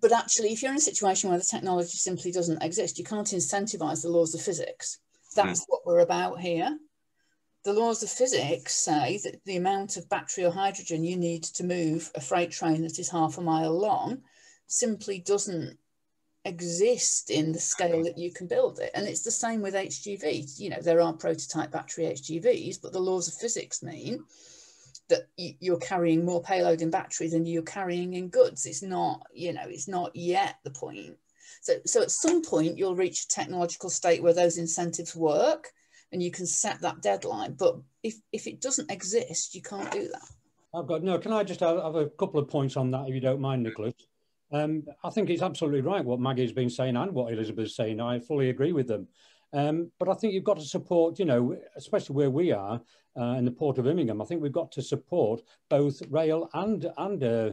But 0.00 0.12
actually, 0.12 0.52
if 0.52 0.62
you're 0.62 0.70
in 0.70 0.78
a 0.78 0.80
situation 0.80 1.28
where 1.28 1.38
the 1.38 1.44
technology 1.44 1.98
simply 1.98 2.32
doesn't 2.32 2.62
exist, 2.62 2.98
you 2.98 3.04
can't 3.04 3.26
incentivize 3.26 4.02
the 4.02 4.08
laws 4.08 4.34
of 4.34 4.40
physics. 4.40 4.98
That's 5.34 5.60
mm. 5.60 5.64
what 5.68 5.84
we're 5.84 6.00
about 6.00 6.40
here 6.40 6.78
the 7.64 7.72
laws 7.72 8.02
of 8.02 8.10
physics 8.10 8.74
say 8.74 9.18
that 9.24 9.42
the 9.46 9.56
amount 9.56 9.96
of 9.96 10.08
battery 10.08 10.44
or 10.44 10.52
hydrogen 10.52 11.02
you 11.02 11.16
need 11.16 11.42
to 11.42 11.64
move 11.64 12.10
a 12.14 12.20
freight 12.20 12.50
train 12.50 12.82
that 12.82 12.98
is 12.98 13.08
half 13.08 13.38
a 13.38 13.40
mile 13.40 13.72
long 13.72 14.22
simply 14.66 15.18
doesn't 15.18 15.78
exist 16.44 17.30
in 17.30 17.52
the 17.52 17.58
scale 17.58 18.02
that 18.04 18.18
you 18.18 18.32
can 18.32 18.46
build 18.46 18.78
it. 18.78 18.90
And 18.94 19.08
it's 19.08 19.22
the 19.22 19.30
same 19.30 19.62
with 19.62 19.74
HGVs. 19.74 20.58
You 20.58 20.70
know, 20.70 20.80
there 20.80 21.00
are 21.00 21.12
prototype 21.12 21.70
battery 21.70 22.04
HGVs, 22.04 22.80
but 22.82 22.92
the 22.92 23.00
laws 23.00 23.28
of 23.28 23.34
physics 23.34 23.82
mean 23.82 24.24
that 25.08 25.28
you're 25.36 25.78
carrying 25.78 26.24
more 26.24 26.42
payload 26.42 26.80
in 26.80 26.90
battery 26.90 27.28
than 27.28 27.46
you're 27.46 27.62
carrying 27.62 28.14
in 28.14 28.28
goods. 28.28 28.66
It's 28.66 28.82
not, 28.82 29.26
you 29.34 29.52
know, 29.52 29.64
it's 29.66 29.88
not 29.88 30.14
yet 30.14 30.56
the 30.64 30.70
point. 30.70 31.16
So, 31.60 31.74
so 31.86 32.02
at 32.02 32.10
some 32.10 32.42
point 32.42 32.78
you'll 32.78 32.96
reach 32.96 33.24
a 33.24 33.28
technological 33.28 33.90
state 33.90 34.22
where 34.22 34.34
those 34.34 34.58
incentives 34.58 35.14
work 35.14 35.72
and 36.12 36.22
you 36.22 36.30
can 36.30 36.46
set 36.46 36.80
that 36.80 37.02
deadline. 37.02 37.54
But 37.54 37.76
if, 38.02 38.14
if 38.32 38.46
it 38.46 38.60
doesn't 38.60 38.90
exist, 38.90 39.54
you 39.54 39.62
can't 39.62 39.90
do 39.90 40.08
that. 40.08 40.28
I've 40.74 40.86
got 40.86 41.02
no. 41.02 41.18
Can 41.18 41.32
I 41.32 41.44
just 41.44 41.60
have, 41.60 41.80
have 41.80 41.94
a 41.94 42.08
couple 42.08 42.40
of 42.40 42.48
points 42.48 42.76
on 42.76 42.90
that, 42.90 43.08
if 43.08 43.14
you 43.14 43.20
don't 43.20 43.40
mind, 43.40 43.62
Nicholas? 43.62 43.94
Um, 44.54 44.84
I 45.02 45.10
think 45.10 45.30
it's 45.30 45.42
absolutely 45.42 45.80
right 45.80 46.04
what 46.04 46.20
Maggie's 46.20 46.52
been 46.52 46.70
saying 46.70 46.96
and 46.96 47.10
what 47.10 47.32
Elizabeth's 47.32 47.74
saying. 47.74 48.00
I 48.00 48.20
fully 48.20 48.50
agree 48.50 48.70
with 48.70 48.86
them. 48.86 49.08
Um, 49.52 49.90
but 49.98 50.08
I 50.08 50.14
think 50.14 50.32
you've 50.32 50.44
got 50.44 50.58
to 50.58 50.64
support, 50.64 51.18
you 51.18 51.24
know, 51.24 51.56
especially 51.74 52.14
where 52.14 52.30
we 52.30 52.52
are 52.52 52.80
uh, 53.18 53.34
in 53.36 53.44
the 53.44 53.50
port 53.50 53.78
of 53.78 53.88
Immingham. 53.88 54.22
I 54.22 54.24
think 54.26 54.40
we've 54.40 54.52
got 54.52 54.70
to 54.72 54.82
support 54.82 55.42
both 55.68 56.00
rail 56.08 56.48
and 56.54 56.88
and 56.96 57.24
uh, 57.24 57.52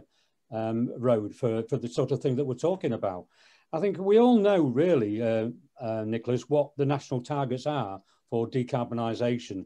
um, 0.51 0.93
road 0.95 1.33
for 1.33 1.63
for 1.63 1.77
the 1.77 1.89
sort 1.89 2.11
of 2.11 2.21
thing 2.21 2.35
that 2.35 2.45
we're 2.45 2.53
talking 2.53 2.93
about. 2.93 3.25
I 3.73 3.79
think 3.79 3.97
we 3.97 4.19
all 4.19 4.37
know, 4.37 4.61
really, 4.61 5.23
uh, 5.23 5.49
uh 5.79 6.03
Nicholas, 6.05 6.49
what 6.49 6.69
the 6.77 6.85
national 6.85 7.21
targets 7.21 7.65
are 7.65 7.99
for 8.29 8.47
decarbonisation. 8.47 9.65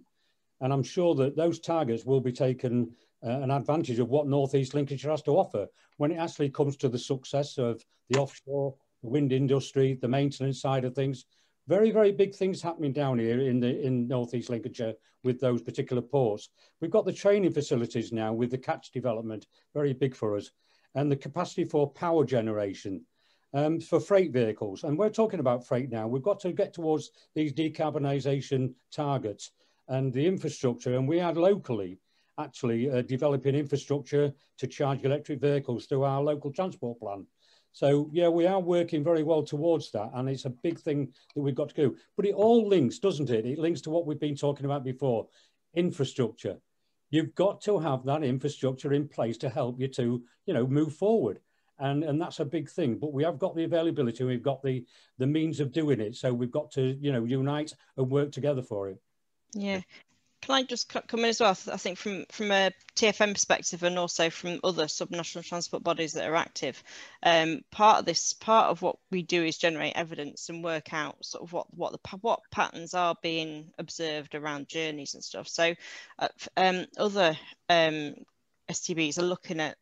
And 0.61 0.71
I'm 0.71 0.83
sure 0.83 1.15
that 1.15 1.35
those 1.35 1.59
targets 1.59 2.05
will 2.05 2.21
be 2.21 2.31
taken 2.31 2.95
uh, 3.25 3.41
an 3.41 3.51
advantage 3.51 3.99
of 3.99 4.09
what 4.09 4.27
North 4.27 4.53
East 4.55 4.73
Lincolnshire 4.73 5.11
has 5.11 5.23
to 5.23 5.31
offer 5.31 5.67
when 5.97 6.11
it 6.11 6.17
actually 6.17 6.49
comes 6.49 6.78
to 6.78 6.89
the 6.89 6.99
success 6.99 7.57
of 7.57 7.84
the 8.09 8.19
offshore, 8.19 8.76
wind 9.01 9.32
industry, 9.32 9.97
the 10.01 10.07
maintenance 10.07 10.61
side 10.61 10.86
of 10.86 10.93
things. 10.93 11.26
Very, 11.67 11.89
very 11.89 12.11
big 12.11 12.36
things 12.36 12.61
happening 12.61 12.93
down 12.93 13.17
here 13.17 13.39
in 13.39 13.59
the 13.59 13.82
in 13.82 14.07
North 14.07 14.34
East 14.34 14.49
Lincolnshire 14.49 14.93
with 15.23 15.39
those 15.39 15.61
particular 15.63 16.01
ports. 16.01 16.49
We've 16.80 16.91
got 16.91 17.05
the 17.05 17.13
training 17.13 17.53
facilities 17.53 18.11
now 18.11 18.34
with 18.34 18.51
the 18.51 18.57
catch 18.59 18.91
development, 18.91 19.47
very 19.73 19.93
big 19.93 20.15
for 20.15 20.38
us, 20.38 20.51
and 20.93 21.11
the 21.11 21.15
capacity 21.15 21.63
for 21.63 21.91
power 21.91 22.23
generation. 22.23 23.05
um, 23.55 23.80
for 23.80 23.99
freight 23.99 24.32
vehicles. 24.32 24.84
And 24.84 24.97
we're 24.97 25.09
talking 25.09 25.39
about 25.39 25.65
freight 25.65 25.89
now. 25.89 26.07
We've 26.07 26.21
got 26.21 26.41
to 26.41 26.51
get 26.51 26.73
towards 26.73 27.11
these 27.34 27.53
decarbonisation 27.53 28.73
targets 28.91 29.51
and 29.88 30.11
the 30.11 30.28
infrastructure. 30.28 30.95
And 30.95 31.07
we 31.07 31.21
are 31.21 31.34
locally 31.34 31.97
actually 32.39 32.89
uh, 32.89 33.01
developing 33.01 33.55
infrastructure 33.55 34.33
to 34.57 34.67
charge 34.67 35.03
electric 35.03 35.39
vehicles 35.39 35.86
through 35.86 36.03
our 36.03 36.21
local 36.21 36.51
transport 36.51 36.99
plan. 36.99 37.25
So 37.71 38.09
yeah, 38.13 38.29
we 38.29 38.47
are 38.47 38.59
working 38.59 39.03
very 39.03 39.23
well 39.23 39.43
towards 39.43 39.91
that, 39.91 40.09
and 40.13 40.29
it's 40.29 40.45
a 40.45 40.49
big 40.49 40.79
thing 40.79 41.13
that 41.36 41.41
we've 41.41 41.55
got 41.55 41.69
to 41.69 41.75
do. 41.75 41.97
But 42.15 42.25
it 42.25 42.33
all 42.33 42.67
links, 42.67 42.99
doesn't 42.99 43.29
it? 43.29 43.45
It 43.45 43.59
links 43.59 43.81
to 43.81 43.89
what 43.89 44.05
we've 44.05 44.19
been 44.19 44.36
talking 44.38 44.65
about 44.65 44.86
before, 44.86 45.27
infrastructure. 45.75 46.57
You've 47.09 47.36
got 47.36 47.59
to 47.63 47.77
have 47.79 48.05
that 48.05 48.23
infrastructure 48.23 48.93
in 48.93 49.09
place 49.09 49.38
to 49.39 49.49
help 49.49 49.79
you 49.79 49.89
to, 49.89 50.23
you 50.45 50.53
know, 50.53 50.65
move 50.65 50.93
forward, 50.95 51.41
and 51.79 52.05
and 52.05 52.21
that's 52.21 52.39
a 52.39 52.45
big 52.45 52.69
thing. 52.69 52.97
But 52.97 53.11
we 53.11 53.25
have 53.25 53.39
got 53.39 53.57
the 53.57 53.65
availability, 53.65 54.23
we've 54.23 54.41
got 54.41 54.63
the 54.63 54.86
the 55.17 55.27
means 55.27 55.59
of 55.59 55.73
doing 55.73 55.99
it. 55.99 56.15
So 56.15 56.33
we've 56.33 56.51
got 56.51 56.71
to, 56.71 56.97
you 57.01 57.11
know, 57.11 57.25
unite 57.25 57.73
and 57.97 58.09
work 58.09 58.31
together 58.31 58.61
for 58.61 58.88
it. 58.88 58.97
Yeah, 59.53 59.81
can 60.41 60.55
I 60.55 60.63
just 60.63 60.89
come 60.89 61.19
in 61.21 61.25
as 61.25 61.39
well? 61.39 61.57
I 61.71 61.77
think 61.77 61.97
from 61.97 62.25
from 62.31 62.51
a 62.51 62.71
TFN 62.95 63.33
perspective 63.33 63.83
and 63.83 63.97
also 63.97 64.29
from 64.29 64.59
other 64.63 64.86
subnational 64.86 65.43
transport 65.43 65.83
bodies 65.83 66.13
that 66.13 66.27
are 66.27 66.36
active, 66.36 66.83
um, 67.23 67.61
part 67.71 67.99
of 67.99 68.05
this 68.05 68.33
part 68.33 68.69
of 68.69 68.81
what 68.81 68.97
we 69.11 69.23
do 69.23 69.43
is 69.43 69.57
generate 69.57 69.95
evidence 69.95 70.49
and 70.49 70.63
work 70.63 70.93
out 70.93 71.23
sort 71.25 71.43
of 71.43 71.53
what 71.53 71.73
what 71.73 71.91
the 71.91 72.17
what 72.21 72.41
patterns 72.51 72.93
are 72.93 73.15
being 73.23 73.71
observed 73.79 74.36
around 74.36 74.67
journeys 74.67 75.15
and 75.15 75.23
stuff. 75.23 75.47
So, 75.47 75.73
uh, 76.19 76.27
um, 76.57 76.86
other 76.97 77.38
um, 77.69 78.15
STBs 78.69 79.17
are 79.17 79.23
looking 79.23 79.59
at 79.59 79.77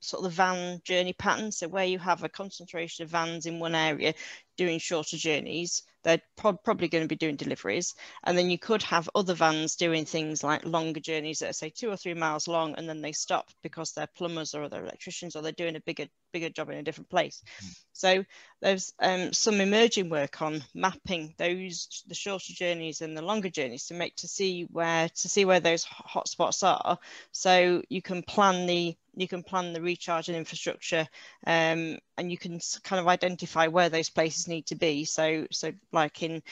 sort 0.00 0.24
of 0.24 0.30
the 0.30 0.36
van 0.36 0.80
journey 0.84 1.12
pattern. 1.12 1.52
So 1.52 1.68
where 1.68 1.84
you 1.84 1.98
have 1.98 2.22
a 2.22 2.28
concentration 2.28 3.04
of 3.04 3.10
vans 3.10 3.46
in 3.46 3.58
one 3.58 3.74
area 3.74 4.14
doing 4.56 4.78
shorter 4.78 5.16
journeys, 5.16 5.82
they're 6.06 6.22
pro 6.36 6.52
probably 6.52 6.86
going 6.86 7.02
to 7.02 7.08
be 7.08 7.16
doing 7.16 7.34
deliveries. 7.34 7.94
And 8.24 8.38
then 8.38 8.48
you 8.48 8.58
could 8.58 8.82
have 8.84 9.10
other 9.16 9.34
vans 9.34 9.74
doing 9.74 10.04
things 10.04 10.44
like 10.44 10.64
longer 10.64 11.00
journeys 11.00 11.40
that 11.40 11.50
are 11.50 11.52
say 11.52 11.68
two 11.68 11.90
or 11.90 11.96
three 11.96 12.14
miles 12.14 12.46
long, 12.46 12.76
and 12.76 12.88
then 12.88 13.02
they 13.02 13.10
stop 13.10 13.50
because 13.64 13.90
they're 13.90 14.08
plumbers 14.16 14.54
or 14.54 14.68
they're 14.68 14.84
electricians 14.84 15.34
or 15.34 15.42
they're 15.42 15.50
doing 15.50 15.74
a 15.74 15.80
bigger 15.80 16.06
bigger 16.32 16.48
job 16.48 16.70
in 16.70 16.78
a 16.78 16.82
different 16.84 17.10
place. 17.10 17.42
Mm. 17.60 17.76
So 17.92 18.24
there's 18.62 18.92
um, 19.00 19.32
some 19.32 19.60
emerging 19.60 20.08
work 20.08 20.40
on 20.42 20.64
mapping 20.74 21.34
those 21.38 22.02
the 22.06 22.14
shorter 22.14 22.52
journeys 22.52 23.00
and 23.00 23.16
the 23.16 23.22
longer 23.22 23.50
journeys 23.50 23.86
to 23.86 23.94
make 23.94 24.14
to 24.16 24.28
see 24.28 24.62
where 24.70 25.08
to 25.08 25.28
see 25.28 25.44
where 25.44 25.60
those 25.60 25.84
hotspots 25.84 26.62
are, 26.62 26.98
so 27.32 27.82
you 27.88 28.02
can 28.02 28.22
plan 28.22 28.66
the 28.66 28.96
you 29.14 29.28
can 29.28 29.42
plan 29.42 29.72
the 29.72 29.82
recharge 29.82 30.28
and 30.28 30.36
infrastructure 30.36 31.06
um, 31.46 31.98
and 32.18 32.30
you 32.30 32.38
can 32.38 32.60
kind 32.82 33.00
of 33.00 33.08
identify 33.08 33.66
where 33.66 33.88
those 33.88 34.10
places 34.10 34.48
need 34.48 34.66
to 34.66 34.74
be. 34.74 35.04
So 35.04 35.46
so 35.50 35.72
like 35.92 36.22
in 36.22 36.42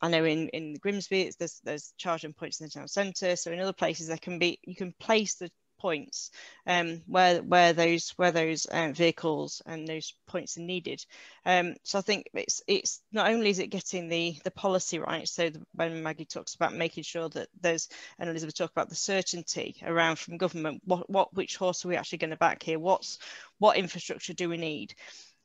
I 0.00 0.08
know 0.08 0.24
in 0.24 0.48
in 0.48 0.74
Grimsby 0.74 1.32
there's 1.38 1.60
there's 1.64 1.92
charging 1.96 2.32
points 2.32 2.60
in 2.60 2.66
the 2.66 2.70
town 2.70 2.88
centre. 2.88 3.36
So 3.36 3.50
in 3.50 3.60
other 3.60 3.72
places 3.72 4.08
there 4.08 4.18
can 4.18 4.38
be 4.38 4.58
you 4.64 4.76
can 4.76 4.94
place 5.00 5.34
the 5.34 5.50
points 5.78 6.30
um, 6.66 7.02
where 7.06 7.42
where 7.42 7.72
those 7.72 8.10
where 8.16 8.32
those 8.32 8.66
uh, 8.66 8.92
vehicles 8.92 9.62
and 9.66 9.86
those 9.86 10.14
points 10.26 10.56
are 10.56 10.62
needed. 10.62 11.04
Um, 11.44 11.74
so 11.82 11.98
I 11.98 12.02
think 12.02 12.26
it's 12.34 12.62
it's 12.66 13.00
not 13.12 13.30
only 13.30 13.50
is 13.50 13.58
it 13.58 13.68
getting 13.68 14.08
the 14.08 14.36
the 14.44 14.50
policy 14.50 14.98
right. 14.98 15.26
So 15.26 15.50
the, 15.50 15.62
when 15.72 16.02
Maggie 16.02 16.24
talks 16.24 16.54
about 16.54 16.74
making 16.74 17.04
sure 17.04 17.28
that 17.30 17.48
there's 17.60 17.88
and 18.18 18.28
Elizabeth 18.28 18.56
talk 18.56 18.70
about 18.70 18.88
the 18.88 18.94
certainty 18.94 19.76
around 19.84 20.18
from 20.18 20.36
government, 20.36 20.82
what 20.84 21.08
what 21.08 21.34
which 21.34 21.56
horse 21.56 21.84
are 21.84 21.88
we 21.88 21.96
actually 21.96 22.18
going 22.18 22.30
to 22.30 22.36
back 22.36 22.62
here? 22.62 22.78
What's 22.78 23.18
what 23.58 23.76
infrastructure 23.76 24.34
do 24.34 24.48
we 24.48 24.56
need? 24.56 24.94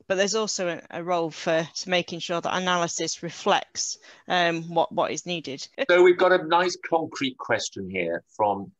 but 0.08 0.16
there's 0.16 0.36
also 0.36 0.68
a, 0.68 1.00
a, 1.00 1.04
role 1.04 1.32
for 1.32 1.68
making 1.88 2.20
sure 2.20 2.42
that 2.42 2.56
analysis 2.56 3.24
reflects 3.24 3.98
um, 4.28 4.64
what 4.64 4.92
what 4.92 5.12
is 5.12 5.26
needed. 5.26 5.68
So 5.90 6.04
we've 6.04 6.18
got 6.18 6.32
a 6.32 6.46
nice 6.46 6.78
concrete 6.90 7.38
question 7.38 7.90
here 7.90 8.24
from 8.36 8.72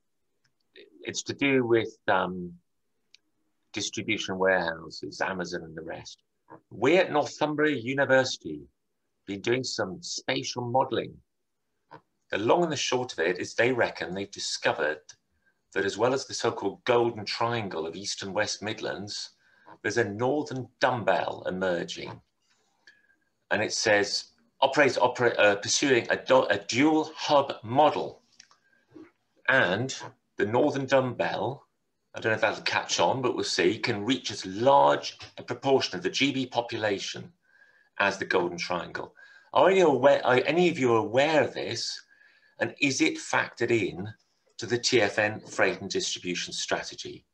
it's 1.04 1.24
to 1.24 1.34
do 1.34 1.66
with 1.66 1.96
um, 2.08 2.54
distribution 3.74 4.38
warehouses, 4.38 5.22
Amazon 5.22 5.64
and 5.64 5.76
the 5.76 5.82
rest. 5.82 6.22
We 6.70 6.98
at 6.98 7.12
Northumbria 7.12 7.76
University 7.76 8.62
been 9.26 9.42
doing 9.42 9.64
some 9.64 10.02
spatial 10.02 10.64
modelling. 10.70 11.16
The 12.30 12.38
long 12.38 12.64
and 12.64 12.72
the 12.72 12.78
short 12.78 13.14
of 13.14 13.20
it 13.20 13.40
is 13.40 13.54
they 13.54 13.72
reckon 13.72 14.14
they've 14.14 14.30
discovered 14.32 15.02
that 15.74 15.86
as 15.86 15.98
well 15.98 16.14
as 16.14 16.26
the 16.26 16.34
so-called 16.34 16.84
golden 16.84 17.26
triangle 17.26 17.88
of 17.88 17.96
East 17.96 18.24
and 18.24 18.34
West 18.34 18.62
Midlands, 18.62 19.32
there's 19.82 19.98
a 19.98 20.04
northern 20.04 20.68
dumbbell 20.80 21.44
emerging. 21.48 22.22
And 23.50 23.62
it 23.62 23.74
says, 23.74 24.26
operate, 24.62 24.98
operate, 24.98 25.38
uh, 25.38 25.56
pursuing 25.56 26.08
a, 26.10 26.20
a 26.50 26.60
dual 26.68 27.12
hub 27.16 27.54
model. 27.64 28.22
And 29.48 29.96
the 30.44 30.52
northern 30.52 30.86
dumbbell, 30.86 31.66
I 32.14 32.20
don't 32.20 32.32
know 32.32 32.36
if 32.36 32.42
that'll 32.42 32.64
catch 32.64 33.00
on, 33.00 33.22
but 33.22 33.34
we'll 33.34 33.46
see, 33.46 33.80
can 33.80 34.04
reach 34.04 34.30
as 34.30 34.46
large 34.46 35.18
a 35.38 35.44
proportion 35.44 35.96
of 35.96 36.04
the 36.04 36.10
GB 36.10 36.52
population 36.52 37.32
as 38.00 38.18
the 38.18 38.26
Golden 38.26 38.58
Triangle. 38.58 39.16
Are 39.54 39.70
any, 39.70 39.80
aware, 39.80 40.26
are 40.26 40.42
any 40.46 40.68
of 40.68 40.78
you 40.78 40.96
aware 40.96 41.44
of 41.44 41.54
this? 41.54 41.98
And 42.60 42.76
is 42.82 43.00
it 43.00 43.18
factored 43.18 43.72
in 43.72 44.14
to 44.58 44.66
the 44.66 44.78
TFN 44.78 45.50
freight 45.50 45.80
and 45.80 45.90
distribution 45.90 46.52
strategy? 46.52 47.26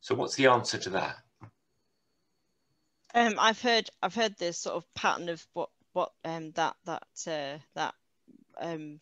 So 0.00 0.16
what's 0.16 0.34
the 0.34 0.48
answer 0.48 0.78
to 0.78 0.90
that? 0.90 1.16
Um, 3.14 3.36
I've 3.38 3.62
heard 3.62 3.88
I've 4.02 4.14
heard 4.14 4.36
this 4.36 4.58
sort 4.58 4.76
of 4.76 4.84
pattern 4.94 5.28
of 5.28 5.46
what 5.54 5.70
what 5.92 6.12
um, 6.24 6.50
that 6.52 6.74
that 6.84 7.04
uh, 7.26 7.58
that 7.74 7.94
um, 8.60 8.98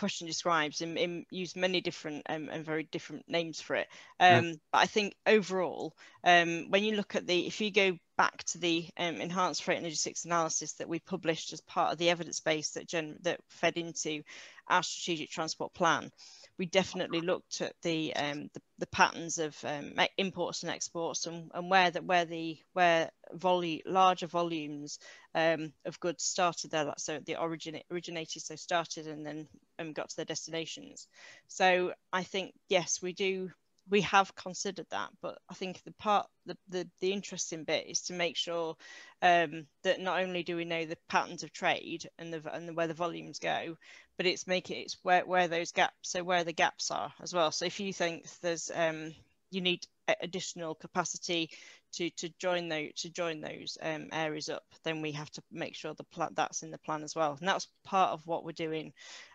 question 0.00 0.26
describes 0.26 0.80
and, 0.80 0.98
and 0.98 1.26
use 1.30 1.54
many 1.54 1.80
different 1.80 2.22
um, 2.28 2.48
and 2.50 2.64
very 2.64 2.84
different 2.84 3.28
names 3.28 3.60
for 3.60 3.76
it. 3.76 3.86
Um, 4.18 4.46
yeah. 4.46 4.52
But 4.72 4.78
I 4.78 4.86
think 4.86 5.14
overall, 5.26 5.94
um, 6.24 6.70
when 6.70 6.82
you 6.82 6.96
look 6.96 7.14
at 7.14 7.26
the, 7.26 7.46
if 7.46 7.60
you 7.60 7.70
go 7.70 7.96
back 8.16 8.42
to 8.44 8.58
the 8.58 8.88
um, 8.96 9.20
enhanced 9.20 9.62
freight 9.62 9.76
and 9.76 9.84
logistics 9.84 10.24
analysis 10.24 10.72
that 10.74 10.88
we 10.88 10.98
published 10.98 11.52
as 11.52 11.60
part 11.60 11.92
of 11.92 11.98
the 11.98 12.10
evidence 12.10 12.40
base 12.40 12.70
that 12.70 12.88
gen 12.88 13.16
that 13.22 13.40
fed 13.48 13.76
into 13.76 14.22
our 14.68 14.82
strategic 14.82 15.30
transport 15.30 15.74
plan, 15.74 16.10
we 16.58 16.66
definitely 16.66 17.20
looked 17.20 17.60
at 17.60 17.74
the 17.82 18.14
um, 18.16 18.50
the, 18.52 18.62
the, 18.78 18.86
patterns 18.86 19.38
of 19.38 19.56
um, 19.64 19.94
imports 20.18 20.62
and 20.62 20.70
exports 20.70 21.26
and, 21.26 21.50
and 21.54 21.70
where 21.70 21.90
that 21.90 22.04
where 22.04 22.24
the 22.24 22.58
where 22.72 23.10
volume 23.32 23.80
larger 23.86 24.26
volumes 24.26 24.98
um, 25.34 25.72
of 25.84 26.00
goods 26.00 26.24
started 26.24 26.70
there. 26.70 26.92
So 26.98 27.20
the 27.24 27.36
origin 27.36 27.80
originated 27.90 28.42
so 28.42 28.56
started 28.56 29.06
and 29.06 29.24
then 29.24 29.48
um, 29.78 29.92
got 29.92 30.10
to 30.10 30.16
their 30.16 30.24
destinations. 30.24 31.06
So 31.48 31.92
I 32.12 32.22
think 32.22 32.54
yes, 32.68 33.00
we 33.02 33.12
do 33.12 33.50
we 33.90 34.02
have 34.02 34.34
considered 34.36 34.86
that, 34.90 35.10
but 35.20 35.38
I 35.48 35.54
think 35.54 35.82
the 35.82 35.92
part, 35.92 36.28
the, 36.46 36.56
the, 36.68 36.88
the 37.00 37.12
interesting 37.12 37.64
bit 37.64 37.86
is 37.88 38.02
to 38.02 38.12
make 38.12 38.36
sure 38.36 38.76
um, 39.20 39.66
that 39.82 40.00
not 40.00 40.22
only 40.22 40.44
do 40.44 40.56
we 40.56 40.64
know 40.64 40.84
the 40.84 40.96
patterns 41.08 41.42
of 41.42 41.52
trade 41.52 42.08
and 42.18 42.32
the 42.32 42.42
and 42.54 42.68
the, 42.68 42.72
where 42.72 42.86
the 42.86 42.94
volumes 42.94 43.40
go, 43.40 43.76
but 44.16 44.26
it's 44.26 44.46
making 44.46 44.82
it's 44.82 44.96
where 45.02 45.26
where 45.26 45.48
those 45.48 45.72
gaps, 45.72 45.94
so 46.02 46.22
where 46.22 46.44
the 46.44 46.52
gaps 46.52 46.90
are 46.90 47.12
as 47.20 47.34
well. 47.34 47.50
So 47.50 47.64
if 47.64 47.80
you 47.80 47.92
think 47.92 48.26
there's 48.42 48.70
um, 48.72 49.12
you 49.50 49.60
need 49.60 49.84
additional 50.20 50.74
capacity 50.74 51.50
to 51.92 52.10
to 52.10 52.28
join 52.38 52.68
those 52.68 52.92
to 52.96 53.10
join 53.10 53.40
those 53.40 53.76
um, 53.82 54.08
areas 54.12 54.48
up, 54.48 54.62
then 54.84 55.02
we 55.02 55.12
have 55.12 55.30
to 55.30 55.42
make 55.50 55.74
sure 55.74 55.94
the 55.94 56.04
plan 56.04 56.30
that's 56.34 56.62
in 56.62 56.70
the 56.70 56.78
plan 56.78 57.02
as 57.02 57.14
well. 57.14 57.36
And 57.38 57.48
that's 57.48 57.68
part 57.84 58.10
of 58.10 58.26
what 58.26 58.44
we're 58.44 58.52
doing 58.52 58.92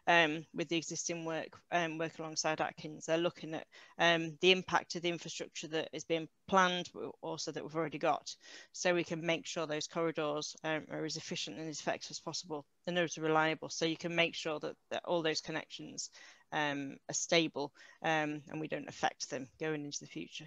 um, 0.07 0.45
with 0.53 0.69
the 0.69 0.77
existing 0.77 1.25
work 1.25 1.49
um, 1.71 1.97
work 1.97 2.17
alongside 2.19 2.61
Atkins. 2.61 3.05
They're 3.05 3.17
looking 3.17 3.53
at 3.53 3.67
um, 3.99 4.37
the 4.41 4.51
impact 4.51 4.95
of 4.95 5.01
the 5.01 5.09
infrastructure 5.09 5.67
that 5.69 5.89
is 5.93 6.05
being 6.05 6.27
planned, 6.47 6.89
but 6.93 7.11
also 7.21 7.51
that 7.51 7.63
we've 7.63 7.75
already 7.75 7.97
got, 7.97 8.35
so 8.71 8.93
we 8.93 9.03
can 9.03 9.25
make 9.25 9.45
sure 9.45 9.65
those 9.65 9.87
corridors 9.87 10.55
um, 10.63 10.85
are 10.91 11.05
as 11.05 11.17
efficient 11.17 11.57
and 11.57 11.69
as 11.69 11.79
effective 11.79 12.11
as 12.11 12.19
possible 12.19 12.65
and 12.87 12.95
those 12.95 13.17
are 13.17 13.21
reliable. 13.21 13.69
So 13.69 13.85
you 13.85 13.97
can 13.97 14.15
make 14.15 14.35
sure 14.35 14.59
that, 14.59 14.75
that 14.91 15.03
all 15.05 15.23
those 15.23 15.41
connections 15.41 16.09
um, 16.51 16.97
are 17.09 17.13
stable 17.13 17.73
and 18.01 18.41
we 18.59 18.67
don't 18.67 18.87
affect 18.87 19.29
them 19.29 19.47
going 19.59 19.83
into 19.83 19.99
the 19.99 20.07
future. 20.07 20.45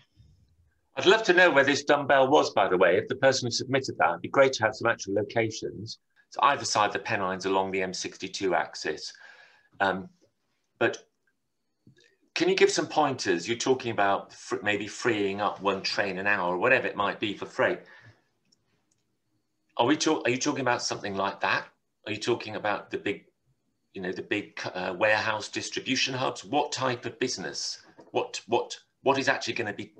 I'd 0.99 1.07
love 1.07 1.23
to 1.25 1.33
know 1.33 1.49
where 1.49 1.63
this 1.63 1.85
dumbbell 1.85 2.27
was, 2.27 2.51
by 2.51 2.69
the 2.69 2.77
way. 2.77 2.97
If 2.97 3.07
the 3.07 3.15
person 3.15 3.47
who 3.47 3.53
submitted 3.53 3.97
that, 3.99 4.09
it'd 4.09 4.23
be 4.23 4.29
great 4.29 4.53
to 4.55 4.65
have 4.65 4.75
some 4.75 4.91
actual 4.91 5.15
locations. 5.15 6.01
It's 6.27 6.37
either 6.43 6.65
side 6.65 6.89
of 6.89 6.93
the 6.93 6.99
Pennines 6.99 7.47
along 7.47 7.71
the 7.71 7.79
M62 7.79 8.53
axis. 8.53 9.13
Um, 9.79 10.09
but 10.81 11.05
can 12.35 12.49
you 12.49 12.57
give 12.57 12.73
some 12.73 12.89
pointers? 12.89 13.47
You're 13.47 13.57
talking 13.57 13.93
about 13.93 14.35
maybe 14.65 14.89
freeing 14.89 15.41
up 15.41 15.63
one 15.63 15.83
train 15.83 16.19
an 16.19 16.27
hour 16.27 16.55
or 16.55 16.59
whatever 16.59 16.89
it 16.89 16.97
might 16.97 17.21
be 17.21 17.33
for 17.33 17.47
freight. 17.47 17.79
Are 19.77 19.87
we 19.87 19.97
talk, 19.97 20.27
Are 20.27 20.31
you 20.31 20.37
talking 20.37 20.63
about 20.63 20.83
something 20.83 21.15
like 21.15 21.41
that? 21.43 21.65
Are 22.07 22.13
you 22.13 22.19
talking 22.19 22.57
about 22.57 22.91
the 22.91 22.99
big, 22.99 23.27
you 23.95 24.03
know, 24.03 24.11
the 24.11 24.23
big 24.23 24.61
uh, 24.75 24.97
warehouse 24.99 25.49
distribution 25.49 26.13
hubs? 26.13 26.45
What 26.45 26.73
type 26.73 27.07
of 27.07 27.21
business? 27.21 27.83
What 28.11 28.41
what 28.49 28.77
what 29.03 29.17
is 29.17 29.29
actually 29.29 29.55
going 29.55 29.69
to 29.69 29.77
be 29.77 29.93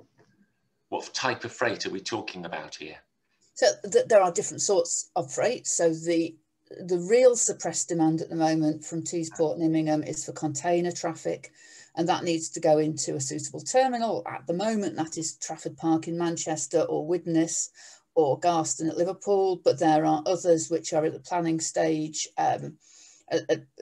what 0.89 1.13
type 1.13 1.43
of 1.45 1.53
freight 1.53 1.85
are 1.85 1.91
we 1.91 2.01
talking 2.01 2.45
about 2.45 2.75
here? 2.75 2.97
So 3.53 3.67
th 3.91 4.05
there 4.07 4.21
are 4.21 4.31
different 4.31 4.61
sorts 4.61 5.09
of 5.15 5.33
freight. 5.33 5.67
So 5.67 5.93
the 5.93 6.35
the 6.85 6.99
real 6.99 7.35
suppressed 7.35 7.89
demand 7.89 8.21
at 8.21 8.29
the 8.29 8.35
moment 8.35 8.85
from 8.85 9.01
Teesport 9.01 9.55
and 9.55 9.63
Immingham 9.63 10.03
is 10.03 10.23
for 10.23 10.33
container 10.33 10.91
traffic, 10.91 11.51
and 11.95 12.07
that 12.07 12.23
needs 12.23 12.49
to 12.49 12.59
go 12.59 12.77
into 12.77 13.15
a 13.15 13.21
suitable 13.21 13.61
terminal. 13.61 14.23
At 14.27 14.45
the 14.47 14.53
moment, 14.53 14.95
that 14.95 15.17
is 15.17 15.35
Trafford 15.37 15.77
Park 15.77 16.07
in 16.07 16.17
Manchester 16.17 16.81
or 16.81 17.05
Widnes 17.07 17.71
or 18.15 18.39
Garston 18.39 18.89
at 18.89 18.97
Liverpool, 18.97 19.61
but 19.63 19.79
there 19.79 20.05
are 20.05 20.23
others 20.25 20.69
which 20.69 20.93
are 20.93 21.05
at 21.05 21.13
the 21.13 21.19
planning 21.19 21.59
stage. 21.59 22.27
Um, 22.37 22.77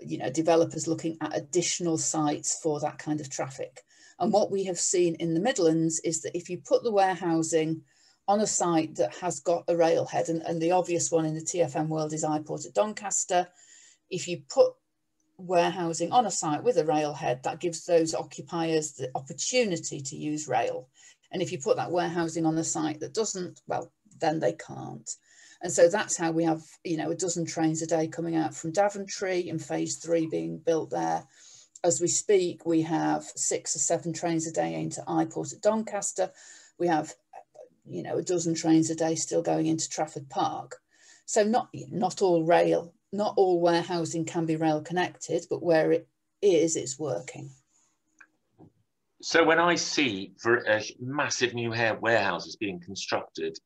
you 0.02 0.18
know, 0.18 0.30
developers 0.30 0.88
looking 0.88 1.18
at 1.22 1.38
additional 1.38 1.98
sites 1.98 2.60
for 2.62 2.82
that 2.82 2.98
kind 2.98 3.22
of 3.22 3.30
traffic. 3.30 3.84
And 4.20 4.34
what 4.34 4.52
we 4.52 4.64
have 4.66 4.80
seen 4.80 5.16
in 5.16 5.34
the 5.34 5.40
Midlands 5.40 6.00
is 6.00 6.22
that 6.22 6.36
if 6.36 6.50
you 6.50 6.58
put 6.58 6.84
the 6.84 6.92
warehousing 6.92 7.84
on 8.28 8.42
a 8.42 8.48
site 8.48 8.96
that 8.96 9.16
has 9.16 9.40
got 9.40 9.64
a 9.68 9.78
railhead, 9.78 10.30
and, 10.30 10.42
and 10.42 10.62
the 10.62 10.72
obvious 10.72 11.12
one 11.12 11.26
in 11.26 11.36
the 11.36 11.42
TFN 11.42 11.88
world 11.88 12.14
is 12.14 12.24
iPort 12.26 12.66
at 12.66 12.74
Doncaster, 12.74 13.48
if 14.10 14.28
you 14.28 14.42
put 14.50 14.74
warehousing 15.38 16.12
on 16.12 16.26
a 16.26 16.32
site 16.32 16.64
with 16.64 16.78
a 16.78 16.86
railhead, 16.86 17.44
that 17.44 17.60
gives 17.60 17.86
those 17.86 18.16
occupiers 18.16 18.94
the 18.94 19.10
opportunity 19.16 20.02
to 20.02 20.16
use 20.16 20.48
rail. 20.48 20.90
And 21.32 21.42
if 21.42 21.52
you 21.52 21.60
put 21.60 21.78
that 21.78 21.92
warehousing 21.92 22.46
on 22.46 22.58
a 22.58 22.64
site 22.64 23.00
that 23.02 23.14
doesn't, 23.14 23.62
well, 23.68 23.92
then 24.20 24.40
they 24.40 24.54
can't. 24.54 25.10
And 25.62 25.72
so 25.72 25.90
that's 25.90 26.18
how 26.18 26.32
we 26.32 26.44
have, 26.44 26.62
you 26.84 26.98
know, 26.98 27.12
a 27.12 27.16
dozen 27.16 27.46
trains 27.46 27.82
a 27.82 27.88
day 27.88 28.08
coming 28.08 28.36
out 28.36 28.54
from 28.54 28.72
Daventry 28.72 29.50
and 29.50 29.64
phase 29.64 29.98
three 29.98 30.28
being 30.28 30.60
built 30.60 30.90
there. 30.90 31.26
As 31.84 32.02
we 32.02 32.08
speak, 32.08 32.66
we 32.66 32.82
have 32.82 33.24
six 33.24 33.76
or 33.76 33.80
seven 33.80 34.14
trains 34.14 34.48
a 34.48 34.52
day 34.52 34.76
into 34.76 35.02
iPort 35.02 35.54
at 35.54 35.62
Doncaster. 35.62 36.32
We 36.80 36.88
have, 36.88 37.14
you 37.86 38.04
know, 38.04 38.18
a 38.18 38.24
dozen 38.24 38.56
trains 38.56 38.90
a 38.90 38.96
day 38.96 39.16
still 39.16 39.42
going 39.42 39.68
into 39.68 39.90
Trafford 39.90 40.30
Park. 40.30 40.82
So 41.26 41.44
not, 41.44 41.70
not 41.92 42.22
all 42.22 42.44
rail, 42.44 42.94
not 43.12 43.34
all 43.38 43.60
warehousing 43.60 44.26
can 44.26 44.46
be 44.46 44.56
rail 44.56 44.82
connected, 44.82 45.46
but 45.50 45.64
where 45.64 45.92
it 45.92 46.08
is, 46.42 46.76
it's 46.76 46.98
working. 46.98 47.52
So 49.22 49.44
when 49.44 49.60
I 49.60 49.76
see 49.76 50.34
for 50.40 50.64
massive 51.00 51.54
new 51.54 51.72
warehouses 51.72 52.56
being 52.56 52.80
constructed 52.80 53.58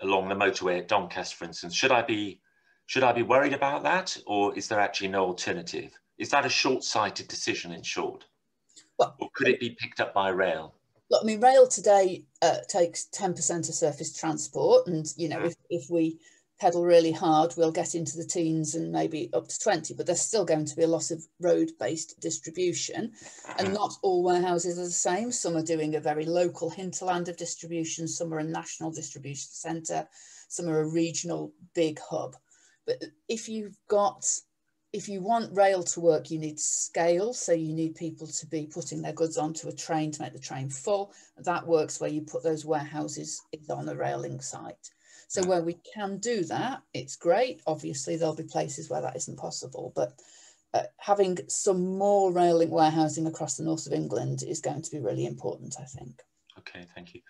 along 0.00 0.28
the 0.28 0.34
motorway 0.34 0.78
at 0.78 0.88
Doncaster, 0.88 1.36
for 1.36 1.44
instance, 1.44 1.74
should 1.74 1.92
I 1.92 2.02
be 2.02 2.40
should 2.86 3.04
I 3.04 3.12
be 3.12 3.22
worried 3.22 3.54
about 3.54 3.84
that, 3.84 4.16
or 4.26 4.56
is 4.56 4.68
there 4.68 4.80
actually 4.80 5.08
no 5.08 5.24
alternative? 5.24 5.98
Is 6.22 6.30
that 6.30 6.46
a 6.46 6.48
short-sighted 6.48 7.26
decision, 7.26 7.72
in 7.72 7.82
short, 7.82 8.26
well, 8.96 9.16
or 9.18 9.28
could 9.34 9.48
it 9.48 9.58
be 9.58 9.70
picked 9.70 9.98
up 9.98 10.14
by 10.14 10.28
rail? 10.28 10.72
Look, 11.10 11.24
I 11.24 11.26
mean, 11.26 11.40
rail 11.40 11.66
today 11.66 12.26
uh, 12.40 12.58
takes 12.68 13.06
ten 13.06 13.34
percent 13.34 13.68
of 13.68 13.74
surface 13.74 14.16
transport, 14.16 14.86
and 14.86 15.12
you 15.16 15.28
know, 15.28 15.40
if 15.42 15.56
if 15.68 15.90
we 15.90 16.20
pedal 16.60 16.84
really 16.84 17.10
hard, 17.10 17.52
we'll 17.56 17.72
get 17.72 17.96
into 17.96 18.16
the 18.16 18.24
teens 18.24 18.76
and 18.76 18.92
maybe 18.92 19.28
up 19.34 19.48
to 19.48 19.58
20, 19.58 19.94
but 19.94 20.06
there's 20.06 20.20
still 20.20 20.44
going 20.44 20.64
to 20.64 20.76
be 20.76 20.84
a 20.84 20.86
loss 20.86 21.10
of 21.10 21.26
road-based 21.40 22.20
distribution. 22.20 23.10
And 23.58 23.74
not 23.74 23.92
all 24.02 24.22
warehouses 24.22 24.78
are 24.78 24.84
the 24.84 24.90
same. 24.90 25.32
Some 25.32 25.56
are 25.56 25.64
doing 25.64 25.96
a 25.96 26.00
very 26.00 26.24
local 26.24 26.70
hinterland 26.70 27.28
of 27.28 27.36
distribution, 27.36 28.06
some 28.06 28.32
are 28.32 28.38
a 28.38 28.44
national 28.44 28.92
distribution 28.92 29.48
centre, 29.50 30.06
some 30.48 30.68
are 30.68 30.82
a 30.82 30.88
regional 30.88 31.52
big 31.74 31.98
hub. 31.98 32.36
But 32.86 33.02
if 33.28 33.48
you've 33.48 33.76
got, 33.88 34.24
if 34.92 35.08
you 35.08 35.22
want 35.22 35.56
rail 35.56 35.82
to 35.82 36.00
work, 36.00 36.30
you 36.30 36.38
need 36.38 36.60
scale. 36.60 37.32
So 37.32 37.52
you 37.52 37.72
need 37.72 37.94
people 37.94 38.26
to 38.26 38.46
be 38.46 38.66
putting 38.66 39.00
their 39.00 39.14
goods 39.14 39.38
onto 39.38 39.68
a 39.68 39.72
train 39.72 40.12
to 40.12 40.22
make 40.22 40.34
the 40.34 40.38
train 40.38 40.68
full. 40.68 41.12
That 41.38 41.66
works 41.66 42.00
where 42.00 42.10
you 42.10 42.22
put 42.22 42.42
those 42.42 42.64
warehouses 42.64 43.42
on 43.70 43.88
a 43.88 43.94
railing 43.94 44.40
site. 44.40 44.90
So 45.28 45.42
where 45.44 45.62
we 45.62 45.78
can 45.94 46.18
do 46.18 46.44
that, 46.44 46.82
it's 46.92 47.16
great. 47.16 47.62
Obviously, 47.66 48.16
there'll 48.16 48.36
be 48.36 48.42
places 48.42 48.90
where 48.90 49.00
that 49.00 49.16
isn't 49.16 49.38
possible, 49.38 49.90
but 49.96 50.12
uh, 50.74 50.82
having 50.98 51.38
some 51.48 51.96
more 51.96 52.30
rail 52.30 52.58
link 52.58 52.70
warehousing 52.70 53.26
across 53.26 53.56
the 53.56 53.64
north 53.64 53.86
of 53.86 53.94
England 53.94 54.42
is 54.46 54.60
going 54.60 54.82
to 54.82 54.90
be 54.90 55.00
really 55.00 55.24
important, 55.24 55.76
I 55.80 55.84
think. 55.84 56.20
Okay, 56.58 56.84
thank 56.94 57.14
you. 57.14 57.22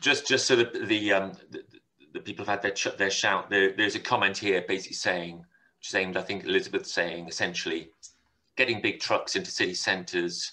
Just, 0.00 0.28
just 0.28 0.46
so 0.46 0.56
that 0.56 0.86
the, 0.86 1.12
um, 1.14 1.32
the, 1.50 1.62
the 2.12 2.20
people 2.20 2.44
have 2.44 2.62
had 2.62 2.74
their, 2.76 2.92
their 2.98 3.10
shout, 3.10 3.48
there, 3.48 3.72
there's 3.74 3.94
a 3.94 4.00
comment 4.00 4.36
here 4.36 4.62
basically 4.68 4.96
saying, 4.96 5.44
which 5.82 5.88
is 5.88 5.96
aimed, 5.96 6.16
I 6.16 6.22
think 6.22 6.44
Elizabeth 6.44 6.86
saying 6.86 7.26
essentially, 7.26 7.90
getting 8.56 8.80
big 8.80 9.00
trucks 9.00 9.34
into 9.34 9.50
city 9.50 9.74
centres 9.74 10.52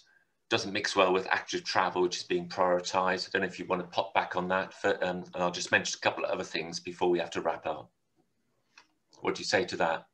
doesn't 0.50 0.74
mix 0.74 0.96
well 0.96 1.14
with 1.14 1.28
active 1.28 1.64
travel, 1.64 2.02
which 2.02 2.18
is 2.18 2.24
being 2.24 2.50
prioritised. 2.50 3.28
I 3.28 3.30
don't 3.32 3.44
know 3.44 3.48
if 3.48 3.60
you 3.60 3.66
want 3.66 3.84
to 3.84 3.88
pop 3.90 4.12
back 4.16 4.36
on 4.36 4.48
that, 4.48 4.74
for, 4.74 4.96
um, 5.06 5.24
and 5.36 5.44
I'll 5.44 5.52
just 5.52 5.72
mention 5.72 6.00
a 6.00 6.02
couple 6.02 6.26
of 6.26 6.32
other 6.32 6.44
things 6.44 6.80
before 6.80 7.12
we 7.12 7.20
have 7.20 7.30
to 7.30 7.42
wrap 7.42 7.68
up. 7.68 7.92
What 9.22 9.36
do 9.36 9.42
you 9.42 9.46
say 9.46 9.66
to 9.66 9.78
that? 9.78 10.08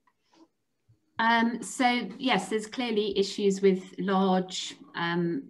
Um, 1.19 1.63
so 1.63 2.09
yes, 2.17 2.49
there's 2.49 2.67
clearly 2.67 3.17
issues 3.17 3.61
with 3.61 3.95
large 3.97 4.75
um, 4.95 5.43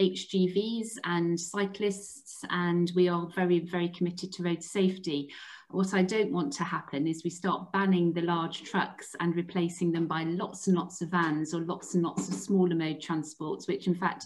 HGVs 0.00 0.96
and 1.04 1.38
cyclists, 1.38 2.42
and 2.48 2.90
we 2.96 3.08
are 3.08 3.28
very, 3.34 3.58
very 3.58 3.90
committed 3.90 4.32
to 4.32 4.44
road 4.44 4.62
safety. 4.62 5.28
What 5.74 5.92
I 5.92 6.02
don't 6.02 6.30
want 6.30 6.52
to 6.52 6.62
happen 6.62 7.08
is 7.08 7.24
we 7.24 7.30
start 7.30 7.72
banning 7.72 8.12
the 8.12 8.22
large 8.22 8.62
trucks 8.62 9.16
and 9.18 9.34
replacing 9.34 9.90
them 9.90 10.06
by 10.06 10.22
lots 10.22 10.68
and 10.68 10.76
lots 10.76 11.00
of 11.00 11.08
vans 11.08 11.52
or 11.52 11.62
lots 11.62 11.94
and 11.94 12.04
lots 12.04 12.28
of 12.28 12.34
smaller 12.34 12.76
mode 12.76 13.00
transports, 13.00 13.66
which 13.66 13.88
in 13.88 13.94
fact 13.96 14.24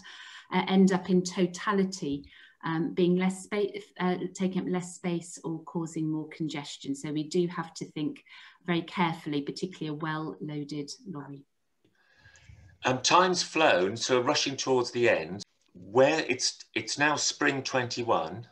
uh, 0.53 0.61
end 0.67 0.91
up 0.91 1.09
in 1.09 1.23
totality 1.23 2.29
um, 2.63 2.93
being 2.93 3.15
less 3.15 3.45
space, 3.45 3.83
uh, 3.99 4.17
taking 4.35 4.61
up 4.61 4.67
less 4.69 4.93
space 4.93 5.39
or 5.43 5.63
causing 5.63 6.07
more 6.11 6.27
congestion. 6.27 6.93
So 6.93 7.11
we 7.11 7.23
do 7.23 7.47
have 7.47 7.73
to 7.75 7.85
think 7.85 8.23
very 8.67 8.83
carefully, 8.83 9.41
particularly 9.41 9.97
a 9.97 9.99
well-loaded 9.99 10.91
lorry. 11.07 11.45
Um, 12.85 13.01
time's 13.01 13.41
flown, 13.41 13.97
so 13.97 14.21
rushing 14.21 14.55
towards 14.55 14.91
the 14.91 15.09
end. 15.09 15.41
Where 15.73 16.23
it's 16.29 16.59
it's 16.75 16.99
now 16.99 17.15
spring 17.15 17.63
21 17.63 18.45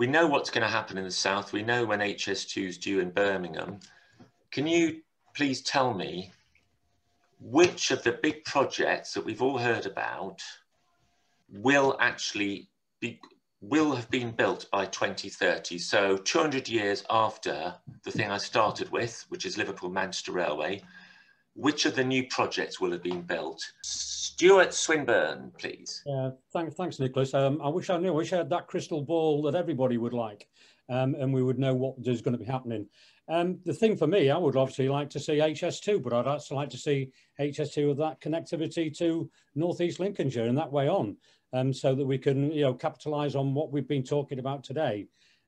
we 0.00 0.06
know 0.06 0.26
what's 0.26 0.48
going 0.48 0.62
to 0.62 0.72
happen 0.72 0.96
in 0.96 1.04
the 1.04 1.10
south. 1.10 1.52
We 1.52 1.62
know 1.62 1.84
when 1.84 2.00
HS2 2.00 2.66
is 2.66 2.78
due 2.78 3.00
in 3.00 3.10
Birmingham. 3.10 3.80
Can 4.50 4.66
you 4.66 5.02
please 5.34 5.60
tell 5.60 5.92
me 5.92 6.30
which 7.38 7.90
of 7.90 8.02
the 8.02 8.12
big 8.12 8.42
projects 8.46 9.12
that 9.12 9.26
we've 9.26 9.42
all 9.42 9.58
heard 9.58 9.84
about 9.84 10.40
will 11.52 11.98
actually 12.00 12.70
be 13.00 13.20
will 13.60 13.94
have 13.94 14.10
been 14.10 14.30
built 14.30 14.66
by 14.72 14.86
2030 14.86 15.76
so 15.76 16.16
200 16.16 16.66
years 16.66 17.04
after 17.10 17.74
the 18.04 18.10
thing 18.10 18.30
i 18.30 18.38
started 18.38 18.90
with 18.90 19.26
which 19.28 19.44
is 19.44 19.58
liverpool 19.58 19.90
manchester 19.90 20.32
railway 20.32 20.80
which 21.60 21.84
of 21.84 21.94
the 21.94 22.04
new 22.04 22.26
projects 22.28 22.80
will 22.80 22.92
have 22.92 23.02
been 23.02 23.22
built 23.22 23.62
Stewart 23.84 24.72
Swinburn, 24.72 25.52
please. 25.58 26.02
Yeah, 26.06 26.30
thanks, 26.54 26.74
thanks, 26.74 26.98
Nicholas. 26.98 27.34
Um, 27.34 27.60
I 27.62 27.68
wish 27.68 27.90
I 27.90 27.98
knew. 27.98 28.08
I 28.08 28.16
wish 28.16 28.32
I 28.32 28.38
had 28.38 28.48
that 28.48 28.68
crystal 28.68 29.02
ball 29.02 29.42
that 29.42 29.54
everybody 29.54 29.98
would 29.98 30.14
like, 30.14 30.48
um, 30.88 31.14
and 31.14 31.34
we 31.34 31.42
would 31.42 31.58
know 31.58 31.74
what 31.74 31.96
is 32.06 32.22
going 32.22 32.32
to 32.32 32.42
be 32.42 32.50
happening. 32.50 32.86
Um, 33.28 33.58
the 33.66 33.74
thing 33.74 33.98
for 33.98 34.06
me, 34.06 34.30
I 34.30 34.38
would 34.38 34.56
obviously 34.56 34.88
like 34.88 35.10
to 35.10 35.20
see 35.20 35.34
HS2, 35.34 36.02
but 36.02 36.14
I'd 36.14 36.26
also 36.26 36.54
like 36.54 36.70
to 36.70 36.78
see 36.78 37.10
HS2 37.38 37.88
with 37.88 37.98
that 37.98 38.20
connectivity 38.22 38.96
to 38.96 39.30
Northeast 39.54 40.00
Lincolnshire 40.00 40.46
and 40.46 40.56
that 40.56 40.72
way 40.72 40.88
on, 40.88 41.18
um, 41.52 41.72
so 41.74 41.94
that 41.94 42.06
we 42.06 42.16
can, 42.16 42.50
you 42.50 42.62
know, 42.62 42.72
capitalise 42.72 43.34
on 43.34 43.52
what 43.52 43.70
we've 43.70 43.86
been 43.86 44.02
talking 44.02 44.38
about 44.38 44.64
today. 44.64 45.06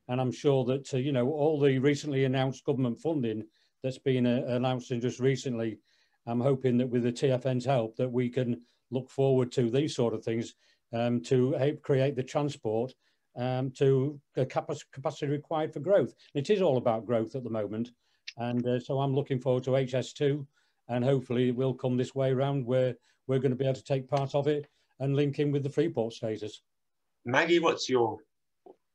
And 0.08 0.20
I'm 0.20 0.32
sure 0.32 0.66
that, 0.66 0.92
uh, 0.92 0.98
you 0.98 1.12
know, 1.12 1.30
all 1.30 1.58
the 1.58 1.78
recently 1.78 2.24
announced 2.24 2.64
government 2.66 3.00
funding 3.00 3.44
that's 3.82 3.98
been 3.98 4.26
uh, 4.26 4.44
announced 4.48 4.88
just 4.88 5.18
recently, 5.18 5.78
I'm 6.26 6.40
hoping 6.40 6.78
that 6.78 6.88
with 6.88 7.02
the 7.02 7.12
TFN's 7.12 7.64
help 7.64 7.96
that 7.96 8.10
we 8.10 8.28
can 8.28 8.60
look 8.90 9.10
forward 9.10 9.50
to 9.52 9.70
these 9.70 9.94
sort 9.94 10.14
of 10.14 10.24
things 10.24 10.54
um, 10.92 11.20
to 11.22 11.52
help 11.52 11.82
create 11.82 12.16
the 12.16 12.22
transport 12.22 12.92
um, 13.36 13.70
to 13.78 14.20
the 14.34 14.46
capacity 14.46 15.26
required 15.26 15.72
for 15.72 15.80
growth. 15.80 16.14
It 16.34 16.50
is 16.50 16.62
all 16.62 16.76
about 16.76 17.06
growth 17.06 17.34
at 17.34 17.44
the 17.44 17.50
moment. 17.50 17.90
And 18.36 18.66
uh, 18.66 18.80
so 18.80 19.00
I'm 19.00 19.14
looking 19.14 19.40
forward 19.40 19.64
to 19.64 19.70
HS2 19.70 20.46
and 20.88 21.04
hopefully 21.04 21.48
it 21.48 21.56
will 21.56 21.74
come 21.74 21.96
this 21.96 22.14
way 22.14 22.30
around 22.30 22.66
where 22.66 22.94
we're 23.26 23.38
going 23.38 23.50
to 23.50 23.56
be 23.56 23.64
able 23.64 23.74
to 23.74 23.84
take 23.84 24.08
part 24.08 24.34
of 24.34 24.46
it 24.46 24.66
and 25.00 25.16
link 25.16 25.38
in 25.38 25.50
with 25.50 25.62
the 25.62 25.70
Freeport 25.70 26.12
status. 26.12 26.62
Maggie, 27.24 27.58
what's 27.58 27.88
your, 27.88 28.18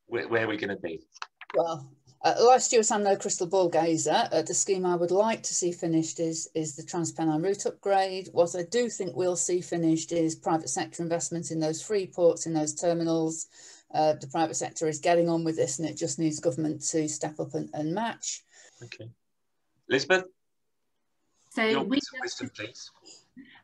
where, 0.05 0.27
where 0.27 0.45
are 0.45 0.49
we 0.49 0.57
going 0.57 0.75
to 0.75 0.81
be? 0.81 1.01
Well, 1.55 1.89
uh, 2.23 2.33
last 2.39 2.71
year, 2.73 2.81
I'm 2.91 3.03
no 3.03 3.15
crystal 3.15 3.47
ball 3.47 3.69
gazer. 3.69 4.27
Uh, 4.31 4.41
the 4.41 4.53
scheme 4.53 4.85
I 4.85 4.95
would 4.95 5.11
like 5.11 5.43
to 5.43 5.53
see 5.53 5.71
finished 5.71 6.19
is, 6.19 6.49
is 6.55 6.75
the 6.75 6.83
Transpennine 6.83 7.43
route 7.43 7.65
upgrade. 7.65 8.29
What 8.31 8.55
I 8.55 8.63
do 8.63 8.89
think 8.89 9.15
we'll 9.15 9.35
see 9.35 9.61
finished 9.61 10.11
is 10.11 10.35
private 10.35 10.69
sector 10.69 11.03
investment 11.03 11.51
in 11.51 11.59
those 11.59 11.81
free 11.81 12.07
ports, 12.07 12.47
in 12.47 12.53
those 12.53 12.73
terminals. 12.73 13.47
Uh, 13.93 14.13
the 14.19 14.27
private 14.27 14.55
sector 14.55 14.87
is 14.87 14.99
getting 14.99 15.29
on 15.29 15.43
with 15.43 15.55
this 15.55 15.79
and 15.79 15.87
it 15.87 15.95
just 15.95 16.19
needs 16.19 16.39
government 16.39 16.81
to 16.81 17.07
step 17.07 17.39
up 17.39 17.53
and, 17.53 17.69
and 17.73 17.93
match. 17.93 18.43
Okay. 18.83 19.09
Elizabeth? 19.89 20.25
So 21.51 21.63
Your 21.63 21.83
we'd, 21.83 22.01
wisdom, 22.21 22.51
please. 22.55 22.91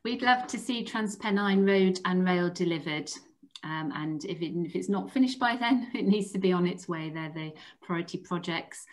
we'd 0.04 0.22
love 0.22 0.47
to 0.47 0.58
see 0.58 0.86
Transpennine 0.86 1.68
Road 1.68 1.99
and 2.06 2.24
Rail 2.24 2.49
delivered. 2.49 3.12
Um, 3.64 3.91
and 3.95 4.24
if, 4.26 4.41
it, 4.41 4.53
if 4.55 4.76
it's 4.76 4.89
not 4.89 5.11
finished 5.11 5.39
by 5.39 5.55
then, 5.55 5.89
it 5.95 6.05
needs 6.05 6.32
to 6.32 6.39
be 6.39 6.51
on 6.51 6.68
its 6.68 6.88
way. 6.88 7.09
They're 7.09 7.32
the 7.34 7.53
priority 7.82 8.18
projects. 8.18 8.86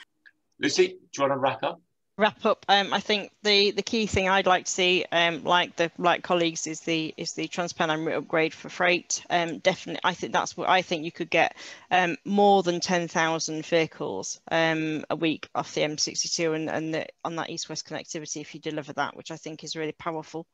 Lucy, 0.60 0.88
do 0.88 0.94
you 1.16 1.22
want 1.22 1.32
to 1.32 1.38
wrap 1.38 1.62
up? 1.62 1.80
wrap 2.20 2.44
up, 2.44 2.66
um, 2.68 2.92
I 2.92 3.00
think 3.00 3.32
the 3.42 3.70
the 3.70 3.82
key 3.82 4.06
thing 4.06 4.28
I'd 4.28 4.46
like 4.46 4.66
to 4.66 4.70
see, 4.70 5.04
um, 5.10 5.42
like 5.42 5.76
the 5.76 5.90
like 5.98 6.22
colleagues, 6.22 6.66
is 6.66 6.80
the 6.80 7.14
is 7.16 7.32
the 7.32 7.48
Transpennine 7.48 8.06
route 8.06 8.18
upgrade 8.18 8.52
for 8.52 8.68
freight. 8.68 9.24
Um, 9.30 9.58
definitely, 9.58 10.00
I 10.04 10.14
think 10.14 10.32
that's 10.32 10.56
what 10.56 10.68
I 10.68 10.82
think 10.82 11.04
you 11.04 11.12
could 11.12 11.30
get 11.30 11.56
um, 11.90 12.16
more 12.24 12.62
than 12.62 12.78
ten 12.80 13.08
thousand 13.08 13.64
vehicles 13.64 14.40
um, 14.50 15.04
a 15.08 15.16
week 15.16 15.48
off 15.54 15.74
the 15.74 15.80
M62 15.80 16.54
and 16.54 16.70
and 16.70 16.94
the, 16.94 17.06
on 17.24 17.36
that 17.36 17.50
east-west 17.50 17.88
connectivity 17.88 18.42
if 18.42 18.54
you 18.54 18.60
deliver 18.60 18.92
that, 18.92 19.16
which 19.16 19.30
I 19.30 19.36
think 19.36 19.64
is 19.64 19.74
really 19.74 19.92
powerful. 19.92 20.46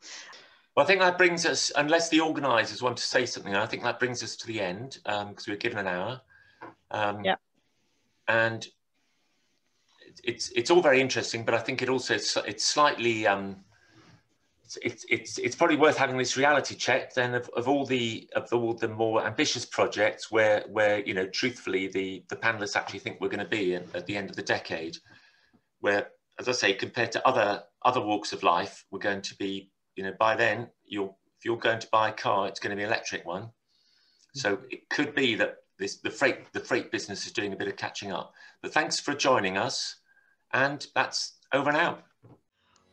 Well, 0.76 0.84
I 0.84 0.86
think 0.86 1.00
that 1.00 1.16
brings 1.16 1.46
us, 1.46 1.72
unless 1.74 2.10
the 2.10 2.20
organisers 2.20 2.82
want 2.82 2.98
to 2.98 3.02
say 3.02 3.24
something, 3.24 3.56
I 3.56 3.64
think 3.64 3.82
that 3.82 3.98
brings 3.98 4.22
us 4.22 4.36
to 4.36 4.46
the 4.46 4.60
end 4.60 4.98
because 5.04 5.24
um, 5.24 5.34
we 5.46 5.54
were 5.54 5.58
given 5.58 5.78
an 5.78 5.86
hour. 5.86 6.20
Um, 6.90 7.24
yeah. 7.24 7.36
And 8.28 8.66
it's 10.22 10.50
it's 10.50 10.70
all 10.70 10.82
very 10.82 11.00
interesting, 11.00 11.44
but 11.44 11.54
I 11.54 11.58
think 11.58 11.80
it 11.80 11.88
also 11.88 12.14
it's, 12.14 12.64
slightly 12.64 13.26
um, 13.26 13.56
it's, 14.82 15.06
it's 15.08 15.38
it's 15.38 15.56
probably 15.56 15.76
worth 15.76 15.96
having 15.96 16.18
this 16.18 16.36
reality 16.36 16.74
check 16.74 17.14
then 17.14 17.34
of, 17.34 17.48
of 17.56 17.68
all 17.68 17.86
the 17.86 18.28
of 18.34 18.52
all 18.52 18.74
the 18.74 18.88
more 18.88 19.24
ambitious 19.24 19.64
projects 19.64 20.30
where 20.30 20.64
where 20.68 21.00
you 21.00 21.14
know 21.14 21.26
truthfully 21.26 21.86
the 21.86 22.24
the 22.28 22.36
panelists 22.36 22.76
actually 22.76 22.98
think 22.98 23.20
we're 23.20 23.28
going 23.28 23.38
to 23.38 23.48
be 23.48 23.76
at 23.76 24.06
the 24.06 24.16
end 24.16 24.28
of 24.28 24.36
the 24.36 24.42
decade, 24.42 24.98
where 25.80 26.08
as 26.38 26.48
I 26.48 26.52
say 26.52 26.72
compared 26.74 27.12
to 27.12 27.26
other 27.26 27.62
other 27.82 28.00
walks 28.00 28.32
of 28.32 28.42
life, 28.42 28.84
we're 28.90 28.98
going 28.98 29.22
to 29.22 29.36
be 29.36 29.70
you 29.96 30.04
know 30.04 30.12
by 30.18 30.36
then 30.36 30.68
you're 30.86 31.14
if 31.38 31.44
you're 31.44 31.58
going 31.58 31.80
to 31.80 31.88
buy 31.92 32.08
a 32.08 32.12
car, 32.12 32.48
it's 32.48 32.60
going 32.60 32.70
to 32.70 32.76
be 32.76 32.82
an 32.82 32.88
electric 32.88 33.26
one. 33.26 33.50
So 34.34 34.58
it 34.70 34.88
could 34.90 35.14
be 35.14 35.34
that 35.36 35.56
this, 35.78 35.96
the 35.96 36.10
freight 36.10 36.52
the 36.52 36.60
freight 36.60 36.90
business 36.90 37.26
is 37.26 37.32
doing 37.32 37.52
a 37.52 37.56
bit 37.56 37.68
of 37.68 37.76
catching 37.76 38.12
up. 38.12 38.32
But 38.62 38.72
thanks 38.72 39.00
for 39.00 39.14
joining 39.14 39.56
us. 39.56 39.96
And 40.52 40.86
that's 40.94 41.38
over 41.52 41.72
now. 41.72 41.98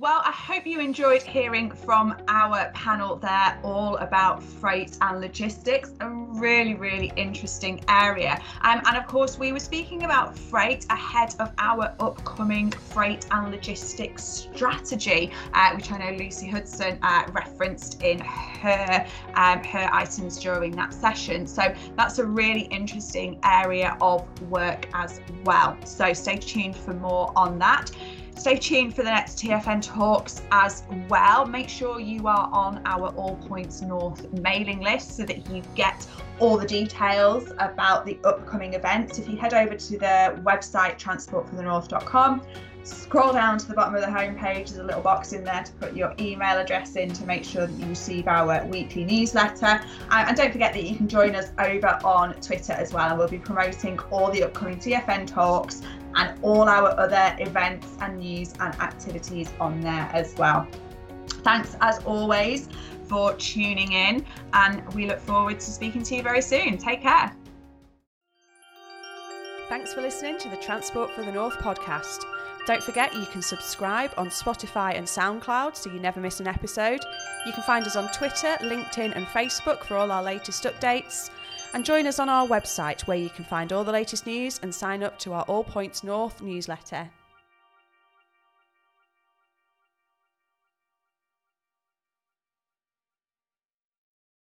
Well, 0.03 0.21
I 0.25 0.31
hope 0.31 0.67
you 0.67 0.81
enjoyed 0.81 1.23
hearing 1.23 1.71
from 1.71 2.17
our 2.27 2.69
panel 2.73 3.15
there 3.15 3.57
all 3.63 3.95
about 3.95 4.43
freight 4.43 4.97
and 4.99 5.21
logistics, 5.21 5.93
a 6.01 6.09
really, 6.09 6.73
really 6.73 7.13
interesting 7.15 7.81
area. 7.87 8.41
Um, 8.63 8.81
and 8.85 8.97
of 8.97 9.07
course, 9.07 9.39
we 9.39 9.53
were 9.53 9.61
speaking 9.61 10.03
about 10.03 10.37
freight 10.37 10.85
ahead 10.89 11.35
of 11.39 11.53
our 11.57 11.95
upcoming 12.01 12.69
freight 12.71 13.27
and 13.31 13.49
logistics 13.49 14.25
strategy, 14.25 15.31
uh, 15.53 15.71
which 15.73 15.89
I 15.89 15.99
know 15.99 16.17
Lucy 16.17 16.49
Hudson 16.49 16.99
uh, 17.01 17.23
referenced 17.31 18.03
in 18.03 18.19
her, 18.19 19.07
um, 19.35 19.63
her 19.63 19.89
items 19.93 20.37
during 20.37 20.71
that 20.71 20.93
session. 20.93 21.47
So 21.47 21.73
that's 21.95 22.19
a 22.19 22.25
really 22.25 22.63
interesting 22.63 23.39
area 23.45 23.95
of 24.01 24.27
work 24.51 24.85
as 24.93 25.21
well. 25.45 25.77
So 25.85 26.11
stay 26.11 26.35
tuned 26.35 26.75
for 26.75 26.93
more 26.93 27.31
on 27.37 27.57
that. 27.59 27.89
Stay 28.35 28.57
tuned 28.57 28.95
for 28.95 29.03
the 29.03 29.09
next 29.09 29.37
TFN 29.37 29.81
talks 29.81 30.41
as 30.51 30.83
well. 31.07 31.45
Make 31.45 31.69
sure 31.69 31.99
you 31.99 32.27
are 32.27 32.49
on 32.51 32.81
our 32.85 33.07
All 33.15 33.37
Points 33.47 33.81
North 33.81 34.31
mailing 34.33 34.81
list 34.81 35.15
so 35.15 35.23
that 35.23 35.49
you 35.49 35.61
get 35.75 36.05
all 36.39 36.57
the 36.57 36.67
details 36.67 37.51
about 37.59 38.05
the 38.05 38.19
upcoming 38.25 38.73
events. 38.73 39.17
If 39.17 39.29
you 39.29 39.37
head 39.37 39.53
over 39.53 39.75
to 39.75 39.97
the 39.97 40.41
website 40.43 40.99
transportforthenorth.com, 40.99 42.41
scroll 42.83 43.33
down 43.33 43.57
to 43.57 43.67
the 43.67 43.73
bottom 43.73 43.95
of 43.95 44.01
the 44.01 44.07
homepage, 44.07 44.69
there's 44.69 44.77
a 44.77 44.83
little 44.83 45.01
box 45.01 45.33
in 45.33 45.43
there 45.43 45.63
to 45.63 45.71
put 45.73 45.95
your 45.95 46.13
email 46.19 46.57
address 46.57 46.95
in 46.95 47.11
to 47.13 47.25
make 47.25 47.43
sure 47.43 47.67
that 47.67 47.79
you 47.79 47.85
receive 47.87 48.27
our 48.27 48.65
weekly 48.65 49.05
newsletter. 49.05 49.81
And 50.11 50.35
don't 50.35 50.51
forget 50.51 50.73
that 50.73 50.83
you 50.83 50.95
can 50.95 51.07
join 51.07 51.35
us 51.35 51.51
over 51.59 51.99
on 52.03 52.33
Twitter 52.41 52.73
as 52.73 52.93
well, 52.93 53.17
we'll 53.17 53.27
be 53.27 53.39
promoting 53.39 53.99
all 54.11 54.31
the 54.31 54.43
upcoming 54.43 54.77
TFN 54.77 55.27
talks 55.27 55.81
and 56.15 56.37
all 56.43 56.69
our 56.69 56.89
other 56.99 57.35
events 57.39 57.87
and 58.01 58.19
news 58.19 58.53
and 58.59 58.73
activities 58.81 59.51
on 59.59 59.81
there 59.81 60.09
as 60.13 60.35
well. 60.37 60.67
Thanks 61.43 61.75
as 61.81 61.99
always 62.03 62.69
for 63.07 63.33
tuning 63.35 63.93
in, 63.93 64.25
and 64.53 64.93
we 64.93 65.07
look 65.07 65.19
forward 65.19 65.59
to 65.59 65.71
speaking 65.71 66.03
to 66.03 66.15
you 66.15 66.23
very 66.23 66.41
soon. 66.41 66.77
Take 66.77 67.01
care. 67.01 67.33
Thanks 69.69 69.93
for 69.93 70.01
listening 70.01 70.37
to 70.39 70.49
the 70.49 70.57
Transport 70.57 71.11
for 71.11 71.23
the 71.23 71.31
North 71.31 71.55
podcast. 71.55 72.23
Don't 72.65 72.81
forget 72.81 73.13
you 73.13 73.25
can 73.25 73.41
subscribe 73.41 74.11
on 74.15 74.29
Spotify 74.29 74.95
and 74.95 75.05
SoundCloud 75.05 75.75
so 75.75 75.91
you 75.91 75.99
never 75.99 76.21
miss 76.21 76.39
an 76.39 76.47
episode. 76.47 77.01
You 77.45 77.51
can 77.51 77.63
find 77.63 77.85
us 77.85 77.97
on 77.97 78.09
Twitter, 78.13 78.55
LinkedIn, 78.61 79.15
and 79.15 79.25
Facebook 79.27 79.83
for 79.83 79.97
all 79.97 80.11
our 80.11 80.23
latest 80.23 80.63
updates. 80.63 81.29
And 81.73 81.83
join 81.83 82.07
us 82.07 82.19
on 82.19 82.29
our 82.29 82.47
website 82.47 83.01
where 83.01 83.17
you 83.17 83.29
can 83.29 83.43
find 83.43 83.73
all 83.73 83.83
the 83.83 83.91
latest 83.91 84.25
news 84.25 84.61
and 84.63 84.73
sign 84.73 85.03
up 85.03 85.19
to 85.19 85.33
our 85.33 85.43
All 85.43 85.65
Points 85.65 86.05
North 86.05 86.41
newsletter. 86.41 87.09